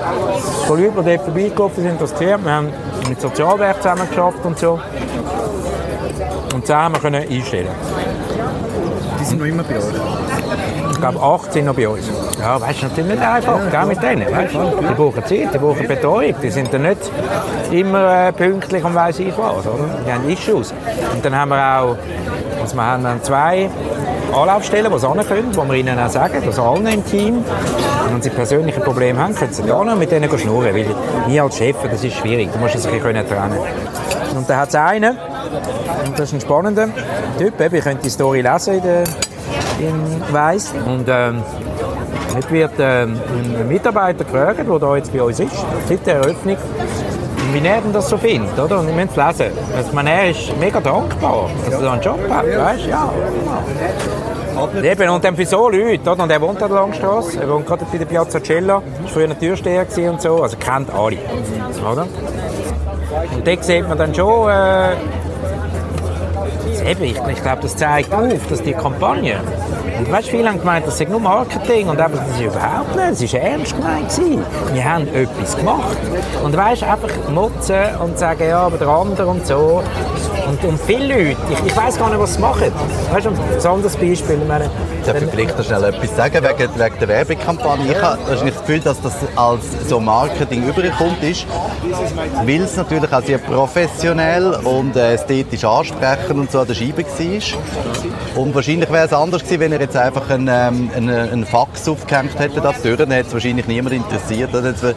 von 0.66 0.82
Leuten, 0.82 1.04
die 1.04 1.10
dort 1.10 1.24
vorbeigelaufen 1.24 1.82
sind, 1.82 2.00
das 2.00 2.12
gesehen. 2.12 2.44
Wir 2.44 2.52
haben 2.52 2.72
mit 3.08 3.20
Sozialwerk 3.20 3.76
zusammen 3.76 4.08
geschafft 4.08 4.44
und 4.44 4.58
so. 4.58 4.80
Und 6.54 6.66
10 6.66 6.76
haben 6.76 6.94
wir 6.94 7.00
können 7.00 7.28
einstellen. 7.28 7.68
Die 9.20 9.24
sind 9.24 9.38
noch 9.38 9.46
immer 9.46 9.62
bei 9.62 9.76
euch. 9.76 10.27
Ich 10.98 11.02
glaube, 11.02 11.22
acht 11.24 11.52
sind 11.52 11.66
noch 11.66 11.76
bei 11.76 11.88
uns. 11.88 12.10
Ja, 12.40 12.60
weißt 12.60 12.82
du, 12.82 12.86
natürlich 12.86 13.12
nicht 13.12 13.22
einfach, 13.22 13.70
gell, 13.70 13.86
mit 13.86 14.02
denen. 14.02 14.36
Weißt? 14.36 14.52
Die 14.52 14.94
brauchen 14.96 15.24
Zeit, 15.24 15.54
die 15.54 15.58
brauchen 15.58 15.86
Betreuung. 15.86 16.34
Die 16.42 16.50
sind 16.50 16.74
dann 16.74 16.82
nicht 16.82 16.98
immer 17.70 18.26
äh, 18.26 18.32
pünktlich 18.32 18.82
und 18.82 18.96
weiss 18.96 19.20
ich 19.20 19.32
was. 19.38 19.64
Oder? 19.64 19.84
Die 20.04 20.12
haben 20.12 20.28
Issues. 20.28 20.74
Und 21.14 21.24
dann 21.24 21.36
haben 21.36 21.50
wir 21.50 21.56
auch, 21.56 21.96
also 22.60 22.74
wir 22.74 22.84
haben 22.84 23.04
dann 23.04 23.22
zwei 23.22 23.70
Anlaufstellen, 24.32 24.92
die 24.92 24.98
sie 24.98 25.06
können, 25.06 25.56
wo 25.56 25.64
wir 25.66 25.74
ihnen 25.74 26.00
auch 26.00 26.08
sagen, 26.08 26.42
dass 26.44 26.58
allen 26.58 26.86
im 26.88 27.06
Team, 27.06 27.44
wenn 28.10 28.20
sie 28.20 28.30
persönliche 28.30 28.80
Probleme 28.80 29.20
haben, 29.20 29.36
können 29.36 29.52
sie 29.52 29.62
da 29.62 29.76
und 29.76 29.98
mit 30.00 30.10
denen 30.10 30.36
schnurren. 30.36 30.74
Weil 30.74 30.86
wir 31.28 31.42
als 31.44 31.58
Chef, 31.58 31.76
das 31.88 32.02
ist 32.02 32.16
schwierig, 32.16 32.52
du 32.52 32.58
musst 32.58 32.74
es 32.74 32.84
ein 32.86 32.92
bisschen 32.92 33.04
trennen 33.12 33.28
können. 33.28 33.58
Und 34.36 34.50
dann 34.50 34.58
hat 34.58 34.70
es 34.70 34.74
einen, 34.74 35.16
und 36.06 36.18
das 36.18 36.22
ist 36.22 36.32
ein 36.32 36.40
spannender 36.40 36.88
Typ, 37.38 37.60
eben, 37.60 37.74
ihr 37.76 37.82
könnt 37.82 38.04
die 38.04 38.10
Story 38.10 38.40
lesen 38.40 38.74
in 38.74 38.82
der 38.82 39.04
in 39.80 40.32
Weiss. 40.32 40.72
Und 40.86 41.06
ähm, 41.08 41.42
jetzt 42.34 42.50
wird 42.50 42.72
ähm, 42.78 43.18
ein 43.58 43.68
Mitarbeiter 43.68 44.24
gefragt, 44.24 44.60
der 44.68 44.78
da 44.78 44.96
jetzt 44.96 45.12
bei 45.12 45.22
uns 45.22 45.40
ist, 45.40 45.64
seit 45.88 46.06
der 46.06 46.16
Eröffnung, 46.16 46.56
wie 47.52 47.66
er 47.66 47.80
denn 47.80 47.92
das 47.92 48.08
so 48.08 48.18
findet, 48.18 48.58
oder? 48.58 48.80
Und 48.80 48.88
wir 48.88 48.94
müssen 48.94 49.10
es 49.10 49.16
lesen. 49.16 49.56
Also, 49.74 49.88
ich 49.88 49.94
meine, 49.94 50.10
er 50.10 50.30
ist 50.30 50.56
mega 50.58 50.80
dankbar, 50.80 51.48
dass 51.64 51.74
er 51.74 51.80
da 51.80 51.92
einen 51.92 52.02
Job 52.02 52.18
hat, 52.28 52.44
weißt 52.46 52.84
du? 52.84 52.88
Ja. 52.90 53.12
Eben, 54.82 55.08
und 55.08 55.24
dann 55.24 55.36
für 55.36 55.46
so 55.46 55.68
Leute, 55.68 56.10
oder? 56.10 56.22
Und 56.24 56.30
er 56.30 56.40
wohnt 56.40 56.62
an 56.62 56.68
der 56.68 56.80
Langstrasse, 56.80 57.40
er 57.40 57.48
wohnt 57.48 57.66
gerade 57.66 57.86
bei 57.90 57.98
der 57.98 58.06
Piazza 58.06 58.42
Cella, 58.42 58.74
war 58.74 58.82
früher 59.06 59.30
ein 59.30 59.38
Türsteher 59.38 59.86
und 60.10 60.20
so, 60.20 60.42
also 60.42 60.56
kennt 60.56 60.92
alle, 60.92 61.18
oder? 61.90 62.06
Und 63.34 63.46
dort 63.46 63.64
sieht 63.64 63.88
man 63.88 63.96
dann 63.96 64.14
schon, 64.14 64.50
äh, 64.50 64.96
Eben, 66.88 67.04
ich, 67.04 67.42
glaube, 67.42 67.60
das 67.60 67.76
zeigt 67.76 68.14
auf, 68.14 68.46
dass 68.48 68.62
die 68.62 68.72
Kampagne. 68.72 69.38
Und 69.98 70.10
weißt, 70.10 70.28
viele 70.28 70.48
haben 70.48 70.58
gemeint, 70.58 70.86
das 70.86 70.96
sei 70.96 71.04
nur 71.04 71.20
Marketing 71.20 71.86
und 71.88 72.00
eben, 72.00 72.14
das 72.14 72.28
ist 72.30 72.40
überhaupt 72.40 72.96
nicht. 72.96 73.22
Es 73.22 73.32
war 73.34 73.40
ernst 73.40 73.76
gemeint. 73.76 74.20
Wir 74.72 74.84
haben 74.84 75.06
etwas 75.08 75.54
gemacht. 75.54 75.98
Und 76.42 76.56
weißt, 76.56 76.84
einfach 76.84 77.10
nutzen 77.30 77.76
und 78.02 78.18
sagen, 78.18 78.48
ja, 78.48 78.60
aber 78.60 78.78
der 78.78 78.88
andere 78.88 79.26
und 79.26 79.46
so. 79.46 79.82
Und, 80.48 80.64
und 80.64 80.80
viele 80.80 81.06
Leute, 81.06 81.36
ich, 81.50 81.66
ich 81.66 81.76
weiß 81.76 81.98
gar 81.98 82.08
nicht, 82.08 82.18
was 82.18 82.34
sie 82.34 82.40
machen. 82.40 82.72
Weißt 83.12 83.26
du, 83.26 83.30
ein 83.30 83.66
anderes 83.66 83.96
Beispiel. 83.96 84.38
Ich 84.40 84.48
meine, 84.48 84.70
Darf 85.04 85.22
ich 85.22 85.28
vielleicht 85.30 85.58
noch 85.58 85.64
schnell 85.64 85.84
etwas 85.84 86.16
sagen 86.16 86.34
wegen, 86.42 86.70
wegen 86.74 86.98
der 87.00 87.08
Werbekampagne? 87.08 87.92
Ich 87.92 88.02
habe 88.02 88.18
das 88.28 88.42
Gefühl, 88.42 88.80
dass 88.80 89.00
das 89.00 89.14
als 89.36 89.64
so 89.88 90.00
Marketing 90.00 90.66
überkommt 90.68 91.22
ist, 91.22 91.46
weil 92.44 92.62
es 92.62 92.76
natürlich 92.76 93.12
auch 93.12 93.22
sehr 93.22 93.38
professionell 93.38 94.54
und 94.64 94.96
äh, 94.96 95.14
ästhetisch 95.14 95.64
ansprechend 95.64 96.38
und 96.38 96.50
so 96.50 96.60
an 96.60 96.66
der 96.66 96.74
Scheibe 96.74 97.04
war. 97.04 98.42
Und 98.42 98.54
wahrscheinlich 98.54 98.90
wäre 98.90 99.06
es 99.06 99.12
anders 99.12 99.42
gewesen, 99.42 99.60
wenn 99.60 99.72
er 99.72 99.80
jetzt 99.80 99.96
einfach 99.96 100.30
einen, 100.30 100.48
ähm, 100.50 100.90
einen, 100.96 101.10
einen 101.10 101.46
Fax 101.46 101.88
aufgehängt 101.88 102.38
hätte 102.38 102.60
da 102.60 102.72
durch, 102.72 102.96
dann 102.96 103.10
hätte 103.10 103.28
es 103.28 103.34
wahrscheinlich 103.34 103.66
niemand 103.66 103.94
interessiert. 103.94 104.54
Und 104.54 104.64
jetzt, 104.64 104.82
äh, 104.82 104.94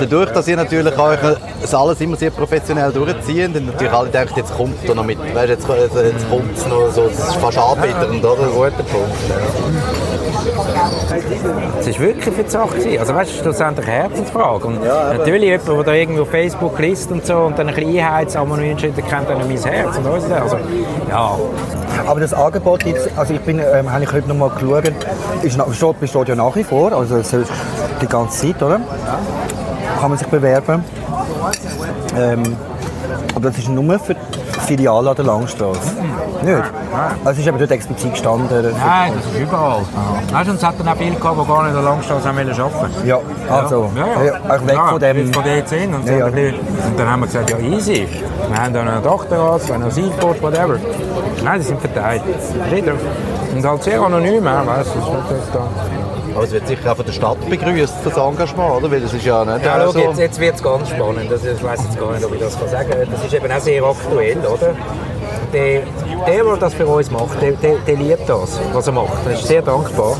dadurch, 0.00 0.30
dass 0.32 0.48
ihr 0.48 0.56
natürlich 0.56 0.98
euch 0.98 1.18
das 1.60 1.74
alles 1.74 2.00
immer 2.00 2.16
sehr 2.16 2.30
professionell 2.30 2.92
durchziehen, 2.92 3.52
dann 3.54 3.66
natürlich 3.66 3.92
alle 3.92 4.08
denken, 4.10 4.34
jetzt 4.36 4.54
kommt 4.54 4.81
er 4.88 4.94
noch 4.94 5.04
mit, 5.04 5.18
weißt, 5.18 5.48
jetzt, 5.48 5.68
jetzt, 5.68 5.96
jetzt 5.96 6.30
kommt 6.30 6.56
es 6.56 6.66
noch 6.66 6.90
so, 6.90 7.08
das 7.08 7.18
ist 7.18 7.36
fast 7.36 7.58
anbieternd, 7.58 8.24
oder? 8.24 8.42
Ein 8.42 8.52
guter 8.52 8.70
Punkt. 8.70 9.16
Es 11.80 11.86
war 11.86 12.00
wirklich 12.00 12.34
für 12.34 12.42
die 12.42 12.50
Sache. 12.50 12.98
Also 12.98 13.14
weißt 13.14 13.30
du, 13.30 13.42
schlussendlich 13.42 13.86
eine 13.86 13.96
Herzensfrage. 13.96 14.66
Und 14.66 14.84
natürlich 14.84 15.42
jemand, 15.42 15.68
der 15.68 15.82
da 15.84 15.92
irgendwo 15.92 16.22
auf 16.22 16.30
Facebook 16.30 16.78
liest 16.78 17.10
und 17.10 17.26
so 17.26 17.36
und 17.36 17.58
dann 17.58 17.68
ein 17.68 17.74
bisschen 17.74 17.98
einheizt, 17.98 18.36
aber 18.36 18.56
man 18.56 18.76
kennt 18.76 18.98
dann 18.98 19.38
mein 19.38 19.56
Herz 19.56 19.98
und 19.98 20.06
alles. 20.06 20.30
Also, 20.30 20.56
ja, 21.08 21.38
Aber 22.06 22.20
das 22.20 22.34
Angebot 22.34 22.84
jetzt, 22.84 23.08
also 23.16 23.34
ich 23.34 23.40
bin, 23.40 23.58
ähm, 23.58 23.92
habe 23.92 24.04
ich 24.04 24.12
heute 24.12 24.28
noch 24.28 24.36
mal 24.36 24.50
geschaut, 24.50 24.92
ist, 25.42 25.58
besteht, 25.64 26.00
besteht 26.00 26.28
ja 26.28 26.34
nach 26.34 26.56
wie 26.56 26.64
vor, 26.64 26.92
also 26.92 27.16
es 27.16 27.34
die 28.00 28.06
ganze 28.06 28.46
Zeit, 28.46 28.62
oder? 28.62 28.80
Kann 30.00 30.10
man 30.10 30.18
sich 30.18 30.28
bewerben. 30.28 30.84
Ähm, 32.18 32.56
aber 33.34 33.48
das 33.48 33.58
ist 33.58 33.68
nur 33.68 33.98
für 33.98 34.14
die 34.14 34.20
Filiale 34.62 35.10
an 35.10 35.16
der 35.16 35.24
Langstrasse. 35.24 35.92
Nicht? 36.42 36.56
Also 37.24 37.30
es 37.30 37.38
ist 37.38 37.46
eben 37.46 37.58
dort 37.58 37.70
explizit 37.70 38.12
gestanden. 38.12 38.74
Nein, 38.78 39.12
das 39.14 39.26
ist 39.32 39.40
überall. 39.40 39.80
Weißt 40.32 40.46
du, 40.46 40.50
und 40.50 40.56
es 40.56 40.64
hat 40.64 40.74
dann 40.78 40.88
auch 40.88 40.96
viele 40.96 41.16
gehabt, 41.16 41.40
die 41.40 41.46
gar 41.46 41.62
nicht 41.62 41.68
in 41.70 41.74
der 41.74 41.82
Langstrasse 41.84 42.28
haben 42.28 42.38
arbeiten 42.38 43.06
Ja, 43.06 43.18
also, 43.50 43.90
Ja, 43.96 44.24
ja. 44.24 44.34
auch 44.34 44.66
weg 44.66 44.74
ja, 44.74 44.88
von 44.88 45.00
dem... 45.00 45.32
Von 45.32 45.44
dort 45.44 45.70
hin. 45.70 45.94
Und, 45.94 46.06
so 46.06 46.12
Ja, 46.12 46.18
ja. 46.18 46.26
und 46.26 46.98
dann 46.98 47.10
haben 47.10 47.20
wir 47.20 47.26
gesagt, 47.26 47.50
ja 47.50 47.58
easy. 47.58 48.08
Wir 48.48 48.62
haben 48.62 48.74
da 48.74 48.84
noch 48.84 48.92
eine 48.92 49.02
Dachterrasse, 49.02 49.68
wir 49.68 49.74
haben 49.74 49.80
noch 49.80 49.88
ein 49.88 49.92
Seilboot, 49.92 50.42
whatever. 50.42 50.76
Nein, 51.44 51.60
die 51.60 51.66
sind 51.66 51.80
verteilt. 51.80 52.22
Und 53.54 53.64
halt 53.64 53.82
sehr 53.82 54.00
anonym, 54.00 54.44
weißt 54.44 54.94
du. 54.94 55.00
das 55.00 55.38
ist 55.38 55.54
da. 55.54 55.68
Aber 56.34 56.44
es 56.44 56.52
wird 56.52 56.66
sicher 56.66 56.92
auch 56.92 56.96
von 56.96 57.06
der 57.06 57.12
Stadt 57.12 57.50
begrüßt, 57.50 57.94
das 58.04 58.16
Engagement, 58.16 58.76
oder? 58.76 58.90
Weil 58.90 59.02
es 59.02 59.12
ist 59.12 59.24
ja 59.24 59.44
nicht 59.44 59.64
Ja, 59.64 59.88
so... 59.88 59.98
jetzt, 59.98 60.18
jetzt 60.18 60.40
wird 60.40 60.54
es 60.56 60.62
ganz 60.62 60.88
spannend. 60.88 61.30
Das, 61.30 61.44
ich 61.44 61.62
weiß 61.62 61.80
jetzt 61.84 61.98
gar 61.98 62.12
nicht, 62.12 62.24
ob 62.24 62.34
ich 62.34 62.40
das 62.40 62.58
kann 62.58 62.68
sagen 62.68 62.90
kann. 62.90 63.08
Das 63.10 63.24
ist 63.24 63.34
eben 63.34 63.52
auch 63.52 63.60
sehr 63.60 63.82
aktuell, 63.84 64.38
oder? 64.38 64.74
Der, 65.52 65.82
der, 66.26 66.44
der 66.44 66.56
das 66.56 66.74
für 66.74 66.86
uns 66.86 67.10
macht, 67.10 67.40
der, 67.42 67.52
der, 67.52 67.74
der 67.86 67.96
liebt 67.96 68.28
das, 68.28 68.58
was 68.72 68.86
er 68.86 68.92
macht. 68.92 69.26
Er 69.26 69.32
ist 69.32 69.46
sehr 69.46 69.62
dankbar. 69.62 70.16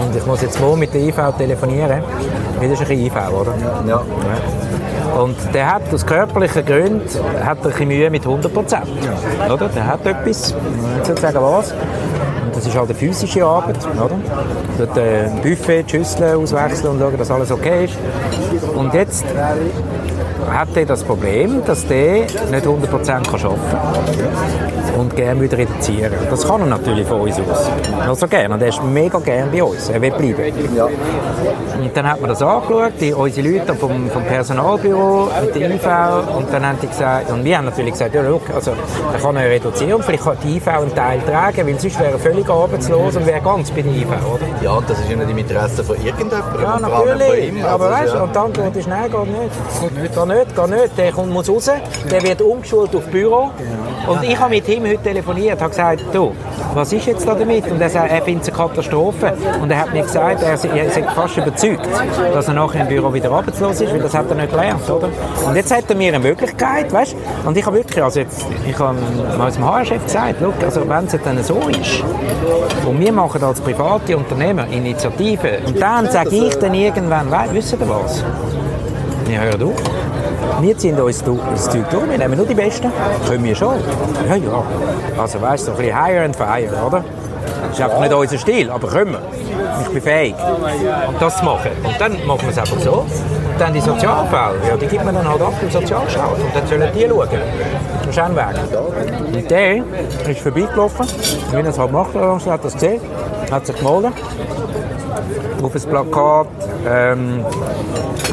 Und 0.00 0.16
ich 0.16 0.26
muss 0.26 0.42
jetzt 0.42 0.60
morgen 0.60 0.78
mit 0.78 0.94
der 0.94 1.00
IV 1.00 1.16
telefonieren. 1.36 2.02
Weil 2.60 2.68
das 2.68 2.80
ist 2.80 2.90
ein 2.90 2.98
IV, 2.98 3.12
oder? 3.32 3.54
Ja. 3.86 4.02
Und 5.20 5.36
der 5.54 5.74
hat 5.74 5.82
aus 5.92 6.04
körperlichen 6.04 6.64
Gründen 6.64 7.02
hat 7.42 7.64
er 7.64 7.74
ein 7.74 7.88
Mühe 7.88 8.10
mit 8.10 8.24
100 8.24 8.52
Prozent. 8.52 8.86
Oder? 9.50 9.68
Der 9.68 9.86
hat 9.86 10.06
etwas, 10.06 10.54
ich 11.00 11.06
soll 11.06 11.18
sagen 11.18 11.38
was. 11.40 11.72
Das 12.56 12.66
ist 12.66 12.74
halt 12.74 12.88
eine 12.88 12.98
physische 12.98 13.44
Arbeit, 13.44 13.76
oder? 13.94 14.16
Dort 14.78 14.96
äh, 14.96 15.28
Buffet, 15.42 15.82
die 15.82 15.90
Schüsseln 15.90 16.38
auswechseln 16.38 16.92
und 16.92 17.00
schauen, 17.00 17.18
dass 17.18 17.30
alles 17.30 17.50
okay 17.52 17.84
ist. 17.84 17.98
Und 18.74 18.94
jetzt 18.94 19.26
hat 20.50 20.68
er 20.74 20.86
das 20.86 21.04
Problem, 21.04 21.62
dass 21.66 21.86
der 21.86 22.22
nicht 22.22 22.66
100% 22.66 23.04
kann 23.04 23.18
arbeiten 23.20 23.60
kann 23.70 24.85
und 25.06 25.16
gerne 25.16 25.40
wieder 25.40 25.58
reduzieren. 25.58 26.12
Das 26.28 26.46
kann 26.46 26.60
er 26.60 26.66
natürlich 26.66 27.06
von 27.06 27.20
uns 27.20 27.38
aus. 27.38 27.70
Also 28.06 28.26
gerne. 28.26 28.54
Und 28.54 28.62
er 28.62 28.68
ist 28.68 28.82
mega 28.82 29.18
gerne 29.18 29.50
bei 29.50 29.62
uns. 29.62 29.88
Er 29.88 30.02
will 30.02 30.10
bleiben. 30.10 30.52
Und 31.78 31.96
dann 31.96 32.10
hat 32.10 32.20
man 32.20 32.30
das 32.30 32.42
angeschaut, 32.42 32.92
die, 33.00 33.12
unsere 33.12 33.48
Leute 33.48 33.74
vom, 33.74 34.10
vom 34.10 34.24
Personalbüro 34.24 35.28
mit 35.40 35.54
der 35.54 35.70
IV 35.70 35.86
und 36.36 36.52
dann 36.52 36.66
haben 36.66 36.78
die 36.82 36.88
gesagt, 36.88 37.30
und 37.30 37.44
wir 37.44 37.58
haben 37.58 37.66
natürlich 37.66 37.92
gesagt, 37.92 38.14
ja 38.14 38.22
look, 38.22 38.42
also 38.52 38.72
er 39.12 39.20
kann 39.20 39.36
er 39.36 39.48
reduzieren, 39.50 40.02
vielleicht 40.02 40.24
kann 40.24 40.36
die 40.42 40.56
IV 40.56 40.68
einen 40.68 40.94
Teil 40.94 41.20
tragen, 41.20 41.66
weil 41.66 41.78
sonst 41.78 42.00
wäre 42.00 42.12
er 42.12 42.18
völlig 42.18 42.48
arbeitslos 42.48 43.16
und 43.16 43.26
wäre 43.26 43.40
ganz 43.40 43.70
bei 43.70 43.82
der 43.82 43.92
IV, 43.92 44.06
oder? 44.06 44.64
Ja, 44.64 44.82
das 44.86 44.98
ist 45.00 45.10
ja 45.10 45.16
nicht 45.16 45.30
im 45.30 45.38
Interesse 45.38 45.84
von 45.84 45.96
irgendjemandem. 45.96 46.60
Ja, 46.62 46.78
natürlich. 46.80 47.48
ihm. 47.48 47.64
Aber 47.64 47.84
Also, 47.84 48.02
weißt 48.02 48.12
du, 48.12 48.16
ja. 48.16 48.22
und 48.24 48.34
die 48.34 48.38
Antwort 48.38 48.76
ist 48.76 48.88
nein, 48.88 49.10
geht 49.10 49.26
nicht. 49.26 50.14
Geht 50.14 50.26
nicht, 50.26 50.56
geht 50.56 50.70
nicht. 50.70 50.98
Der 50.98 51.12
kommt, 51.12 51.32
muss 51.32 51.48
raus, 51.48 51.70
der 52.10 52.22
wird 52.22 52.42
umgeschult 52.42 52.96
auf 52.96 53.06
Büro. 53.06 53.50
Und 54.06 54.22
ich 54.22 54.38
habe 54.38 54.50
mit 54.50 54.68
ihm 54.68 54.84
heute 54.84 54.95
telefoniert, 55.02 55.60
habe 55.60 55.70
gesagt, 55.70 56.02
du, 56.12 56.32
was 56.74 56.92
ist 56.92 57.06
jetzt 57.06 57.26
da 57.26 57.34
damit? 57.34 57.66
Und 57.70 57.80
er 57.80 57.90
sagt, 57.90 58.10
er 58.10 58.22
findet 58.22 58.48
es 58.48 58.48
eine 58.48 58.68
Katastrophe. 58.68 59.32
Und 59.60 59.70
er 59.70 59.78
hat 59.80 59.92
mir 59.92 60.02
gesagt, 60.02 60.42
er 60.42 60.54
ist 60.54 60.68
fast 61.14 61.36
überzeugt, 61.36 61.86
dass 62.32 62.48
er 62.48 62.54
nachher 62.54 62.82
im 62.82 62.88
Büro 62.88 63.12
wieder 63.12 63.30
arbeitslos 63.30 63.80
ist, 63.80 63.92
weil 63.92 64.00
das 64.00 64.14
hat 64.14 64.28
er 64.28 64.36
nicht 64.36 64.50
gelernt, 64.50 64.88
oder? 64.90 65.08
Und 65.46 65.56
jetzt 65.56 65.74
hat 65.74 65.84
er 65.88 65.96
mir 65.96 66.08
eine 66.08 66.18
Möglichkeit, 66.18 66.92
weißt? 66.92 67.16
Und 67.44 67.56
ich 67.56 67.64
habe 67.64 67.76
wirklich, 67.76 68.02
also 68.02 68.20
jetzt, 68.20 68.46
ich 68.66 68.78
habe 68.78 68.98
mal 69.38 69.52
HR-Chef 69.52 70.04
gesagt, 70.04 70.36
also 70.62 70.88
wenn 70.88 71.04
es 71.06 71.16
dann 71.22 71.42
so 71.42 71.60
ist, 71.68 72.02
und 72.86 73.00
wir 73.00 73.12
machen 73.12 73.42
als 73.42 73.60
private 73.60 74.16
Unternehmer 74.16 74.66
Initiativen, 74.68 75.64
und 75.66 75.80
dann 75.80 76.10
sage 76.10 76.30
ich 76.30 76.54
dann 76.56 76.74
irgendwann, 76.74 77.26
wisst 77.52 77.72
ihr 77.72 77.88
was? 77.88 78.24
Wir 79.26 79.40
hören 79.40 79.62
auf. 79.62 79.74
Wir 80.60 80.78
ziehen 80.78 80.98
uns 81.00 81.22
das 81.22 81.70
Zeug 81.70 81.88
durch, 81.90 82.10
wir 82.10 82.18
nehmen 82.18 82.36
nur 82.36 82.46
die 82.46 82.54
Besten. 82.54 82.90
Können 83.28 83.44
wir 83.44 83.54
schon. 83.54 83.74
Ja, 84.28 84.36
ja. 84.36 84.62
Also 85.18 85.40
weißt 85.40 85.66
du, 85.66 85.72
ein 85.72 85.76
bisschen 85.76 86.04
higher 86.04 86.24
and 86.24 86.36
fire, 86.36 86.86
oder? 86.86 87.04
Das 87.68 87.78
ist 87.78 87.84
einfach 87.84 88.00
nicht 88.00 88.14
unser 88.14 88.38
Stil, 88.38 88.70
aber 88.70 88.88
können 88.88 89.12
wir. 89.12 89.22
Ich 89.82 89.88
bin 89.88 90.02
fähig, 90.02 90.34
das 91.20 91.36
zu 91.36 91.44
machen. 91.44 91.70
Und 91.84 92.00
dann 92.00 92.26
machen 92.26 92.42
wir 92.42 92.50
es 92.50 92.58
einfach 92.58 92.78
so. 92.78 92.92
Und 92.92 93.60
dann 93.60 93.72
die 93.72 93.80
Sozialfälle, 93.80 94.56
ja, 94.68 94.76
die 94.76 94.86
gibt 94.86 95.04
man 95.04 95.14
dann 95.14 95.28
halt 95.28 95.40
ab 95.40 95.52
im 95.60 95.70
Sozialstaat. 95.70 96.32
Und 96.32 96.54
dann 96.54 96.66
sollen 96.66 96.90
die 96.94 97.08
schauen. 97.08 97.28
Das 98.00 98.08
ist 98.08 98.18
ein 98.18 98.36
Weg. 98.36 99.34
Und 99.34 99.50
der 99.50 99.76
ist 100.30 100.40
vorbeigelaufen, 100.40 101.06
wie 101.50 101.56
er 101.56 101.66
es 101.66 101.78
halt 101.78 101.92
macht, 101.92 102.14
hat 102.14 102.64
das 102.64 102.74
gesehen, 102.74 103.00
hat 103.50 103.66
sich 103.66 103.76
gemeldet 103.76 104.12
auf 105.62 105.74
ein 105.74 105.82
Plakat. 105.82 106.46
Ähm, 106.88 107.44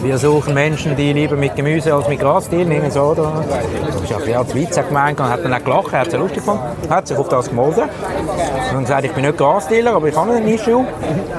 wir 0.04 0.18
suchen 0.18 0.54
Menschen, 0.54 0.96
die 0.96 1.12
lieber 1.12 1.36
mit 1.36 1.56
Gemüse 1.56 1.94
als 1.94 2.08
mit 2.08 2.20
Gras. 2.20 2.48
Irgend 2.52 2.94
so, 2.94 3.02
oder? 3.02 3.44
Das 3.88 4.02
ist 4.02 4.14
auch 4.14 4.28
ja, 4.28 4.46
zu 4.46 4.56
weit 4.56 4.88
gemeint 4.88 5.20
und 5.20 5.30
hat 5.30 5.44
dann 5.44 5.54
auch 5.54 5.64
gelacht, 5.64 5.94
er 5.94 6.00
hat 6.02 6.08
es 6.08 6.14
lustig 6.14 6.38
gefunden, 6.38 6.62
hat 6.90 7.08
sich 7.08 7.18
auf 7.18 7.30
das 7.30 7.50
gemeldet 7.50 7.90
und 8.76 8.82
gesagt, 8.82 9.06
ich 9.06 9.12
bin 9.12 9.26
nicht 9.26 9.38
Grasdealer, 9.38 9.96
aber 9.96 10.08
ich 10.08 10.16
habe 10.16 10.34
einen 10.34 10.48
Issue. 10.48 10.86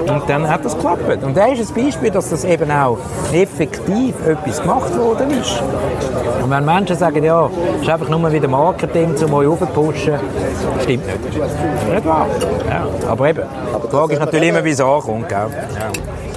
Und 0.07 0.23
dann 0.29 0.49
hat 0.49 0.65
das 0.65 0.75
geklappt. 0.75 1.23
Und 1.23 1.37
da 1.37 1.47
ist 1.47 1.69
ein 1.69 1.85
Beispiel, 1.85 2.11
dass 2.11 2.31
das 2.31 2.45
eben 2.45 2.71
auch 2.71 2.99
effektiv 3.33 4.15
etwas 4.27 4.61
gemacht 4.61 4.97
worden 4.97 5.31
ist. 5.41 5.63
Und 6.43 6.51
wenn 6.51 6.65
Menschen 6.65 6.97
sagen, 6.97 7.23
ja, 7.23 7.49
es 7.77 7.83
ist 7.83 7.89
einfach 7.91 8.09
nur 8.09 8.33
wieder 8.33 8.49
Marketing, 8.49 9.15
um 9.25 9.35
euch 9.35 9.49
aufzupushen, 9.49 10.15
stimmt 10.83 11.07
nicht. 11.07 11.35
Nicht 11.35 12.07
wahr? 12.07 12.27
Ja, 12.69 12.87
aber 13.09 13.29
eben, 13.29 13.43
die 13.85 13.91
Frage 13.91 14.15
ist 14.15 14.21
natürlich 14.21 14.49
immer, 14.49 14.65
wie 14.65 14.71
es 14.71 14.81
ankommt. 14.81 15.29
Gell? 15.29 15.39
Ja. 15.39 16.34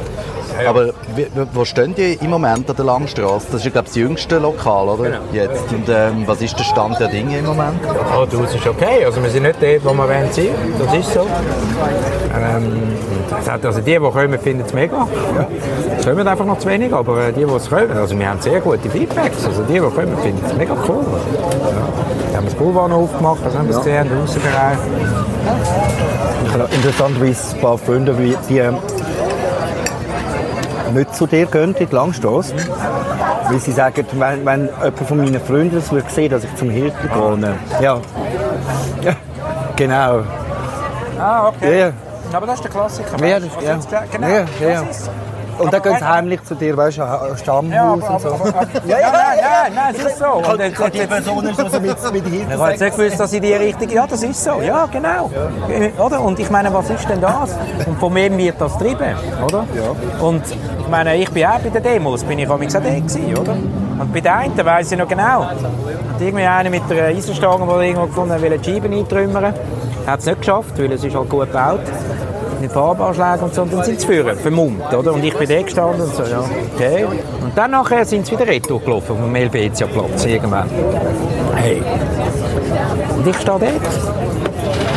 Aber 0.66 0.88
wie- 1.16 1.28
wo 1.54 1.66
stehen 1.66 1.94
die 1.96 2.14
im 2.22 2.30
Moment 2.30 2.70
an 2.70 2.76
der 2.76 2.86
Langstrasse? 2.86 3.46
Das 3.52 3.60
ist, 3.62 3.66
ja, 3.66 3.72
glaube 3.72 3.88
ich, 3.88 3.94
das 3.94 3.96
jüngste 3.96 4.38
Lokal, 4.40 4.88
oder? 4.90 5.04
Genau. 5.04 5.18
Jetzt. 5.32 5.72
Und 5.72 5.88
ähm, 5.90 6.24
was 6.26 6.42
ist 6.42 6.58
der 6.58 6.64
Stand 6.64 7.00
der 7.00 7.08
Dinge 7.10 7.38
im 7.40 7.46
Moment? 7.46 7.80
Ja, 7.84 8.26
du, 8.26 8.44
es 8.44 8.56
ist 8.56 8.66
okay. 8.68 9.06
Also 9.06 9.22
wir 9.22 9.30
sind 9.30 9.44
nicht 9.44 9.62
dort, 9.62 9.86
wo 9.86 9.94
wir 9.94 10.08
wollen 10.08 10.32
sein. 10.32 10.48
Das 10.80 10.94
ist 10.96 11.14
so. 11.14 11.22
Ähm, 12.36 12.84
also 13.62 13.80
die, 13.82 13.92
die 13.92 13.98
kommen, 14.00 14.40
finden 14.40 14.64
es 14.66 14.74
mega. 14.74 15.08
Es 15.98 16.06
kommen 16.06 16.28
einfach 16.28 16.46
noch 16.46 16.60
zu 16.60 16.68
wenig, 16.70 16.94
aber 16.94 17.28
äh, 17.28 17.34
die, 17.34 17.46
die 17.46 17.52
es 17.52 17.70
kommen, 17.70 17.92
also 17.92 18.18
wir 18.18 18.30
haben 18.30 18.42
sehr 18.42 18.60
gute 18.62 18.90
Feedbacks. 18.90 19.46
Also 19.46 19.64
die, 19.64 19.74
die 19.74 19.80
kommen, 19.80 20.18
finden 20.22 20.42
es 20.46 20.54
mega 20.56 20.74
cool. 20.88 21.04
Ja. 21.04 22.30
Wir 22.30 22.38
haben 22.38 22.46
das 22.46 22.56
Boulevard 22.56 22.90
noch 22.90 22.98
aufgemacht, 22.98 23.40
das 23.46 23.56
haben 23.56 23.68
wir 23.70 23.78
gesehen, 23.78 24.08
den 24.10 24.24
Außenbereich. 24.24 24.78
Ich 26.48 26.54
habe 26.54 26.68
interessanterweise 26.74 27.56
ein 27.56 27.62
paar 27.62 27.78
Freunde, 27.78 28.14
die, 28.14 28.36
die 28.50 28.62
nicht 30.94 31.16
zu 31.16 31.28
dir 31.28 31.46
gehen, 31.46 31.76
in 31.76 31.88
die 31.88 31.96
Langstrasse. 31.96 32.54
Weil 33.50 33.60
sie 33.60 33.72
sagen, 33.72 34.06
wenn, 34.14 34.46
wenn 34.46 34.66
jemand 34.66 35.00
von 35.00 35.18
meinen 35.18 35.42
Freunden 35.42 35.76
das 35.76 35.92
würde 35.92 36.10
sehen, 36.10 36.30
dass 36.32 36.44
ich 36.44 36.56
zum 36.56 36.70
Hilton 36.70 37.42
gehe. 37.42 37.54
Ja. 37.82 38.00
ja. 39.02 39.14
Genau. 39.76 40.22
Ah, 41.20 41.48
okay. 41.50 41.80
Ja, 41.80 41.86
ja. 41.88 41.92
Aber 42.34 42.46
das 42.46 42.56
ist 42.56 42.64
der 42.66 42.72
Klassiker. 42.72 43.26
Ja, 43.26 43.40
du, 43.40 43.48
das- 43.48 43.64
ja. 43.92 44.04
Genau, 44.12 44.28
Ja, 44.28 44.34
ja, 44.60 44.70
ja. 44.70 44.82
ist 44.82 45.10
Und 45.58 45.74
dann 45.74 45.82
gehen 45.82 45.96
sie 45.98 46.06
heimlich 46.08 46.44
zu 46.44 46.54
dir, 46.56 46.76
weißt 46.78 46.98
du, 46.98 47.04
Stammhaus 47.38 47.74
Ja, 47.74 47.84
aber, 47.86 47.94
und 47.94 48.04
aber, 48.04 48.20
so. 48.20 48.28
aber, 48.34 48.46
aber, 48.50 48.68
ja, 48.86 49.00
ja, 49.00 49.12
nein, 49.12 49.38
nein, 49.42 49.72
nein, 49.76 49.96
es 49.98 50.04
ist 50.06 50.20
so. 50.20 50.26
Und 50.52 50.60
jetzt- 50.60 50.76
Kann 50.76 50.92
die 50.92 51.00
Person 51.08 51.46
nicht 51.46 51.58
so 51.58 51.64
mit, 52.12 52.14
mit 52.14 52.28
Ich 52.28 52.58
habe 52.60 52.72
jetzt 52.72 52.82
nicht 52.82 52.98
gewusst, 52.98 53.20
dass 53.20 53.34
ich 53.34 53.42
die 53.42 53.54
richtige... 53.54 53.96
Ja, 53.96 54.06
das 54.06 54.22
ist 54.24 54.44
so. 54.44 54.62
Ja, 54.62 54.86
genau. 54.92 55.32
Oder? 56.04 56.22
Und 56.22 56.38
ich 56.40 56.50
meine, 56.52 56.72
was 56.74 56.90
ist 56.90 57.08
denn 57.10 57.22
das? 57.22 57.56
Und 57.86 57.98
von 58.00 58.14
wem 58.14 58.38
wird 58.38 58.60
das 58.60 58.78
getrieben? 58.78 59.16
Oder? 59.46 59.66
Und 60.20 60.44
ich 60.88 60.92
meine, 60.92 61.18
ich 61.18 61.30
bin 61.30 61.46
auch 61.46 61.60
bei 61.60 61.68
den 61.68 61.84
Demos, 61.84 62.24
bin 62.24 62.40
ich 62.40 62.50
auch 62.50 62.58
mit 62.58 62.72
gewesen, 62.72 63.36
oder? 63.36 63.52
Und 63.52 64.14
bei 64.14 64.22
den 64.22 64.32
einen 64.32 64.66
weiss 64.66 64.90
ich 64.90 64.98
noch 64.98 65.08
genau. 65.08 65.44
Hat 65.44 65.58
irgendwie 66.18 66.46
einer 66.46 66.70
mit 66.70 66.84
einer 66.90 67.08
Eisenstange, 67.08 67.70
er 67.70 67.82
irgendwo 67.82 68.06
gefunden 68.06 68.32
hat, 68.32 68.42
will 68.42 68.58
die 68.58 68.98
eintrümmern. 68.98 69.54
Hat 70.06 70.20
es 70.22 70.26
nicht 70.26 70.40
geschafft, 70.40 70.80
weil 70.80 70.94
es 70.94 71.04
ist 71.04 71.14
halt 71.14 71.30
gut 71.30 71.48
gebaut. 71.48 71.82
Mit 72.62 72.72
Farbanschlägen 72.72 73.42
und 73.42 73.54
so, 73.54 73.64
und 73.64 73.74
dann 73.74 73.84
sind 73.84 74.00
sie 74.00 74.08
führen, 74.08 74.38
vermummt, 74.38 74.94
oder? 74.94 75.14
Und 75.14 75.26
ich 75.26 75.38
bin 75.38 75.50
da 75.50 75.62
gestanden 75.62 76.04
und 76.04 76.16
so, 76.16 76.24
ja, 76.24 76.42
okay. 76.74 77.06
Und 77.42 77.58
dann 77.58 77.72
nachher 77.72 78.06
sind 78.06 78.26
sie 78.26 78.32
wieder 78.32 78.48
retour 78.48 78.80
gelaufen, 78.80 79.12
auf 79.12 79.18
dem 79.18 79.36
Helvetia-Platz 79.36 80.26
irgendwann. 80.26 80.70
Hey, 81.56 81.84
und 83.18 83.28
ich 83.28 83.36
stehe 83.36 83.60
dort. 83.60 84.47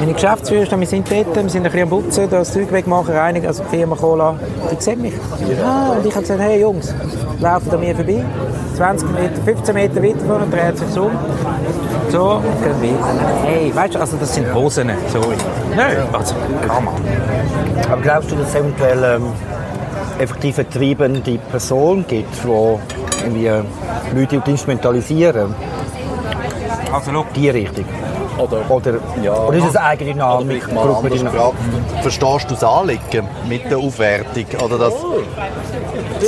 Meine 0.01 0.15
Geschäftsführer 0.15 0.81
wir 0.81 0.87
sind 0.87 1.11
dort, 1.13 1.37
wir 1.37 1.51
sind 1.51 1.57
ein 1.57 1.63
bisschen 1.65 1.83
am 1.83 1.91
Putzen, 1.91 2.31
das 2.31 2.55
Zeug 2.55 2.73
wegmachen, 2.73 3.15
reinigen, 3.15 3.47
also 3.47 3.63
die 3.65 3.77
Firma 3.77 3.95
Cola. 3.95 4.35
Die 4.73 4.83
sehen 4.83 5.03
mich. 5.03 5.13
Ah, 5.63 5.91
und 5.91 6.07
ich 6.07 6.15
habe 6.15 6.23
gesagt, 6.23 6.41
hey 6.41 6.59
Jungs, 6.59 6.95
laufen 7.39 7.71
an 7.71 7.81
mir 7.81 7.95
vorbei. 7.95 8.25
20 8.79 9.11
Meter, 9.11 9.43
15 9.45 9.75
Meter 9.75 10.03
weiter 10.03 10.21
vorne, 10.27 10.47
dreht 10.47 10.79
sich 10.79 10.89
so. 10.89 11.11
So, 12.09 12.31
und 12.37 12.81
gehen 12.81 12.97
weiter. 12.97 13.45
Hey, 13.45 13.77
weißt 13.77 13.95
du, 13.95 14.01
also 14.01 14.17
das 14.17 14.35
sind 14.35 14.55
Hosen, 14.55 14.91
sorry. 15.13 15.37
Nein, 15.77 15.99
also, 16.15 16.35
kann 16.67 16.83
man. 16.83 16.95
Aber 17.93 18.01
glaubst 18.01 18.31
du, 18.31 18.37
dass 18.37 18.49
es 18.49 18.55
eventuell 18.55 19.05
ähm, 19.05 19.27
effektiv 20.19 20.59
eine 20.61 20.71
treibende 20.71 21.39
Person 21.51 22.07
gibt, 22.09 22.35
die 22.43 23.23
irgendwie 23.23 23.51
Leute 24.19 24.51
instrumentalisieren? 24.51 25.55
Also, 26.91 27.11
look, 27.11 27.31
Die 27.35 27.51
Richtung? 27.51 27.85
Oder, 28.41 28.71
Oder, 28.71 28.93
Ja. 29.23 29.35
oder 29.35 29.59
ist 29.59 29.67
es 29.69 29.77
eigene 29.77 30.13
Dynamik? 30.13 30.65
gefragt. 30.67 31.55
Verstehst 32.03 32.51
du 32.51 32.55
das 32.55 32.65
Anliegen 32.65 33.29
mit 33.49 33.71
der 33.71 33.79
Aufwertung? 33.79 34.47
Oder 34.65 34.79
dass 34.79 34.95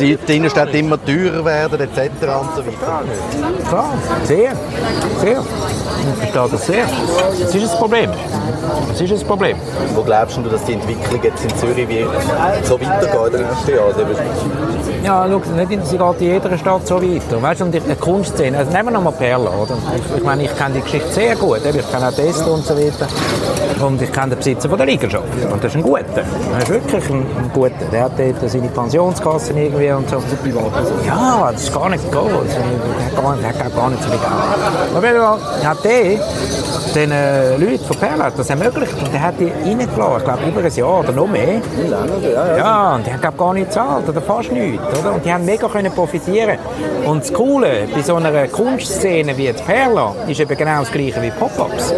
die 0.01 0.17
die 0.17 0.37
Innenstädte 0.37 0.77
immer 0.79 1.03
teurer 1.05 1.45
werden 1.45 1.81
etc. 1.81 1.99
und 1.99 2.57
so 2.57 2.67
weiter? 2.67 3.03
klar, 3.69 3.85
sehr, 4.25 4.53
sehr. 5.21 5.43
Ich 6.25 6.31
verstehe 6.33 6.49
das 6.51 6.67
sehr. 6.67 6.85
Das 7.41 7.55
ist 7.55 7.73
ein 7.73 7.79
Problem. 7.79 8.11
Das 8.89 9.01
ist 9.01 9.13
ein 9.13 9.27
Problem. 9.27 9.57
Wo 9.95 10.03
glaubst 10.03 10.37
du, 10.37 10.43
dass 10.43 10.65
die 10.65 10.75
Entwicklung 10.75 11.21
jetzt 11.23 11.45
in 11.45 11.57
Zürich 11.57 11.89
wird 11.89 12.09
so 12.65 12.81
weitergeht 12.81 13.13
in 13.27 13.33
den 13.33 13.49
nächsten 13.49 13.71
Jahren? 13.71 13.87
Also, 13.87 15.05
Ja, 15.05 15.27
schau, 15.29 15.57
nicht 15.57 15.71
in, 15.73 15.85
sie 15.85 15.99
geht 15.99 16.21
in 16.21 16.27
jeder 16.27 16.59
Stadt 16.59 16.87
so 16.87 17.03
weiter. 17.03 17.43
Weißt 17.43 17.61
du, 17.61 17.65
und 17.65 17.73
die 17.75 17.81
die 17.81 17.95
Kunstszene, 17.95 18.59
also 18.59 18.71
nehmen 18.71 18.87
wir 18.87 18.93
nochmal 18.93 19.13
Perla, 19.13 19.51
oder? 19.51 19.77
Ich, 19.97 20.17
ich 20.19 20.25
meine, 20.25 20.45
ich 20.45 20.57
kenne 20.57 20.75
die 20.75 20.81
Geschichte 20.83 21.11
sehr 21.13 21.37
gut, 21.37 21.61
ich 21.65 21.91
kenne 21.91 22.09
auch 22.09 22.13
Testo 22.13 22.55
und 22.55 22.65
so 22.65 22.77
weiter. 22.77 23.07
Und 23.85 24.01
ich 24.01 24.13
kenne 24.13 24.29
den 24.29 24.39
Besitzer 24.39 24.69
von 24.69 24.79
der 24.79 24.87
Liegenschaft. 24.87 25.25
Und 25.51 25.65
das 25.65 25.71
ist 25.73 25.77
ein 25.77 25.83
guter. 25.83 26.05
Das 26.05 26.63
ist 26.63 26.71
wirklich 26.71 27.11
ein, 27.11 27.17
ein 27.17 27.51
guter. 27.53 27.73
Der 27.91 28.05
hat 28.05 28.13
dort 28.19 28.51
seine 28.51 28.69
Pensionskassen 28.69 29.57
irgendwie 29.57 29.91
und 29.91 30.09
so. 30.09 30.17
Ja, 31.07 31.51
das 31.51 31.63
ist 31.63 31.75
gar 31.75 31.89
nicht. 31.89 32.05
Also, 32.05 32.29
Der 32.29 33.07
hat 33.07 33.25
gar, 33.25 33.37
der 33.37 33.49
hat 33.49 33.77
gar 33.77 33.91
nicht 33.91 34.03
so 34.03 34.09
viel 34.11 34.19
Geld. 34.19 34.93
Aber 34.95 35.03
wenn 35.03 35.67
hat 35.69 35.85
der 35.85 36.19
den 36.95 37.11
äh, 37.11 37.57
Leuten 37.57 37.85
von 37.85 37.97
Perla 37.97 38.31
das 38.31 38.51
ermöglicht. 38.75 39.03
Und 39.03 39.13
der 39.13 39.23
hat 39.23 39.35
die 39.39 39.47
reingelassen, 39.47 40.19
ich 40.19 40.25
glaube 40.25 40.47
über 40.47 40.61
ein 40.61 40.75
Jahr 40.75 41.01
oder 41.01 41.13
noch 41.13 41.29
mehr. 41.29 41.61
Ja, 42.57 42.95
und 42.95 43.07
die 43.07 43.13
haben 43.13 43.21
glaub, 43.21 43.39
gar 43.39 43.55
nicht 43.55 43.67
gezahlt 43.67 44.09
oder 44.09 44.21
fast 44.21 44.53
nichts. 44.53 44.83
Oder? 44.99 45.15
Und 45.15 45.25
die 45.25 45.33
haben 45.33 45.45
mega 45.45 45.69
können 45.69 45.93
profitieren. 45.93 46.59
Und 47.05 47.23
das 47.23 47.33
Coole 47.33 47.89
bei 47.93 48.03
so 48.03 48.17
einer 48.17 48.49
Kunstszene 48.49 49.37
wie 49.37 49.45
jetzt 49.45 49.65
Perla 49.67 50.15
ist 50.27 50.41
eben 50.41 50.57
genau 50.57 50.81
das 50.81 50.93
gleiche 50.93 51.21
wie 51.23 51.31
Pop-Ups. 51.31 51.95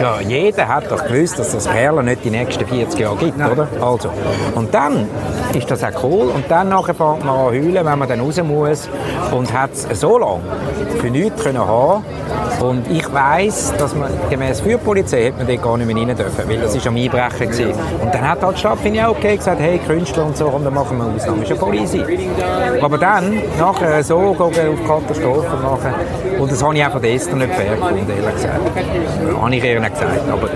Ja, 0.00 0.20
jeder 0.20 0.68
hat 0.68 0.90
doch 0.90 1.04
gewusst, 1.06 1.38
dass 1.38 1.52
das 1.52 1.66
Perla 1.66 2.02
nicht 2.02 2.24
die 2.24 2.30
nächsten 2.30 2.66
40 2.66 3.00
Jahre 3.00 3.16
gibt, 3.16 3.36
oder? 3.36 3.68
Also. 3.80 4.10
Und 4.54 4.72
dann 4.72 5.08
ist 5.54 5.70
das 5.70 5.82
auch 5.82 6.02
cool. 6.04 6.28
Und 6.34 6.50
dann 6.50 6.68
nachher 6.68 6.94
fängt 6.94 7.24
man 7.24 7.36
an 7.36 7.46
heulen, 7.46 7.84
wenn 7.84 7.98
man 7.98 8.08
dann 8.08 8.20
raus 8.20 8.40
muss 8.42 8.88
und 9.32 9.52
hat 9.52 9.70
es 9.72 10.00
so 10.00 10.18
lange 10.18 10.42
für 11.00 11.10
nichts 11.10 11.42
können 11.42 11.58
haben 11.58 12.04
und 12.60 12.90
ich 12.90 13.12
weiss, 13.12 13.72
dass 13.78 13.94
man 13.94 14.10
gemäß 14.30 14.60
Feuerpolizei 14.60 15.24
hätte 15.24 15.38
man 15.38 15.46
dort 15.46 15.62
gar 15.62 15.76
nicht 15.76 15.86
mehr 15.86 15.94
rein 16.08 16.16
dürfen, 16.16 16.48
weil 16.48 16.58
das 16.58 16.74
ist 16.74 16.86
am 16.86 16.96
Einbrechen 16.96 17.50
gewesen. 17.50 17.72
Und 18.00 18.14
dann 18.14 18.28
hat 18.28 18.42
halt 18.42 18.56
die 18.56 18.60
Stadt, 18.60 18.78
finde 18.78 18.98
ich, 18.98 19.04
auch 19.04 19.10
okay 19.10 19.36
gesagt, 19.36 19.60
hey, 19.60 19.78
Künstler 19.78 20.26
und 20.26 20.36
so, 20.36 20.60
dann 20.62 20.74
machen 20.74 20.98
wir 20.98 21.04
Ausnahmen. 21.04 21.40
Das 21.40 21.50
ist 21.50 21.56
ja 21.56 21.56
voll 21.56 21.74
easy. 21.74 22.02
Aber 22.80 22.98
dann, 22.98 23.40
nachher 23.58 24.02
so 24.02 24.18
gehen 24.32 24.68
auf 24.72 24.86
Katastrophen 24.86 25.62
machen, 25.62 25.94
und 26.38 26.52
das 26.52 26.62
habe 26.62 26.76
ich 26.76 26.84
auch 26.84 26.92
von 26.92 27.02
der 27.02 27.14
Esther 27.14 27.36
nicht 27.36 27.54
fair 27.54 27.76
gefunden, 27.76 28.06
ehrlich 28.08 28.34
gesagt. 28.34 28.60
Das 28.66 29.36
habe 29.36 29.54
ich 29.54 29.64
ihr 29.64 29.80
nicht 29.80 29.94
gesagt, 29.94 30.20
aber 30.30 30.48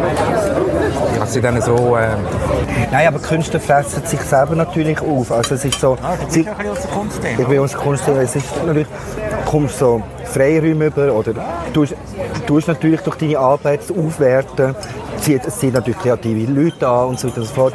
ich 1.12 1.20
habe 1.20 1.30
sie 1.30 1.40
dann 1.40 1.60
so... 1.62 1.96
Äh, 1.96 2.08
Nein, 2.90 3.08
aber 3.08 3.18
Künstler 3.18 3.60
fressen 3.60 4.04
sich 4.04 4.20
selber 4.20 4.56
natürlich 4.56 5.00
auf. 5.00 5.30
Also 5.32 5.54
es 5.54 5.64
ist 5.64 5.80
so... 5.80 5.96
ah, 6.02 6.16
du 6.16 6.24
bist 6.24 6.32
sie, 6.32 6.42
ja 6.42 6.52
ein 6.52 6.58
bisschen 6.58 6.72
aus 6.72 6.80
der 6.82 6.90
Kunst 6.90 7.20
ich 7.38 7.46
bin 7.46 7.58
uns 7.60 7.74
Kunst, 7.74 8.08
es 8.08 8.36
ist 8.36 8.56
natürlich, 8.56 8.86
kommst 9.50 9.78
so 9.78 10.00
Freiräume 10.24 10.86
über 10.86 11.12
oder 11.12 11.32
du 11.72 11.84
tust, 12.46 12.68
natürlich 12.68 13.00
durch 13.00 13.16
deine 13.16 13.38
Arbeit 13.38 13.80
aufwerten. 13.90 14.76
Es 15.46 15.58
zieht 15.58 15.74
natürlich 15.74 15.98
kreative 15.98 16.50
Leute 16.50 16.88
an 16.88 17.08
und 17.08 17.20
so 17.20 17.28
weiter 17.28 17.40
und 17.40 17.46
so 17.46 17.54
fort. 17.54 17.74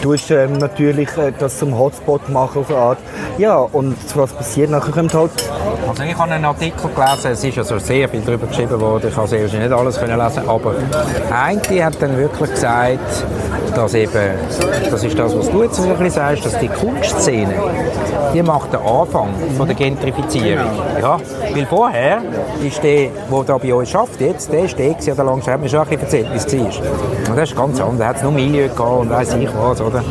Du 0.00 0.10
tust 0.12 0.30
ähm, 0.30 0.54
natürlich 0.54 1.14
äh, 1.16 1.32
das 1.38 1.58
zum 1.58 1.76
Hotspot 1.76 2.28
machen 2.28 2.60
auf 2.60 2.70
eine 2.70 2.78
Art. 2.78 2.98
Ja, 3.38 3.56
und 3.58 3.96
was 4.14 4.32
passiert? 4.32 4.70
Nachher 4.70 4.92
kommt 4.92 5.12
halt 5.14 5.30
Also 5.88 6.02
ich 6.04 6.16
habe 6.16 6.32
einen 6.32 6.44
Artikel 6.44 6.90
gelesen, 6.90 7.32
es 7.32 7.44
ist 7.44 7.58
also 7.58 7.78
sehr 7.78 8.08
viel 8.08 8.20
darüber 8.22 8.46
geschrieben 8.46 8.80
worden, 8.80 9.08
ich 9.10 9.16
habe 9.16 9.28
sehr 9.28 9.42
nicht 9.42 9.72
alles 9.72 9.98
können 9.98 10.18
lesen, 10.18 10.48
aber 10.48 10.74
eine 11.30 11.84
hat 11.84 12.00
dann 12.00 12.16
wirklich 12.16 12.50
gesagt, 12.50 13.24
dass 13.76 13.94
eben, 13.94 14.10
das 14.90 15.04
ist 15.04 15.18
das, 15.18 15.36
was 15.36 15.50
du 15.50 15.62
jetzt 15.62 15.78
ein 15.80 15.90
bisschen 15.90 16.10
sagst, 16.10 16.46
dass 16.46 16.58
die 16.58 16.68
Kunstszene, 16.68 17.54
die 18.32 18.42
macht 18.42 18.72
den 18.72 18.80
Anfang 18.80 19.28
von 19.56 19.66
der 19.66 19.76
Gentrifizierung. 19.76 20.66
Ja, 21.00 21.18
weil 21.54 21.66
vorher 21.66 22.22
ist 22.64 22.82
der, 22.82 23.10
der 23.30 23.44
da 23.46 23.58
bei 23.58 23.74
uns 23.74 23.90
schafft 23.90 24.20
jetzt, 24.20 24.50
der 24.50 24.64
ist 24.64 24.78
der 24.78 24.94
der 24.94 25.24
langsam 25.24 25.54
hat 25.54 25.60
mir 25.60 25.68
schon 25.68 25.80
ein 25.80 25.86
bisschen 25.88 26.02
erzählt, 26.02 26.28
wie 26.32 26.36
es 26.36 26.58
war. 26.58 27.28
Und 27.28 27.36
das 27.36 27.50
ist 27.50 27.56
ganz 27.56 27.80
anders, 27.80 27.98
da 27.98 28.08
hat 28.08 28.16
es 28.16 28.22
nur 28.22 28.32
Milieu 28.32 28.68
gehabt 28.68 29.00
und 29.00 29.10
weiss 29.10 29.34
ich 29.34 29.48
was, 29.54 29.80
oder? 29.80 30.02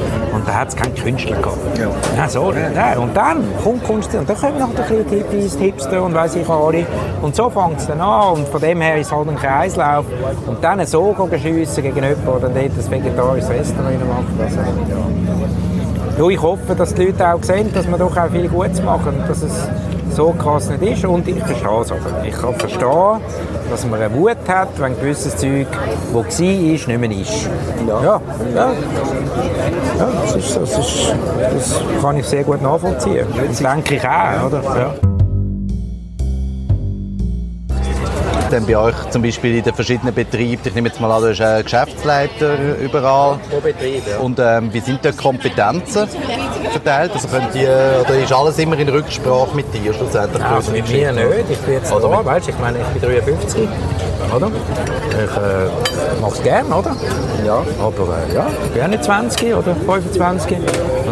Da 0.45 0.53
hat 0.53 0.67
es 0.69 0.75
keinen 0.75 0.95
Künstler 0.95 1.37
gehabt. 1.37 1.57
Ja. 1.77 2.29
so, 2.29 2.53
ja. 2.53 2.97
Und 2.99 3.15
dann 3.17 3.43
kommt 3.63 3.83
Kunst 3.83 4.13
und 4.13 4.29
dann 4.29 4.37
kommen 4.37 4.59
noch 4.59 4.69
ein 4.69 4.75
bisschen 4.75 5.09
Hippies, 5.09 5.55
Hipster 5.55 6.03
und 6.03 6.13
weiss 6.13 6.35
ich 6.35 6.47
auch 6.47 6.67
alle. 6.67 6.85
Und 7.21 7.35
so 7.35 7.49
fängt 7.49 7.79
es 7.79 7.87
dann 7.87 7.99
an 7.99 8.33
und 8.33 8.47
von 8.47 8.61
dem 8.61 8.79
her 8.81 8.97
ist 8.97 9.07
es 9.07 9.13
halt 9.13 9.27
ein 9.27 9.35
Kreislauf. 9.35 10.05
Und 10.45 10.63
dann 10.63 10.85
so 10.85 11.15
schiessen 11.41 11.83
gegen 11.83 11.95
jemanden, 11.95 12.25
der 12.25 12.39
dann 12.39 12.53
dort 12.53 12.65
ein 12.65 12.91
vegetarisches 12.91 13.49
Restaurant 13.49 14.07
macht. 14.07 14.41
Also, 14.43 14.59
ja. 14.59 14.97
Ja, 16.17 16.29
ich 16.29 16.41
hoffe, 16.41 16.75
dass 16.75 16.93
die 16.93 17.07
Leute 17.07 17.33
auch 17.33 17.43
sehen, 17.43 17.73
dass 17.73 17.87
wir 17.87 17.97
doch 17.97 18.15
auch 18.15 18.29
viel 18.29 18.47
Gutes 18.47 18.81
machen 18.81 19.21
dass 19.27 19.41
es 19.41 19.67
so 20.15 20.33
krass 20.33 20.69
nicht 20.69 20.81
ist. 20.81 21.05
Und 21.05 21.27
ich 21.27 21.43
verstehe 21.43 21.81
es 21.81 21.91
aber. 21.91 22.23
Ich 22.25 22.33
kann 22.33 22.55
verstehen, 22.55 23.21
dass 23.69 23.85
man 23.85 24.01
eine 24.01 24.13
Wut 24.13 24.37
hat, 24.47 24.69
wenn 24.77 24.95
gewisses 24.95 25.35
Zeug, 25.35 25.67
das 26.13 26.39
war, 26.39 26.43
nicht 26.43 26.87
mehr 26.87 27.11
ist. 27.11 27.49
Ja, 27.87 28.03
ja. 28.03 28.21
ja. 28.55 28.73
das, 30.21 30.35
ist, 30.35 30.57
das, 30.57 30.77
ist, 30.77 31.15
das 31.53 31.81
kann 32.01 32.17
ich 32.17 32.25
sehr 32.25 32.43
gut 32.43 32.61
nachvollziehen. 32.61 33.27
Das 33.47 33.57
denke 33.57 33.95
ich 33.95 34.07
auch, 34.07 34.47
oder? 34.47 34.61
Ja. 34.63 35.14
Dann 38.55 38.65
bei 38.65 38.77
euch 38.77 38.95
zum 39.09 39.21
Beispiel 39.21 39.57
in 39.57 39.63
den 39.65 39.73
verschiedenen 39.73 40.15
Betrieben, 40.15 40.61
ich 40.63 40.73
nehme 40.73 40.87
jetzt 40.87 41.01
mal 41.01 41.11
an, 41.11 41.21
du 41.21 41.27
bist 41.27 41.41
ein 41.41 41.61
Geschäftsleiter 41.61 42.77
überall. 42.81 43.37
Pro 43.49 43.59
Betrieb, 43.59 44.03
ja. 44.09 44.19
Und 44.19 44.39
ähm, 44.39 44.73
wie 44.73 44.79
sind 44.79 45.03
da 45.03 45.11
die 45.11 45.17
Kompetenzen 45.17 46.07
verteilt? 46.71 47.11
Also 47.13 47.27
könnt 47.27 47.53
ihr, 47.53 48.01
oder 48.01 48.17
ist 48.17 48.31
alles 48.31 48.57
immer 48.57 48.79
in 48.79 48.87
Rücksprache 48.87 49.53
mit 49.53 49.65
dir 49.73 49.93
schlussendlich? 49.93 50.41
Also 50.41 50.71
mit 50.71 50.89
mir 50.89 51.11
nicht. 51.11 51.25
Ich 51.49 51.57
bin 51.59 51.73
jetzt 51.73 51.91
Oder 51.91 52.07
da, 52.07 52.23
weißt, 52.23 52.47
ich 52.47 52.57
meine, 52.57 52.77
ich 52.79 53.01
bin 53.01 53.01
53, 53.01 53.67
oder? 54.33 54.47
Ich 54.47 55.15
äh, 55.17 56.21
mache 56.21 56.33
es 56.35 56.43
gerne, 56.43 56.75
oder? 56.75 56.95
Ja. 57.45 57.61
Aber 57.81 58.15
äh, 58.29 58.35
ja, 58.35 58.47
ich 58.63 58.71
bin 58.71 58.83
auch 58.83 58.87
nicht 58.87 59.03
20 59.03 59.53
oder 59.53 59.75
25. 59.75 60.57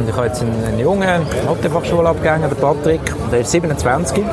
Und 0.04 0.10
ich 0.10 0.16
habe 0.18 0.28
jetzt 0.28 0.42
einen, 0.42 0.66
einen 0.66 0.80
jungen 0.80 1.22
Mathe-Fachschule 1.46 2.10
abgegangen, 2.10 2.50
den 2.50 2.60
Patrick, 2.60 3.00
der 3.32 3.40
ist 3.40 3.52
27. 3.52 4.18
Und 4.18 4.26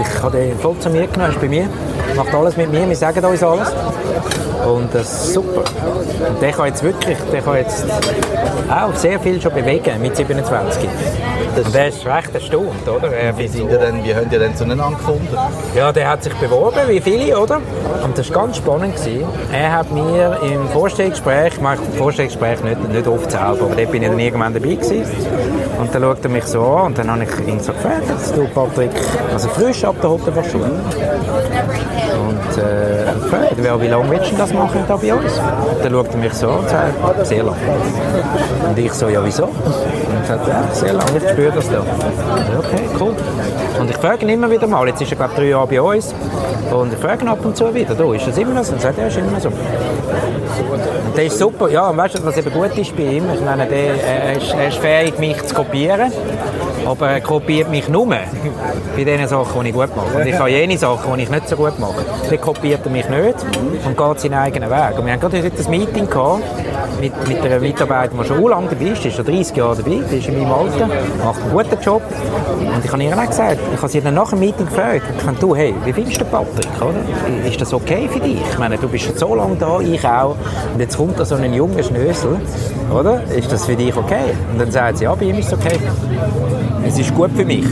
ich 0.00 0.22
habe 0.22 0.36
den 0.38 0.56
voll 0.60 0.78
zu 0.78 0.88
mir 0.90 1.08
genommen, 1.08 1.32
ist 1.32 1.40
bei 1.40 1.48
mir. 1.48 1.68
Macht 2.14 2.32
alles 2.32 2.56
mit 2.56 2.70
mir, 2.70 2.88
wir 2.88 2.94
sagen 2.94 3.24
uns 3.24 3.42
alles. 3.42 3.68
Und 4.64 4.94
das 4.94 5.12
ist 5.12 5.34
super. 5.34 5.64
Und 6.28 6.40
der 6.40 6.52
kann 6.52 6.66
jetzt 6.66 6.84
wirklich, 6.84 7.18
der 7.32 7.42
kann 7.42 7.56
jetzt 7.56 7.84
auch 8.70 8.94
sehr 8.94 9.18
viel 9.18 9.40
schon 9.40 9.52
bewegen 9.52 10.00
mit 10.00 10.14
27. 10.14 10.88
Und 11.56 11.74
der 11.74 11.88
ist 11.88 12.06
recht 12.06 12.34
erstaunt, 12.34 12.88
oder? 12.88 13.12
Er 13.12 13.36
Wie, 13.36 13.48
sind 13.48 13.70
ihr 13.70 13.78
denn, 13.78 14.04
wie 14.04 14.14
habt 14.14 14.32
ihr 14.32 14.38
denn 14.38 14.54
zueinander 14.56 14.90
gefunden? 14.90 15.28
ja, 15.74 15.92
der 15.92 16.08
hat 16.08 16.22
sich 16.22 16.34
beworben, 16.34 16.80
wie 16.88 17.00
viele, 17.00 17.38
oder? 17.38 17.60
Und 18.04 18.16
das 18.16 18.30
war 18.30 18.42
ganz 18.42 18.56
spannend. 18.56 18.96
Gewesen. 18.96 19.24
Er 19.52 19.72
hat 19.72 19.90
mir 19.90 20.38
im 20.42 20.68
Vorstellungsgespräch, 20.68 21.54
ich 21.54 21.60
mache 21.60 21.78
Vorstellungsgespräch 21.96 22.62
nicht, 22.62 22.88
nicht 22.88 23.06
oft 23.06 23.30
selber, 23.30 23.46
aber 23.46 23.74
dort 23.76 23.90
bin 23.90 24.02
ich 24.02 24.08
dann 24.08 24.18
irgendwann 24.18 24.54
dabei 24.54 24.74
gewesen. 24.74 25.04
Und 25.78 25.94
dann 25.94 26.02
schaut 26.02 26.24
er 26.24 26.30
mich 26.30 26.44
so 26.44 26.62
an 26.62 26.86
und 26.86 26.98
dann 26.98 27.10
habe 27.10 27.24
ich 27.24 27.48
ihn 27.48 27.60
so 27.60 27.72
gefragt, 27.72 28.04
du 28.34 28.46
Patrick, 28.48 28.90
also 29.32 29.48
frisch 29.48 29.84
ab 29.84 29.96
der 30.00 30.10
Hotelfachschule. 30.10 30.64
Und 30.64 32.58
äh, 32.58 33.12
gefragt, 33.14 33.80
wie 33.80 33.88
lange 33.88 34.10
willst 34.10 34.32
du 34.32 34.36
das 34.36 34.52
machen 34.52 34.84
da 34.86 34.96
bei 34.96 35.14
uns? 35.14 35.38
Und 35.38 35.84
dann 35.84 35.92
schaut 35.92 36.08
er 36.10 36.16
mich 36.16 36.32
so 36.34 36.48
an 36.48 36.58
und 36.58 36.68
sagt, 36.68 37.26
sehr 37.26 37.42
lange. 37.42 37.56
Und 38.68 38.78
ich 38.78 38.92
so, 38.92 39.08
ja 39.08 39.24
wieso? 39.24 39.48
Sagt, 40.30 40.46
ja, 40.46 40.62
sehr 40.72 40.92
lange, 40.92 41.16
ich 41.16 41.28
spüre 41.28 41.50
das 41.50 41.68
da. 41.68 41.80
Okay, 41.80 42.88
cool. 43.00 43.16
Und 43.80 43.90
ich 43.90 43.96
frage 43.96 44.24
ihn 44.24 44.28
immer 44.28 44.48
wieder 44.48 44.68
mal, 44.68 44.86
jetzt 44.86 45.02
ist 45.02 45.10
er 45.10 45.16
glaube 45.16 45.34
drei 45.34 45.48
Jahre 45.48 45.66
bei 45.66 45.82
uns, 45.82 46.14
und 46.70 46.92
ich 46.92 47.00
frage 47.00 47.24
ihn 47.24 47.28
ab 47.28 47.44
und 47.44 47.56
zu 47.56 47.74
wieder, 47.74 47.96
du, 47.96 48.12
ist 48.12 48.28
das 48.28 48.38
immer 48.38 48.54
noch 48.54 48.62
so? 48.62 48.74
Und 48.74 48.80
sagt, 48.80 48.96
ja, 48.96 49.08
ist 49.08 49.16
immer 49.16 49.40
so. 49.40 49.48
Und 49.48 51.16
der 51.16 51.24
ist 51.24 51.36
super, 51.36 51.68
ja, 51.68 51.88
und 51.90 51.96
weißt 51.96 52.20
du, 52.20 52.24
was 52.24 52.36
eben 52.36 52.52
gut 52.52 52.78
ist 52.78 52.96
bei 52.96 53.02
ihm? 53.02 53.24
Ich 53.34 53.40
meine, 53.44 53.66
der, 53.66 54.04
er, 54.04 54.36
ist, 54.36 54.54
er 54.54 54.68
ist 54.68 54.78
fähig, 54.78 55.18
mich 55.18 55.44
zu 55.46 55.52
kopieren, 55.52 56.12
aber 56.86 57.08
er 57.08 57.20
kopiert 57.20 57.68
mich 57.68 57.88
nur 57.88 58.06
bei 58.96 59.02
den 59.02 59.26
Sachen, 59.26 59.64
die 59.64 59.70
ich 59.70 59.74
gut 59.74 59.96
mache. 59.96 60.16
Und 60.16 60.26
ich 60.28 60.38
habe 60.38 60.48
jene 60.48 60.78
Sachen, 60.78 61.12
die 61.16 61.24
ich 61.24 61.30
nicht 61.30 61.48
so 61.48 61.56
gut 61.56 61.76
mache. 61.80 62.04
Dann 62.28 62.40
kopiert 62.40 62.82
er 62.84 62.90
mich 62.92 63.08
nicht 63.08 63.34
und 63.84 63.96
geht 63.96 64.20
seinen 64.20 64.34
eigenen 64.34 64.70
Weg. 64.70 64.96
Und 64.96 65.06
wir 65.06 65.12
haben 65.12 65.18
gerade 65.18 65.42
heute 65.42 65.60
ein 65.60 65.70
Meeting 65.72 66.08
gehabt 66.08 66.44
mit, 67.00 67.28
mit 67.28 67.40
einer 67.40 67.58
Mitarbeiterin, 67.58 68.20
die 68.22 68.28
schon 68.28 68.42
lange 68.48 68.68
dabei 68.68 68.84
ist, 68.86 69.02
die 69.02 69.08
ist 69.08 69.16
schon 69.16 69.24
30 69.24 69.56
Jahre 69.56 69.76
dabei, 69.76 70.02
die 70.10 70.18
ist 70.18 70.28
in 70.28 70.38
meinem 70.38 70.52
Alter, 70.52 70.88
macht 71.24 71.42
einen 71.42 71.50
guten 71.52 71.80
Job. 71.82 72.02
Und 72.74 72.84
ich 72.84 72.92
habe 72.92 73.02
ihr 73.02 73.18
auch 73.18 73.26
gesagt, 73.26 73.58
ich 73.74 73.78
habe 73.78 73.88
sie 73.88 74.00
dann 74.00 74.14
nach 74.14 74.30
dem 74.30 74.40
Meeting 74.40 74.66
gefragt, 74.66 75.02
ich 75.18 75.26
habe, 75.26 75.36
du, 75.40 75.56
hey, 75.56 75.74
wie 75.84 75.92
findest 75.92 76.20
du 76.20 76.24
den 76.24 76.30
Patrick, 76.30 76.68
oder? 76.80 77.48
Ist 77.48 77.60
das 77.60 77.72
okay 77.72 78.08
für 78.12 78.20
dich? 78.20 78.40
Ich 78.50 78.58
meine, 78.58 78.76
du 78.76 78.88
bist 78.88 79.04
schon 79.06 79.16
so 79.16 79.34
lange 79.34 79.56
da, 79.56 79.80
ich 79.80 80.04
auch, 80.06 80.36
und 80.74 80.80
jetzt 80.80 80.96
kommt 80.96 81.18
da 81.18 81.24
so 81.24 81.34
ein 81.36 81.52
junger 81.52 81.82
Schnösel, 81.82 82.36
oder? 82.92 83.22
Ist 83.34 83.50
das 83.50 83.64
für 83.64 83.76
dich 83.76 83.96
okay? 83.96 84.34
Und 84.52 84.60
dann 84.60 84.70
sagt 84.70 84.98
sie, 84.98 85.04
ja, 85.04 85.14
bei 85.14 85.26
ihm 85.26 85.38
ist 85.38 85.48
es 85.48 85.54
okay. 85.54 85.78
Es 86.86 86.98
ist 86.98 87.14
gut 87.14 87.30
für 87.34 87.44
mich. 87.44 87.66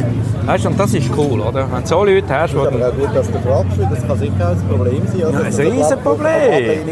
Weißt 0.49 0.65
du, 0.65 0.71
und 0.71 0.81
das 0.81 0.95
ist 0.95 1.11
cool, 1.15 1.41
oder? 1.41 1.71
Wenn 1.71 1.83
du 1.83 1.87
so 1.87 2.05
Leute 2.05 2.27
hast, 2.31 2.55
die 2.55 2.57
auch 2.57 2.71
gut, 2.71 3.15
dass 3.15 3.31
du 3.31 3.39
fragst, 3.41 3.79
weil 3.79 3.89
das 3.91 4.07
kann 4.07 4.19
sicher 4.19 4.49
ein 4.49 4.69
Problem 4.69 5.03
sein. 5.07 5.19
Ja, 5.19 5.29
ein 5.29 5.73
Riesenproblem. 5.73 6.89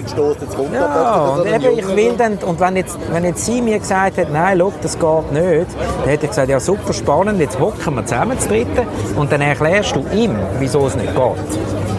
Ja, 0.75 1.25
und 1.29 1.47
eben, 1.47 1.79
ich 1.79 1.97
will 1.97 2.17
dann, 2.27 2.39
und 2.49 2.61
wenn 2.61 2.77
jetzt, 2.77 2.99
wenn 3.13 3.25
jetzt 3.25 3.45
sie 3.45 3.63
mir 3.63 3.79
gesagt 3.79 4.19
hat, 4.19 4.33
nein, 4.33 4.59
schau, 4.59 4.73
das 4.83 4.99
geht 4.99 5.33
nicht, 5.33 5.67
dann 6.01 6.09
hätte 6.09 6.25
ich 6.25 6.31
gesagt, 6.31 6.49
ja 6.49 6.61
super 6.61 6.93
spannend, 6.93 7.41
jetzt 7.41 7.59
hocken 7.59 7.95
wir 7.95 8.05
zusammen 8.05 8.39
zu 8.39 8.49
dritten 8.49 8.87
und 9.17 9.31
dann 9.31 9.41
erklärst 9.41 9.95
du 9.95 10.05
ihm, 10.15 10.37
wieso 10.59 10.87
es 10.87 10.97
nicht 10.97 11.15
geht. 11.15 11.19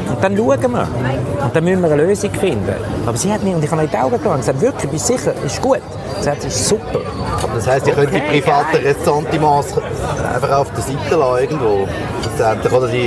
Und 0.09 0.23
dann 0.23 0.37
schauen 0.37 0.71
wir. 0.71 0.87
Und 1.43 1.55
dann 1.55 1.63
müssen 1.63 1.81
wir 1.81 1.91
eine 1.91 2.03
Lösung 2.03 2.31
finden. 2.31 2.75
Aber 3.05 3.17
sie 3.17 3.31
hat 3.31 3.43
mir, 3.43 3.55
und 3.55 3.63
ich 3.63 3.71
habe 3.71 3.83
in 3.83 3.89
die 3.89 3.97
Augen 3.97 4.17
geschaut 4.17 4.33
und 4.33 4.39
gesagt, 4.39 4.61
wirklich, 4.61 4.91
bist 4.91 5.07
sicher, 5.07 5.33
ist 5.45 5.61
gut. 5.61 5.81
Hat, 6.25 6.43
ist 6.43 6.67
super. 6.67 6.99
Das 7.53 7.67
heisst, 7.67 7.87
ihr 7.87 7.93
könnt 7.93 8.13
die 8.13 8.19
privaten 8.19 8.77
Ressentiments 8.77 9.73
einfach 10.33 10.57
auf 10.57 10.71
der 10.71 10.83
Seite 10.83 11.15
lassen 11.15 11.41
irgendwo. 11.43 11.87
Oder 12.77 12.87
die 12.87 13.05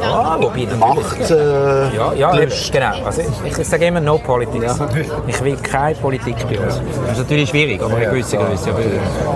Ja, 0.00 0.36
wobei 0.40 0.66
dann 0.66 0.78
Macht 0.78 1.30
äh, 1.30 1.96
Ja, 1.96 2.12
ja 2.12 2.30
genau. 2.32 3.04
Also 3.04 3.22
ich, 3.44 3.58
ich 3.58 3.68
sage 3.68 3.86
immer 3.86 4.00
No 4.00 4.18
Politics. 4.18 4.78
Ich 5.26 5.42
will 5.42 5.56
keine 5.56 5.94
Politik 5.96 6.36
bei 6.48 6.58
uns. 6.60 6.80
Das 7.06 7.12
ist 7.12 7.18
natürlich 7.18 7.48
schwierig, 7.50 7.82
aber 7.82 7.96
eine 7.96 8.06
gewisse 8.06 8.36
Größe. 8.36 8.70
Aber 8.70 8.80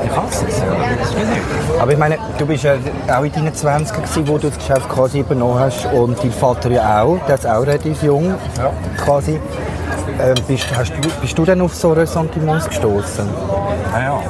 ich 0.04 0.16
hasse 0.16 0.46
es. 0.48 0.58
Ja. 0.58 0.66
Das. 0.98 1.80
Aber 1.80 1.92
ich 1.92 1.98
meine, 1.98 2.18
du 2.38 2.46
bist 2.46 2.64
ja 2.64 2.74
auch 3.08 3.24
in 3.24 3.32
deinen 3.32 3.54
20 3.54 3.96
gewesen, 3.96 4.28
wo 4.28 4.38
du 4.38 4.48
das 4.48 4.58
Geschäft 4.58 4.88
quasi 4.88 5.20
übernommen 5.20 5.58
hast 5.58 5.86
und 5.92 6.22
dein 6.22 6.32
Vater 6.32 6.70
ja 6.70 7.02
auch, 7.02 7.18
der 7.26 7.34
ist 7.36 7.46
auch 7.46 7.62
relativ 7.62 8.02
jung 8.02 8.34
quasi. 9.04 9.40
Ähm, 10.20 10.34
bist, 10.48 10.66
hast 10.76 10.92
du, 10.92 11.08
bist 11.20 11.36
du 11.36 11.44
denn 11.44 11.60
auf 11.60 11.74
so 11.74 11.92
Ressentiments 11.92 12.68
gestoßen? 12.68 13.28
Ja, 13.92 14.00
ja. 14.00 14.20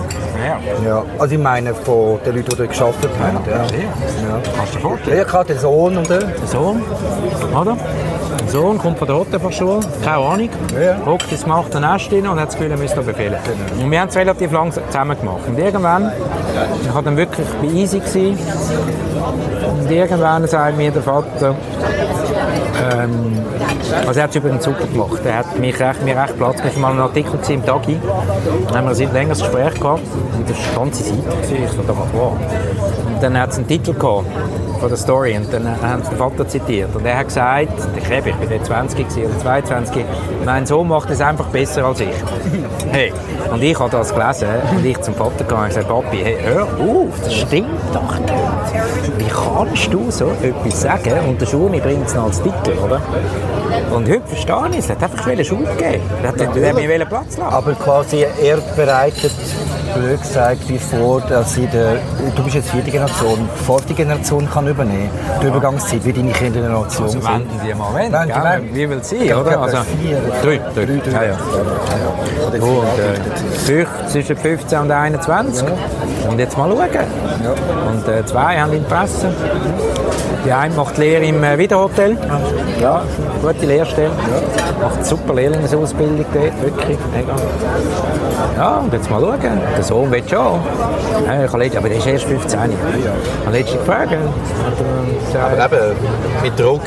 ja. 0.46 0.88
Ja. 0.88 1.02
Also 1.18 1.34
ich 1.34 1.40
meine 1.40 1.74
von 1.74 2.18
den 2.24 2.36
Leuten, 2.36 2.50
die 2.50 2.56
dort 2.56 2.72
gearbeitet 2.72 3.10
haben. 3.20 3.38
Ja. 3.46 3.56
Ja. 3.56 4.40
Kannst 4.56 4.74
du 4.74 4.78
dir 4.78 4.82
vorstellen? 4.82 5.18
Ja, 5.18 5.24
klar, 5.24 5.44
der 5.44 5.58
Sohn 5.58 5.96
und 5.96 6.08
der. 6.10 6.20
Sohn, 6.46 6.82
oder? 7.58 7.76
Der 8.40 8.48
Sohn 8.48 8.78
kommt 8.78 8.98
von 8.98 9.06
der 9.08 9.16
Hotelfachschule, 9.16 9.80
keine 10.04 10.16
Ahnung, 10.18 10.48
Ja. 10.80 10.96
hockt 11.04 11.30
ins 11.32 11.42
gemachte 11.44 11.80
Nest 11.80 12.12
rein 12.12 12.26
und 12.26 12.38
hat 12.38 12.48
das 12.48 12.54
Gefühl, 12.56 12.70
er 12.70 12.76
müsste 12.76 12.98
noch 12.98 13.04
befehlen. 13.06 13.36
Und 13.82 13.90
wir 13.90 14.00
haben 14.00 14.08
es 14.08 14.16
relativ 14.16 14.52
lang 14.52 14.72
zusammen 14.72 15.18
gemacht. 15.18 15.40
Und 15.48 15.58
irgendwann, 15.58 16.12
ich 16.82 16.94
war 16.94 17.02
dann 17.02 17.16
wirklich 17.16 17.46
bei 17.60 17.66
Easy 17.68 17.98
gewesen, 17.98 18.38
und 19.80 19.90
irgendwann 19.90 20.46
sagt 20.46 20.76
mir 20.76 20.90
der 20.90 21.02
Vater, 21.02 21.54
ähm, 22.93 23.45
also 24.07 24.20
er 24.20 24.24
hat 24.24 24.30
es 24.30 24.37
übrigens 24.37 24.64
super 24.64 24.87
gemacht. 24.87 25.20
Er 25.24 25.39
hat 25.39 25.59
mich 25.59 25.78
recht, 25.78 26.05
mir 26.05 26.16
recht 26.16 26.37
Platz. 26.37 26.59
Es 26.64 26.74
war 26.74 26.82
mal 26.82 26.93
ein 26.93 27.01
Artikel 27.01 27.39
im 27.49 27.64
Tagi. 27.64 27.99
Dann 28.68 28.76
haben 28.76 28.99
wir 28.99 29.07
ein 29.07 29.12
längeres 29.12 29.41
Gespräch 29.41 29.74
gehabt. 29.74 30.03
Und 30.37 30.49
das 30.49 30.57
war 30.57 30.66
eine 30.66 30.91
ganze 30.91 31.03
Seite. 31.05 31.18
Ich 31.53 31.70
dachte, 31.70 31.97
wow. 32.12 32.32
Und 33.07 33.22
dann 33.22 33.39
hat 33.39 33.51
es 33.51 33.59
einen 33.59 33.66
Titel 33.66 33.95
gehabt 33.95 34.26
von 34.78 34.89
der 34.89 34.99
Story 34.99 35.37
und 35.37 35.53
dann 35.53 35.80
haben 35.80 36.03
sie 36.03 36.11
den 36.11 36.18
Vater 36.18 36.47
zitiert. 36.49 36.95
Und 36.95 37.05
er 37.07 37.18
hat 37.18 37.28
gesagt, 37.28 37.72
der 37.95 38.03
Krebs, 38.03 38.26
ich 38.26 38.37
bin 38.37 38.49
dort 38.51 38.66
20 38.66 39.09
gewesen, 39.09 39.30
oder 39.30 39.39
22, 39.41 40.05
mein 40.45 40.66
Sohn 40.66 40.89
macht 40.89 41.11
es 41.11 41.20
einfach 41.20 41.47
besser 41.47 41.87
als 41.87 42.01
ich. 42.01 42.09
Hey. 42.93 43.12
Und 43.51 43.62
ich 43.62 43.78
habe 43.78 43.91
das 43.91 44.14
gelesen 44.14 44.49
und 44.70 44.87
ich 44.87 44.99
zum 45.01 45.14
Vater 45.14 45.45
gegangen 45.45 45.64
und 45.64 45.68
gesagt, 45.68 45.89
Papi, 45.89 46.18
hey, 46.18 46.37
hör 46.41 46.62
auf, 46.62 47.20
das 47.22 47.34
stimmt 47.34 47.68
doch 47.93 48.18
nicht. 48.18 48.32
Wie 49.18 49.24
kannst 49.24 49.93
du 49.93 50.11
so 50.11 50.30
etwas 50.43 50.82
sagen 50.82 51.12
und 51.28 51.41
der 51.41 51.47
Schule 51.47 51.80
bringt 51.80 52.07
es 52.07 52.14
noch 52.14 52.24
als 52.24 52.41
Titel, 52.43 52.75
oder? 52.78 53.00
Und 53.90 54.08
heute 54.08 54.26
verstehe 54.26 54.68
ich 54.72 54.78
es, 54.78 54.88
er 54.88 54.96
hat 54.96 55.04
einfach 55.04 55.24
gegeben. 55.64 56.02
Er 56.22 56.28
hat, 56.28 56.40
hat 56.40 56.74
mir 56.74 56.82
Platz 57.06 57.36
lassen. 57.36 57.54
Aber 57.54 57.72
quasi, 57.74 58.26
er 58.42 58.58
bereitet, 58.76 59.32
blöd 59.99 60.20
gesagt, 60.22 60.68
wie 60.68 60.78
vor, 60.78 61.20
dass 61.22 61.55
sie 61.55 61.66
der, 61.66 61.94
du 62.34 62.42
bist 62.42 62.57
jetzt 62.57 62.70
vierte 62.70 62.90
Generation, 62.90 63.49
die 63.59 63.64
vierte 63.64 63.94
Generation 63.94 64.49
kann 64.51 64.66
übernehmen. 64.66 65.11
Die 65.42 65.47
Übergangszeit, 65.47 66.05
wie 66.05 66.12
deine 66.12 66.32
Kindergeneration 66.32 67.07
Also 67.07 67.20
sind. 67.20 67.24
die 67.64 67.74
mal 67.74 67.94
Wenden, 67.94 68.18
wenden. 68.18 68.74
Wie 68.74 68.88
will 68.90 69.01
Ich 69.20 69.34
oder? 69.34 69.51
glaube, 69.51 69.64
Also, 69.64 69.76
vier. 70.01 70.18
drei, 70.42 70.61
drei. 70.74 70.84
Drei, 70.86 70.92
Ja, 70.94 71.18
drei. 71.18 71.26
ja. 71.26 71.36
Oh, 72.61 72.64
und, 72.80 72.86
äh, 72.86 73.59
fünf- 73.59 73.88
zwischen 74.09 74.36
15 74.36 74.78
und 74.80 74.90
21. 74.90 75.66
Und 76.28 76.38
jetzt 76.38 76.57
mal 76.57 76.68
schauen. 76.70 76.88
Und 77.90 78.09
äh, 78.09 78.24
zwei 78.24 78.59
haben 78.59 78.72
Interesse. 78.72 79.28
Die 80.44 80.53
eine 80.53 80.74
macht 80.74 80.97
Lehre 80.99 81.24
im 81.24 81.42
äh, 81.42 81.59
Wiederhotel. 81.59 82.16
Ja, 82.80 83.03
gute 83.42 83.66
Lehrstelle. 83.66 84.11
Macht 84.80 85.05
super 85.05 85.34
Lehrlingsausbildung 85.34 86.24
dort, 86.32 86.62
wirklich. 86.62 86.99
Mega. 87.14 87.32
Ja, 88.57 88.76
und 88.76 88.92
jetzt 88.92 89.11
mal 89.11 89.20
schauen. 89.20 89.38
Der 89.76 89.82
Sohn 89.87 90.11
will 90.11 90.22
schon. 90.28 90.37
Ja, 91.26 91.45
ich 91.45 91.53
habe 91.53 91.59
letztens- 91.59 91.76
aber 91.78 91.89
der 91.89 91.99
ist 91.99 92.07
erst 92.07 92.24
15. 92.24 92.61
Ich 92.72 92.76
habe 93.47 93.57
letztens 93.57 93.78
gefragt. 93.80 94.12
Er 94.12 94.18
gesagt, 95.26 95.61
Aber 95.61 95.91
eben, 95.91 95.97
mit 96.43 96.59
Druck 96.59 96.82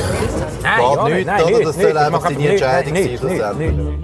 Nein, 0.62 0.80
geht 0.80 0.96
ja, 0.98 1.04
nichts, 1.06 1.26
nein, 1.26 1.42
oder? 1.42 1.50
nichts, 1.50 1.66
Das 1.66 1.76
soll 1.76 1.86
nichts. 1.86 2.00
einfach 2.00 2.30
nichts, 2.30 2.46
Entscheidung 2.52 2.96
sein. 2.96 4.04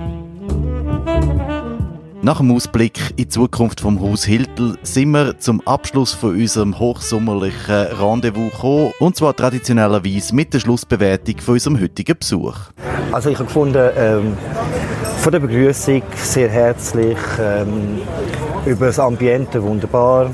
Nach 2.22 2.38
dem 2.38 2.52
Ausblick 2.56 2.98
in 3.12 3.16
die 3.18 3.28
Zukunft 3.28 3.82
vom 3.82 4.02
Haus 4.02 4.24
Hiltel 4.24 4.78
sind 4.82 5.12
wir 5.12 5.38
zum 5.38 5.62
Abschluss 5.68 6.12
von 6.14 6.32
unserem 6.32 6.80
hochsommerlichen 6.80 7.88
Rendezvous 8.02 8.52
gekommen, 8.52 8.92
und 9.00 9.16
zwar 9.16 9.36
traditionellerweise 9.36 10.34
mit 10.34 10.52
der 10.52 10.60
Schlussbewertung 10.60 11.38
von 11.40 11.54
unserem 11.54 11.80
heutigen 11.80 12.18
Besuch. 12.18 12.56
Also 13.12 13.30
ich 13.30 13.36
habe 13.36 13.46
gefunden, 13.46 13.90
ähm, 13.96 14.36
von 15.26 15.32
der 15.32 15.40
Begrüßung 15.40 16.04
sehr 16.18 16.50
herzlich, 16.50 17.18
ähm, 17.42 18.00
über 18.64 18.86
das 18.86 19.00
Ambiente 19.00 19.64
wunderbar. 19.64 20.30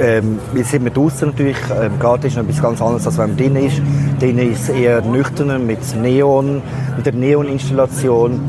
Ähm, 0.00 0.40
wir 0.52 0.64
sind 0.64 0.82
mit 0.82 0.96
draußen 0.96 1.28
natürlich, 1.28 1.56
ähm, 1.70 2.00
Garten 2.00 2.26
ist 2.26 2.36
noch 2.36 2.42
etwas 2.42 2.60
ganz 2.60 2.82
anderes, 2.82 3.06
als 3.06 3.16
wenn 3.16 3.28
man 3.28 3.36
drin 3.36 3.54
ist. 3.54 3.80
Drin 4.18 4.38
ist 4.38 4.62
es 4.62 4.68
eher 4.70 5.02
nüchterner 5.02 5.60
mit 5.60 5.78
Neon, 5.94 6.62
mit 6.96 7.06
der 7.06 7.12
Neoninstallation. 7.12 8.40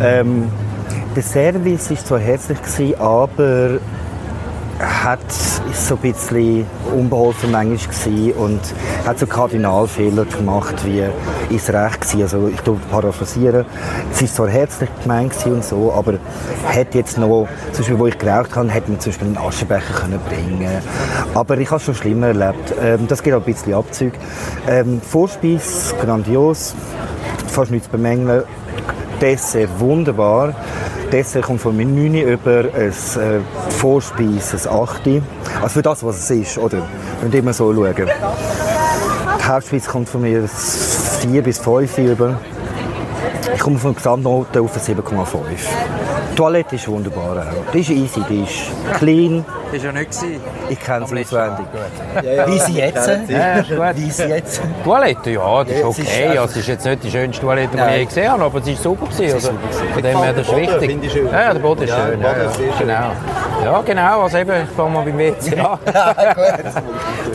Ähm, 0.00 0.44
der 1.16 1.22
Service 1.24 1.90
war 1.90 1.96
zwar 1.96 2.18
herzlich, 2.20 2.62
gewesen, 2.62 3.00
aber 3.00 3.80
hat 4.78 5.32
so 5.72 5.94
ein 5.94 6.00
bisschen 6.00 6.66
unbeholfen 6.94 7.50
manchmal 7.50 8.32
und 8.32 8.60
hat 9.06 9.18
so 9.18 9.26
Kardinalfehler 9.26 10.24
gemacht, 10.24 10.74
wie 10.84 11.02
ist 11.54 11.70
recht 11.70 12.00
gewesen. 12.00 12.22
Also 12.22 12.48
ich 12.48 12.60
tue 12.60 12.76
paraphrasieren. 12.90 13.64
Es 14.12 14.22
ist 14.22 14.36
zwar 14.36 14.48
herzlich 14.48 14.90
gemeint 15.02 15.34
und 15.46 15.64
so, 15.64 15.92
aber 15.92 16.14
hätte 16.66 16.98
jetzt 16.98 17.18
noch, 17.18 17.48
zum 17.72 17.78
Beispiel, 17.78 17.98
wo 17.98 18.06
ich 18.06 18.18
geraucht 18.18 18.54
habe, 18.56 18.70
hätte 18.70 18.90
man 18.90 19.00
zum 19.00 19.12
Beispiel 19.12 19.28
einen 19.28 19.38
Aschenbecher 19.38 19.94
können 19.94 20.20
bringen. 20.28 20.82
Aber 21.34 21.58
ich 21.58 21.70
habe 21.70 21.78
es 21.78 21.84
schon 21.84 21.94
schlimmer 21.94 22.28
erlebt. 22.28 22.74
Ähm, 22.82 23.06
das 23.08 23.22
geht 23.22 23.34
auch 23.34 23.38
ein 23.38 23.44
bisschen 23.44 23.74
Abzug. 23.74 24.12
Ähm, 24.68 25.00
Vorspeis 25.00 25.94
grandios, 26.00 26.74
fast 27.46 27.70
nichts 27.70 27.86
zu 27.86 27.92
bemängeln. 27.92 28.42
Dessert 29.20 29.70
wunderbar. 29.78 30.54
Dessert 31.12 31.44
kommt 31.44 31.60
von 31.60 31.76
mir 31.76 31.86
9 31.86 32.14
über 32.14 32.64
ein 32.74 32.88
äh, 32.88 32.92
Vorspeis, 33.70 34.66
ein 34.66 34.72
8. 34.72 35.02
Also 35.62 35.68
für 35.68 35.82
das, 35.82 36.04
was 36.04 36.18
es 36.18 36.30
ist, 36.30 36.58
oder? 36.58 36.82
Wenn 37.20 37.32
wir 37.32 37.40
immer 37.40 37.52
so 37.52 37.72
schauen. 37.72 37.94
Die 37.96 39.44
Hauptspeise 39.44 39.88
kommt 39.88 40.08
von 40.08 40.22
mir 40.22 40.40
ein 40.40 40.48
4 40.48 41.42
bis 41.42 41.58
5 41.58 41.98
über. 41.98 42.40
Ich 43.54 43.60
komme 43.60 43.78
von 43.78 43.92
der 43.92 43.96
Gesamtnote 43.96 44.60
auf 44.60 44.72
eine 44.74 45.00
7,5. 45.00 45.36
Die 46.36 46.42
Toilette 46.42 46.74
ist 46.74 46.86
wunderbar 46.86 47.38
auch. 47.38 47.72
Die 47.72 47.80
ist 47.80 47.88
easy, 47.88 48.20
die 48.28 48.42
ist 48.42 48.98
clean. 48.98 49.42
Das 49.72 49.82
war 49.82 49.86
ja 49.86 49.98
nicht. 49.98 50.10
gewesen. 50.10 50.40
Ich 50.68 50.78
kenne 50.78 51.06
sie 51.06 51.14
letzten 51.14 51.34
Mal. 51.34 51.50
auswendig. 51.50 52.46
Wie 52.46 52.58
sie 52.58 52.72
jetzt? 52.74 53.10
Ja, 53.28 53.54
ist 53.54 53.70
gut. 53.70 53.78
Wie 53.94 54.10
sie 54.10 54.22
jetzt? 54.24 54.60
Toilette, 54.84 55.30
ja, 55.30 55.64
das 55.64 55.72
ist 55.72 55.80
Ja, 55.80 55.88
es 55.88 55.98
ist 55.98 56.06
okay. 56.06 56.28
Also, 56.28 56.44
es 56.44 56.56
ist 56.56 56.68
jetzt 56.68 56.84
nicht 56.84 57.04
die 57.04 57.10
schönste 57.10 57.40
Toilette, 57.40 57.74
die 57.74 57.82
ich 57.82 57.96
je 57.96 58.04
gesehen 58.04 58.30
habe, 58.32 58.44
aber 58.44 58.60
sie 58.60 58.74
ist 58.74 58.82
super 58.82 59.06
gewesen. 59.06 59.32
Also, 59.32 59.50
von 59.94 60.02
dem 60.02 60.22
her, 60.22 60.32
das 60.34 60.46
ist 60.46 60.56
wichtig. 60.56 61.14
Ja, 61.32 61.54
der 61.54 61.60
Boden 61.60 61.82
ist 61.84 61.88
Ja, 61.88 62.06
schön. 62.06 62.20
Ja, 62.20 62.30
ist 62.32 62.60
ja, 62.60 62.66
genau. 62.80 63.12
Ja, 63.64 63.80
genau. 63.80 64.20
Also 64.20 64.36
eben, 64.36 64.52
ich 64.62 64.76
fange 64.76 64.90
mal 64.90 65.04
beim 65.06 65.18
WC 65.18 65.58
an. 65.58 65.78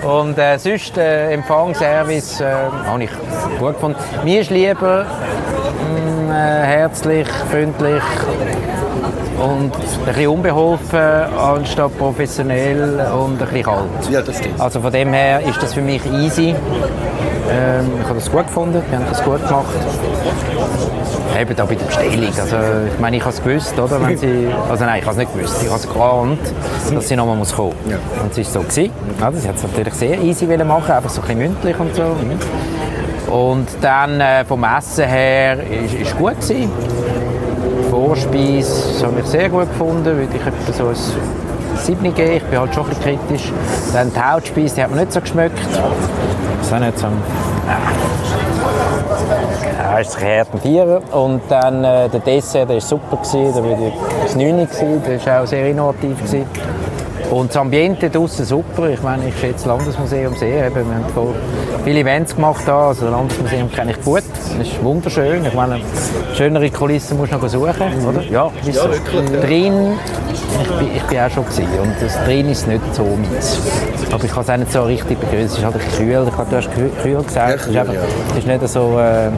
Und 0.08 0.38
äh, 0.38 0.60
sonst, 0.60 0.96
äh, 1.00 1.32
Empfangsservice 1.34 2.42
äh, 2.42 2.54
habe 2.86 3.04
ich 3.04 3.10
gut 3.58 3.74
gefunden. 3.74 3.98
Mir 4.24 4.42
ist 4.42 4.52
lieber 4.52 5.08
herzlich, 6.34 7.28
freundlich 7.50 8.04
und 9.42 9.74
ein 9.74 10.06
bisschen 10.06 10.28
unbeholfen 10.28 11.00
anstatt 11.00 11.98
professionell 11.98 13.00
und 13.14 13.34
ein 13.34 13.38
bisschen 13.38 13.64
kalt. 13.64 14.10
Ja, 14.10 14.22
das 14.22 14.38
stimmt. 14.38 14.60
Also 14.60 14.82
von 14.82 14.92
dem 14.92 15.14
her 15.14 15.42
ist 15.42 15.62
das 15.62 15.74
für 15.74 15.82
mich 15.82 16.06
easy. 16.06 16.56
Ähm, 17.50 17.92
ich 18.02 18.06
habe 18.06 18.16
das 18.16 18.32
gut 18.32 18.46
gefunden, 18.48 18.82
wir 18.90 18.98
haben 18.98 19.06
das 19.10 19.24
gut 19.24 19.46
gemacht. 19.46 19.66
Eben 21.40 21.56
da 21.56 21.66
bei 21.66 21.76
der 21.76 21.86
Bestellung. 21.86 22.34
Also, 22.40 22.56
ich 22.94 23.00
meine, 23.00 23.18
ich 23.18 23.24
habe 23.24 23.34
es 23.34 23.44
gewusst, 23.44 23.80
oder? 23.80 24.02
Wenn 24.06 24.18
sie, 24.18 24.48
also 24.70 24.86
nein, 24.86 25.00
ich 25.00 25.06
habe 25.06 25.12
es 25.12 25.18
nicht 25.18 25.34
gewusst. 25.34 25.64
Ich 25.64 25.70
habe 25.70 25.80
es 25.80 25.92
geahnt, 25.92 26.40
dass 26.94 27.08
sie 27.08 27.16
nochmal 27.16 27.36
muss 27.36 27.56
kommen 27.56 27.74
muss. 27.86 27.96
Und 28.24 28.38
es 28.38 28.56
war 28.56 28.62
so. 28.62 28.68
Gewesen. 28.68 28.92
Ja, 29.20 29.32
das 29.32 29.48
hat 29.48 29.56
es 29.56 29.64
natürlich 29.64 29.94
sehr 29.94 30.22
easy 30.22 30.46
machen, 30.46 30.92
einfach 30.92 31.10
so 31.10 31.22
ein 31.22 31.28
bisschen 31.28 31.40
mündlich 31.40 31.80
und 31.80 31.96
so. 31.96 32.04
Und 33.32 33.68
dann 33.80 34.20
äh, 34.20 34.44
vom 34.44 34.64
Essen 34.64 35.06
her 35.06 35.58
ist, 35.64 35.94
ist 35.94 36.18
gut 36.18 36.40
gewesen. 36.42 36.70
Die 37.80 37.90
Vorspeise 37.90 39.06
habe 39.06 39.20
ich 39.22 39.26
sehr 39.26 39.50
gut 39.50 39.70
gefunden, 39.70 40.18
würde 40.18 40.36
ich 40.36 40.46
etwa 40.46 40.74
so 40.74 40.88
ein 40.88 40.96
7 41.78 42.14
geben. 42.14 42.38
Ich 42.38 42.44
bin 42.44 42.60
halt 42.60 42.76
schon 42.76 42.84
ein 42.84 42.90
bisschen 42.90 43.20
kritisch. 43.28 43.52
Dann 43.94 44.12
die 44.14 44.20
Hauptspeise, 44.20 44.76
die 44.76 44.84
hat 44.84 44.92
mir 44.92 44.98
nicht 44.98 45.14
so 45.14 45.22
geschmeckt. 45.22 45.58
Das 45.60 46.68
ist 46.68 46.74
auch 46.74 46.80
nicht 46.80 47.00
so. 47.00 47.08
Ja, 49.78 50.00
ist 50.00 50.18
ein 50.18 50.40
harter 50.40 50.58
Vierer. 50.58 51.02
Und 51.14 51.42
dann 51.50 51.84
äh, 51.84 52.10
der 52.10 52.20
Dessert, 52.20 52.70
der 52.70 52.76
war 52.76 52.82
super. 52.82 53.18
Gewesen. 53.18 53.54
Da 53.54 53.86
ich 53.88 53.94
das 54.24 54.36
9 54.36 54.58
gewesen. 54.58 55.04
Der 55.08 55.26
war 55.26 55.44
auch 55.44 55.48
sehr 55.48 55.70
innovativ. 55.70 56.18
Gewesen. 56.18 56.46
Und 57.32 57.50
das 57.50 57.56
Ambiente 57.56 58.10
draussen 58.10 58.44
super. 58.44 58.90
Ich 58.90 59.02
meine, 59.02 59.30
ich 59.30 59.40
schätze 59.40 59.54
das 59.54 59.66
Landesmuseum 59.66 60.36
sehr. 60.36 60.68
Eben, 60.68 60.86
wir 60.86 60.96
haben 60.96 61.06
voll 61.14 61.34
viele 61.86 62.02
Events 62.02 62.36
gemacht 62.36 62.64
da. 62.66 62.90
Also 62.90 63.06
das 63.06 63.12
Landesmuseum 63.12 63.72
kenne 63.72 63.92
ich 63.92 64.02
gut. 64.04 64.24
Das 64.58 64.68
ist 64.68 64.84
wunderschön. 64.84 65.46
Ich 65.46 65.54
meine, 65.54 65.80
schönere 66.36 66.70
Kulissen 66.70 67.16
musst 67.16 67.32
du 67.32 67.38
noch 67.38 67.48
suchen, 67.48 68.06
oder? 68.06 68.22
Ja, 68.24 68.52
ist 68.68 68.78
so. 68.78 68.90
Drin, 69.42 69.94
ich 70.62 70.68
bin, 70.68 70.88
ich 70.94 71.04
bin 71.04 71.20
auch 71.20 71.30
schon 71.30 71.46
gewesen. 71.46 71.80
Und 71.82 71.96
das 72.02 72.22
drin 72.26 72.50
ist 72.50 72.68
nicht 72.68 72.82
so 72.94 73.04
meins. 73.06 73.62
Aber 74.12 74.26
ich 74.26 74.32
kann 74.32 74.44
es 74.44 74.50
auch 74.50 74.58
nicht 74.58 74.72
so 74.74 74.84
richtig 74.84 75.18
begrüßen. 75.18 75.46
Es 75.46 75.58
ist 75.58 75.64
halt 75.64 75.76
kühl. 75.98 76.26
Ich 76.28 76.36
glaube, 76.36 76.50
du 76.50 76.58
hast 76.58 76.72
kühl, 76.74 76.92
kühl 77.02 77.24
gesagt. 77.24 77.62
es 77.62 77.68
ist, 77.68 77.78
einfach, 77.78 77.94
es 78.32 78.38
ist 78.40 78.48
nicht 78.48 78.68
so... 78.68 79.00
Äh, 79.00 79.30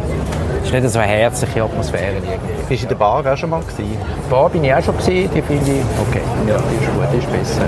es 0.64 0.70
ist 0.70 0.74
nicht 0.74 0.90
so 0.90 1.00
eine 1.00 1.12
herzliche 1.12 1.64
Atmosphäre 1.64 2.14
irgendwie. 2.16 2.38
Bist 2.70 2.82
du 2.82 2.86
in 2.86 2.90
der 2.90 2.96
Bar 2.96 3.26
auch 3.26 3.38
schon 3.38 3.50
mal 3.50 3.62
gewesen? 3.62 3.98
Bar 4.30 4.50
bin 4.50 4.64
ich 4.64 4.74
auch 4.74 4.82
schon 4.82 4.98
gewesen, 4.98 5.30
die 5.36 5.42
finde 5.42 5.72
ich 5.72 6.08
okay. 6.08 6.22
Ja, 6.48 6.58
die 6.58 6.84
ist 6.84 6.94
gut, 6.94 7.06
die 7.14 7.18
ist 7.18 7.32
besser. 7.32 7.66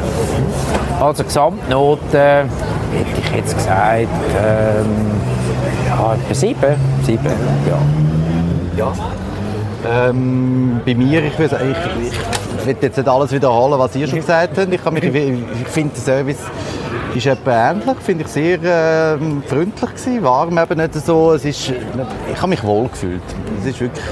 Also 0.99 1.23
Gesamtnote 1.23 2.17
hätte 2.17 3.21
ich 3.21 3.35
jetzt 3.35 3.55
gesagt, 3.55 4.01
ähm, 4.01 4.07
ja, 5.87 6.13
etwa 6.13 6.33
sieben. 6.33 6.75
Sieben, 7.03 7.25
ja. 7.67 7.77
Ja. 8.77 8.93
Ähm, 9.87 10.81
bei 10.85 10.95
mir, 10.95 11.23
ich 11.23 11.37
will, 11.37 11.45
ich, 11.45 12.59
ich 12.59 12.65
will 12.65 12.77
jetzt 12.81 12.97
nicht 12.97 13.07
alles 13.07 13.31
wiederholen, 13.31 13.77
was 13.77 13.95
ihr 13.95 14.07
schon 14.07 14.19
gesagt 14.19 14.57
habt. 14.57 14.73
Ich, 14.73 14.81
ich 14.81 15.67
finde, 15.67 15.93
der 15.93 16.01
Service 16.01 16.39
ist 17.15 17.25
etwa 17.27 17.71
ähnlich, 17.71 17.97
finde 18.01 18.23
ich 18.25 18.29
sehr 18.29 18.61
äh, 18.61 19.17
freundlich 19.47 19.89
gewesen, 19.89 20.23
warm 20.23 20.57
eben 20.57 20.77
nicht 20.77 20.93
so. 20.93 21.33
Es 21.33 21.45
ist, 21.45 21.71
ich 21.71 22.37
habe 22.37 22.47
mich 22.47 22.63
wohl 22.63 22.89
gefühlt. 22.89 23.21
Es 23.61 23.67
ist 23.67 23.81
wirklich 23.81 24.05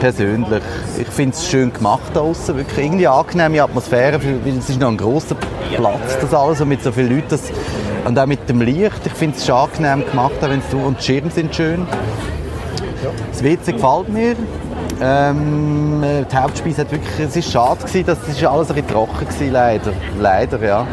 persönlich. 0.00 0.62
Ich 0.98 1.08
finde 1.08 1.36
es 1.36 1.48
schön 1.48 1.72
gemacht 1.72 2.02
da 2.14 2.20
draussen, 2.20 2.56
wirklich 2.56 2.86
irgendwie 2.86 3.06
angenehme 3.06 3.62
Atmosphäre, 3.62 4.20
es 4.46 4.70
ist 4.70 4.80
noch 4.80 4.88
ein 4.88 4.96
grosser 4.96 5.36
Platz, 5.74 6.18
das 6.20 6.32
alles 6.34 6.60
und 6.60 6.68
mit 6.68 6.82
so 6.82 6.92
vielen 6.92 7.16
Leuten. 7.16 7.28
Das, 7.28 7.42
und 8.04 8.18
auch 8.18 8.26
mit 8.26 8.48
dem 8.48 8.60
Licht, 8.60 9.00
ich 9.04 9.12
finde 9.12 9.36
es 9.36 9.48
angenehm 9.48 10.04
gemacht, 10.04 10.34
auch 10.42 10.48
wenn's, 10.48 10.64
und 10.72 10.98
die 10.98 11.04
Schirme 11.04 11.30
sind 11.30 11.54
schön. 11.54 11.86
Das 13.30 13.42
WC 13.42 13.72
gefällt 13.72 14.08
mir. 14.08 14.36
Ähm, 15.00 16.02
äh, 16.02 16.24
die 16.30 16.36
Hauptspeise 16.36 16.82
hat 16.82 16.92
wirklich, 16.92 17.18
es 17.18 17.36
ist 17.36 17.50
schade 17.50 17.84
gewesen, 17.84 18.06
dass 18.06 18.18
es 18.28 18.44
alles 18.44 18.70
ein 18.70 18.76
bisschen 18.76 18.90
trocken 18.90 19.26
gewesen, 19.26 19.52
leider, 19.52 19.92
leider 20.20 20.64
ja. 20.64 20.86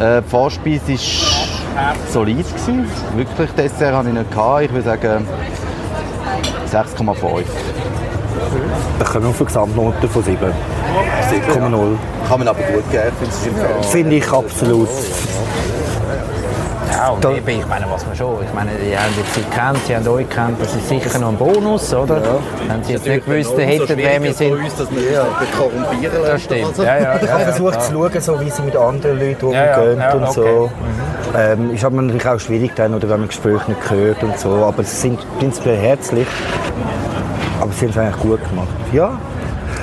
Äh, 0.00 0.22
die 0.22 0.28
Vorspeise 0.28 0.92
war 0.92 1.94
solid 2.10 2.46
gewesen. 2.46 2.86
Wirklich 3.16 3.50
Dessert 3.52 3.94
hatte 3.94 4.08
ich 4.08 4.14
nicht 4.14 4.30
gehabt. 4.30 4.62
Ich 4.62 4.72
würde 4.72 4.84
sagen 4.84 5.26
6,5. 6.70 7.44
Da 8.98 9.04
kommen 9.04 9.24
wir 9.24 9.30
auf 9.30 9.40
eine 9.40 9.46
Gesamtnote 9.46 10.08
von 10.08 10.22
7. 10.22 10.38
7,0. 10.38 11.96
Kann 12.28 12.38
man 12.38 12.48
aber 12.48 12.60
gut 12.60 12.90
geben, 12.90 13.04
finde 13.18 13.70
ich. 13.80 13.86
Finde 13.86 14.16
ich 14.16 14.32
absolut. 14.32 14.88
Ja, 17.06 17.12
und 17.12 17.24
eben, 17.24 17.60
ich 17.60 17.66
meine, 17.68 17.86
was 17.88 18.04
man 18.04 18.16
schon, 18.16 18.42
ich 18.42 18.52
meine, 18.52 18.72
die 18.72 18.98
haben 18.98 19.14
jetzt 19.16 19.32
sie 19.32 19.40
kennt, 19.42 19.78
sie 19.86 19.94
haben 19.94 20.08
euch 20.08 20.28
kennt, 20.28 20.60
das 20.60 20.74
ist 20.74 20.88
sicher 20.88 21.16
noch 21.20 21.28
ein 21.28 21.36
Bonus, 21.36 21.94
oder? 21.94 22.20
Wenn 22.66 22.82
sie 22.82 22.94
jetzt 22.94 23.06
nicht 23.06 23.24
gewusst 23.24 23.56
hätten, 23.56 23.96
wer 23.96 24.20
wir 24.20 24.34
sind. 24.34 24.58
dass 24.76 24.90
wir 24.90 25.12
ja. 25.12 25.26
korrumpieren 25.56 26.16
Das 26.26 26.42
stimmt, 26.42 26.76
ja, 26.78 26.98
ja. 26.98 27.20
Ich 27.22 27.30
habe 27.30 27.44
versucht 27.44 27.80
zu 27.82 27.92
schauen, 27.92 28.20
so 28.20 28.40
wie 28.40 28.50
sie 28.50 28.62
mit 28.62 28.76
anderen 28.76 29.20
Leuten 29.20 29.50
Ja, 29.52 29.66
ja, 29.66 29.76
umgehen 29.76 29.98
ja, 30.00 30.14
und 30.14 30.32
so. 30.32 30.42
okay. 30.42 30.70
Ähm, 31.36 31.74
ist 31.74 31.84
aber 31.84 32.02
natürlich 32.02 32.26
auch 32.26 32.40
schwierig 32.40 32.72
dann, 32.74 32.92
oder 32.92 33.08
wenn 33.08 33.20
man 33.20 33.28
Gespräche 33.28 33.70
nicht 33.70 33.88
hört 33.88 34.22
und 34.24 34.36
so. 34.40 34.50
Aber 34.64 34.82
sie 34.82 34.96
sind 34.96 35.38
prinzipiell 35.38 35.76
herzlich. 35.76 36.26
Aber 37.60 37.70
sie 37.72 37.84
haben 37.84 37.90
es 37.90 37.98
eigentlich 37.98 38.20
gut 38.20 38.48
gemacht. 38.50 38.68
Ja. 38.92 39.16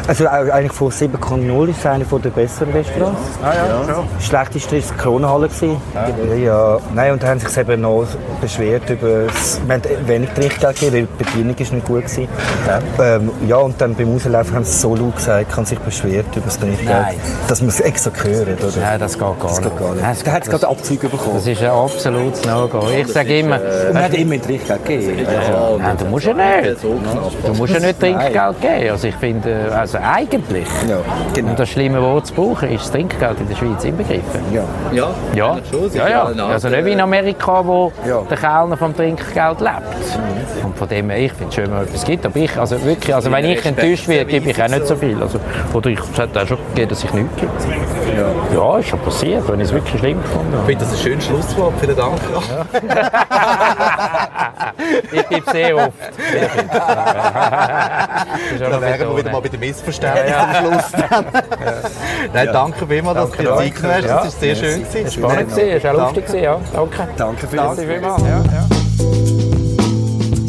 Also 0.05 0.27
auch 0.27 0.31
eigentlich 0.31 0.73
von 0.73 0.91
7,0 0.91 1.69
ist 1.69 1.79
es 1.79 1.85
einer 1.85 2.03
der 2.03 2.29
besseren 2.29 2.73
Restaurants. 2.73 3.21
Ah, 3.41 3.53
ja, 3.55 3.87
ja. 3.87 4.03
Schlechteste 4.19 4.75
war 4.75 4.81
die 4.81 5.01
Kronenhalle. 5.01 5.49
Ja. 5.93 6.35
ja. 6.35 6.77
Nein, 6.93 7.13
und 7.13 7.23
da 7.23 7.27
haben 7.27 7.39
sich 7.39 7.57
eben 7.57 7.81
noch 7.81 8.05
beschwert 8.43 8.89
über 8.89 9.25
das, 9.27 9.59
wir 9.65 9.73
haben 9.75 9.81
wenig 10.07 10.29
Trinkgeld 10.31 10.79
gegeben, 10.79 10.93
weil 10.93 11.07
die 11.19 11.23
Bedienung 11.23 11.55
ist 11.57 11.73
nicht 11.73 11.85
gut 11.85 12.03
gewesen. 12.05 12.27
Ja. 12.67 13.15
Ähm, 13.15 13.31
ja, 13.47 13.55
und 13.57 13.79
dann 13.79 13.95
beim 13.95 14.15
Auslaufen 14.15 14.55
haben 14.55 14.63
sie 14.65 14.77
so 14.77 14.95
laut 14.95 15.15
gesagt, 15.15 15.55
haben 15.55 15.65
sich 15.65 15.79
beschwert 15.79 16.25
über 16.35 16.45
das 16.45 16.59
Trinkgeld. 16.59 16.89
Nein. 16.89 17.15
Dass 17.47 17.61
man 17.61 17.69
es 17.69 17.79
extra 17.79 18.11
hört, 18.23 18.63
oder? 18.63 18.71
Nein, 18.81 18.99
das 18.99 19.13
geht 19.13 19.21
gar 19.21 19.35
Das 19.41 19.59
nicht. 19.61 19.69
geht 19.69 19.79
gar 19.79 19.93
nicht. 19.95 20.03
Das- 20.05 20.23
Da 20.23 20.31
hat 20.31 20.43
es 20.43 20.49
gerade 20.49 20.67
Abzüge 20.67 21.09
bekommen. 21.09 21.35
Das 21.35 21.47
ist 21.47 21.61
ein 21.61 21.69
absolutes 21.69 22.45
No-Go. 22.45 22.83
Ich 22.97 23.07
sage 23.07 23.39
immer, 23.39 23.55
Und 23.59 23.93
man 23.93 24.03
hat 24.03 24.13
immer 24.13 24.41
Trinkgeld 24.41 24.85
gegeben. 24.85 25.27
Nein, 25.79 25.97
du 25.97 26.05
musst 26.05 26.25
ja 26.25 26.33
nicht. 26.33 26.83
Du 26.83 27.53
musst 27.53 27.73
ja 27.73 27.79
nicht 27.79 27.99
Trinkgeld 27.99 28.61
geben. 28.61 28.89
Also 28.91 29.07
ich 29.07 29.15
finde, 29.15 29.71
also 29.73 29.97
eigentlich, 30.01 30.67
Ja, 30.89 30.97
genau. 31.33 31.49
um 31.51 31.55
das 31.55 31.69
schlimme 31.69 32.01
Wort 32.01 32.27
zu 32.27 32.33
brauchen, 32.33 32.69
ist 32.69 32.83
das 32.83 32.91
Trinkgeld 32.91 33.39
in 33.39 33.47
der 33.49 33.55
Schweiz 33.55 33.83
inbegriffen. 33.83 34.41
Ja. 34.51 34.63
Ja, 34.91 35.09
Ja, 35.33 35.57
ja, 35.93 36.31
ja. 36.31 36.45
Also 36.47 36.69
nicht 36.69 36.85
wie 36.85 36.91
in 36.91 37.01
Amerika, 37.01 37.65
wo 37.65 37.91
Ja. 38.07 38.21
Der 38.33 38.49
Kellner 38.49 38.77
vom 38.77 38.95
Trinkgeld 38.95 39.61
lebt. 39.61 40.63
Und 40.63 40.77
von 40.77 40.87
dem 40.87 41.09
her, 41.09 41.19
ich 41.19 41.33
finde 41.33 41.49
es 41.49 41.55
schön, 41.55 41.71
wenn 41.71 41.81
es 41.81 41.87
etwas 41.87 42.05
gibt. 42.05 42.25
Aber 42.25 42.35
ich, 42.37 42.57
also 42.57 42.83
wirklich, 42.83 43.13
also 43.13 43.31
wenn 43.31 43.45
ich 43.45 43.65
enttäuscht 43.65 44.07
werde, 44.07 44.25
gebe 44.29 44.49
ich 44.49 44.63
auch 44.63 44.67
nicht 44.67 44.87
so 44.87 44.95
viel. 44.95 45.21
Also, 45.21 45.39
oder 45.73 45.89
ich 45.89 45.99
hat 46.17 46.37
auch 46.37 46.47
schon 46.47 46.57
gegeben, 46.69 46.89
dass 46.89 47.03
ich 47.03 47.13
nichts 47.13 47.35
gebe. 47.35 47.51
Ja, 48.55 48.77
ist 48.77 48.89
schon 48.89 48.99
passiert, 48.99 49.47
wenn 49.47 49.59
ich 49.59 49.67
es 49.67 49.73
wirklich 49.73 49.99
schlimm 49.99 50.19
habe. 50.33 50.45
Ich 50.59 50.65
finde 50.65 50.85
das 50.85 50.93
ein 50.93 50.99
schönes 50.99 51.25
Schlusswort. 51.25 51.73
Vielen 51.79 51.95
Dank. 51.95 52.19
Ich 55.11 55.29
gebe 55.29 55.43
es 55.45 55.53
eh 55.53 55.73
oft. 55.73 55.91
Dann 58.59 58.81
wären 58.81 59.09
wir 59.09 59.17
wieder 59.17 59.31
mal 59.31 59.41
bei 59.41 59.49
den 59.49 59.59
Missverständnissen 59.59 60.33
am 60.33 60.55
Schluss. 60.55 60.91
Dann. 60.91 61.25
Nein, 62.33 62.49
danke 62.51 62.87
vielmals, 62.87 63.17
dass 63.17 63.31
du 63.31 63.37
dir 63.37 63.55
Zeit 63.55 63.75
genommen 63.75 63.95
hast. 63.95 64.03
Das 64.03 64.23
war 64.23 64.31
sehr 64.31 64.55
schön. 64.55 64.81
Es 64.81 64.95
war 64.95 65.11
spannend, 65.11 65.57
es 65.57 65.83
war 65.83 65.91
auch 65.91 66.15
lustig, 66.15 66.41
ja. 66.41 66.59
Danke. 66.73 67.07
Danke 67.17 67.47
für 67.47 67.55
Danke 67.55 67.81
vielmals. 67.81 68.22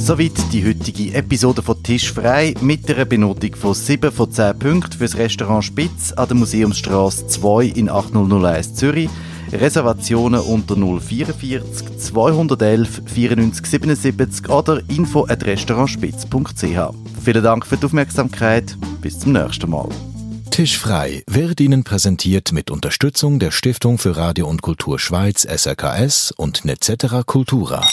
Soweit 0.05 0.53
die 0.53 0.65
heutige 0.67 1.15
Episode 1.15 1.63
von 1.63 1.83
Tisch 1.83 2.13
frei 2.13 2.55
mit 2.61 2.91
einer 2.91 3.07
Benotung 3.07 3.57
von 3.57 3.73
7 3.73 4.13
von 4.13 4.31
10 4.31 4.59
Punkten 4.59 4.99
fürs 4.99 5.17
Restaurant 5.17 5.65
Spitz 5.65 6.13
an 6.13 6.29
der 6.29 6.37
Museumsstraße 6.37 7.27
2 7.27 7.65
in 7.65 7.89
8001 7.89 8.75
Zürich. 8.75 9.09
Reservationen 9.51 10.41
unter 10.41 10.77
044 10.77 11.99
211 11.99 13.03
94 13.07 13.67
77 13.67 14.51
oder 14.51 14.83
info 14.89 15.27
at 15.27 15.45
restaurantspitz.ch. 15.47 16.95
Vielen 17.25 17.43
Dank 17.43 17.65
für 17.65 17.79
die 17.79 17.87
Aufmerksamkeit. 17.87 18.77
Bis 19.01 19.19
zum 19.19 19.33
nächsten 19.33 19.71
Mal. 19.71 19.89
Tisch 20.55 20.79
frei 20.79 21.25
wird 21.27 21.61
Ihnen 21.61 21.83
präsentiert 21.83 22.53
mit 22.53 22.71
Unterstützung 22.71 23.41
der 23.41 23.51
Stiftung 23.51 23.99
für 23.99 24.17
Radio 24.17 24.47
und 24.47 24.63
Kultur 24.63 25.01
Schweiz 25.01 25.43
SRKS 25.43 26.31
und 26.31 26.65
Netzetera 26.65 27.25
Cultura. 27.25 27.85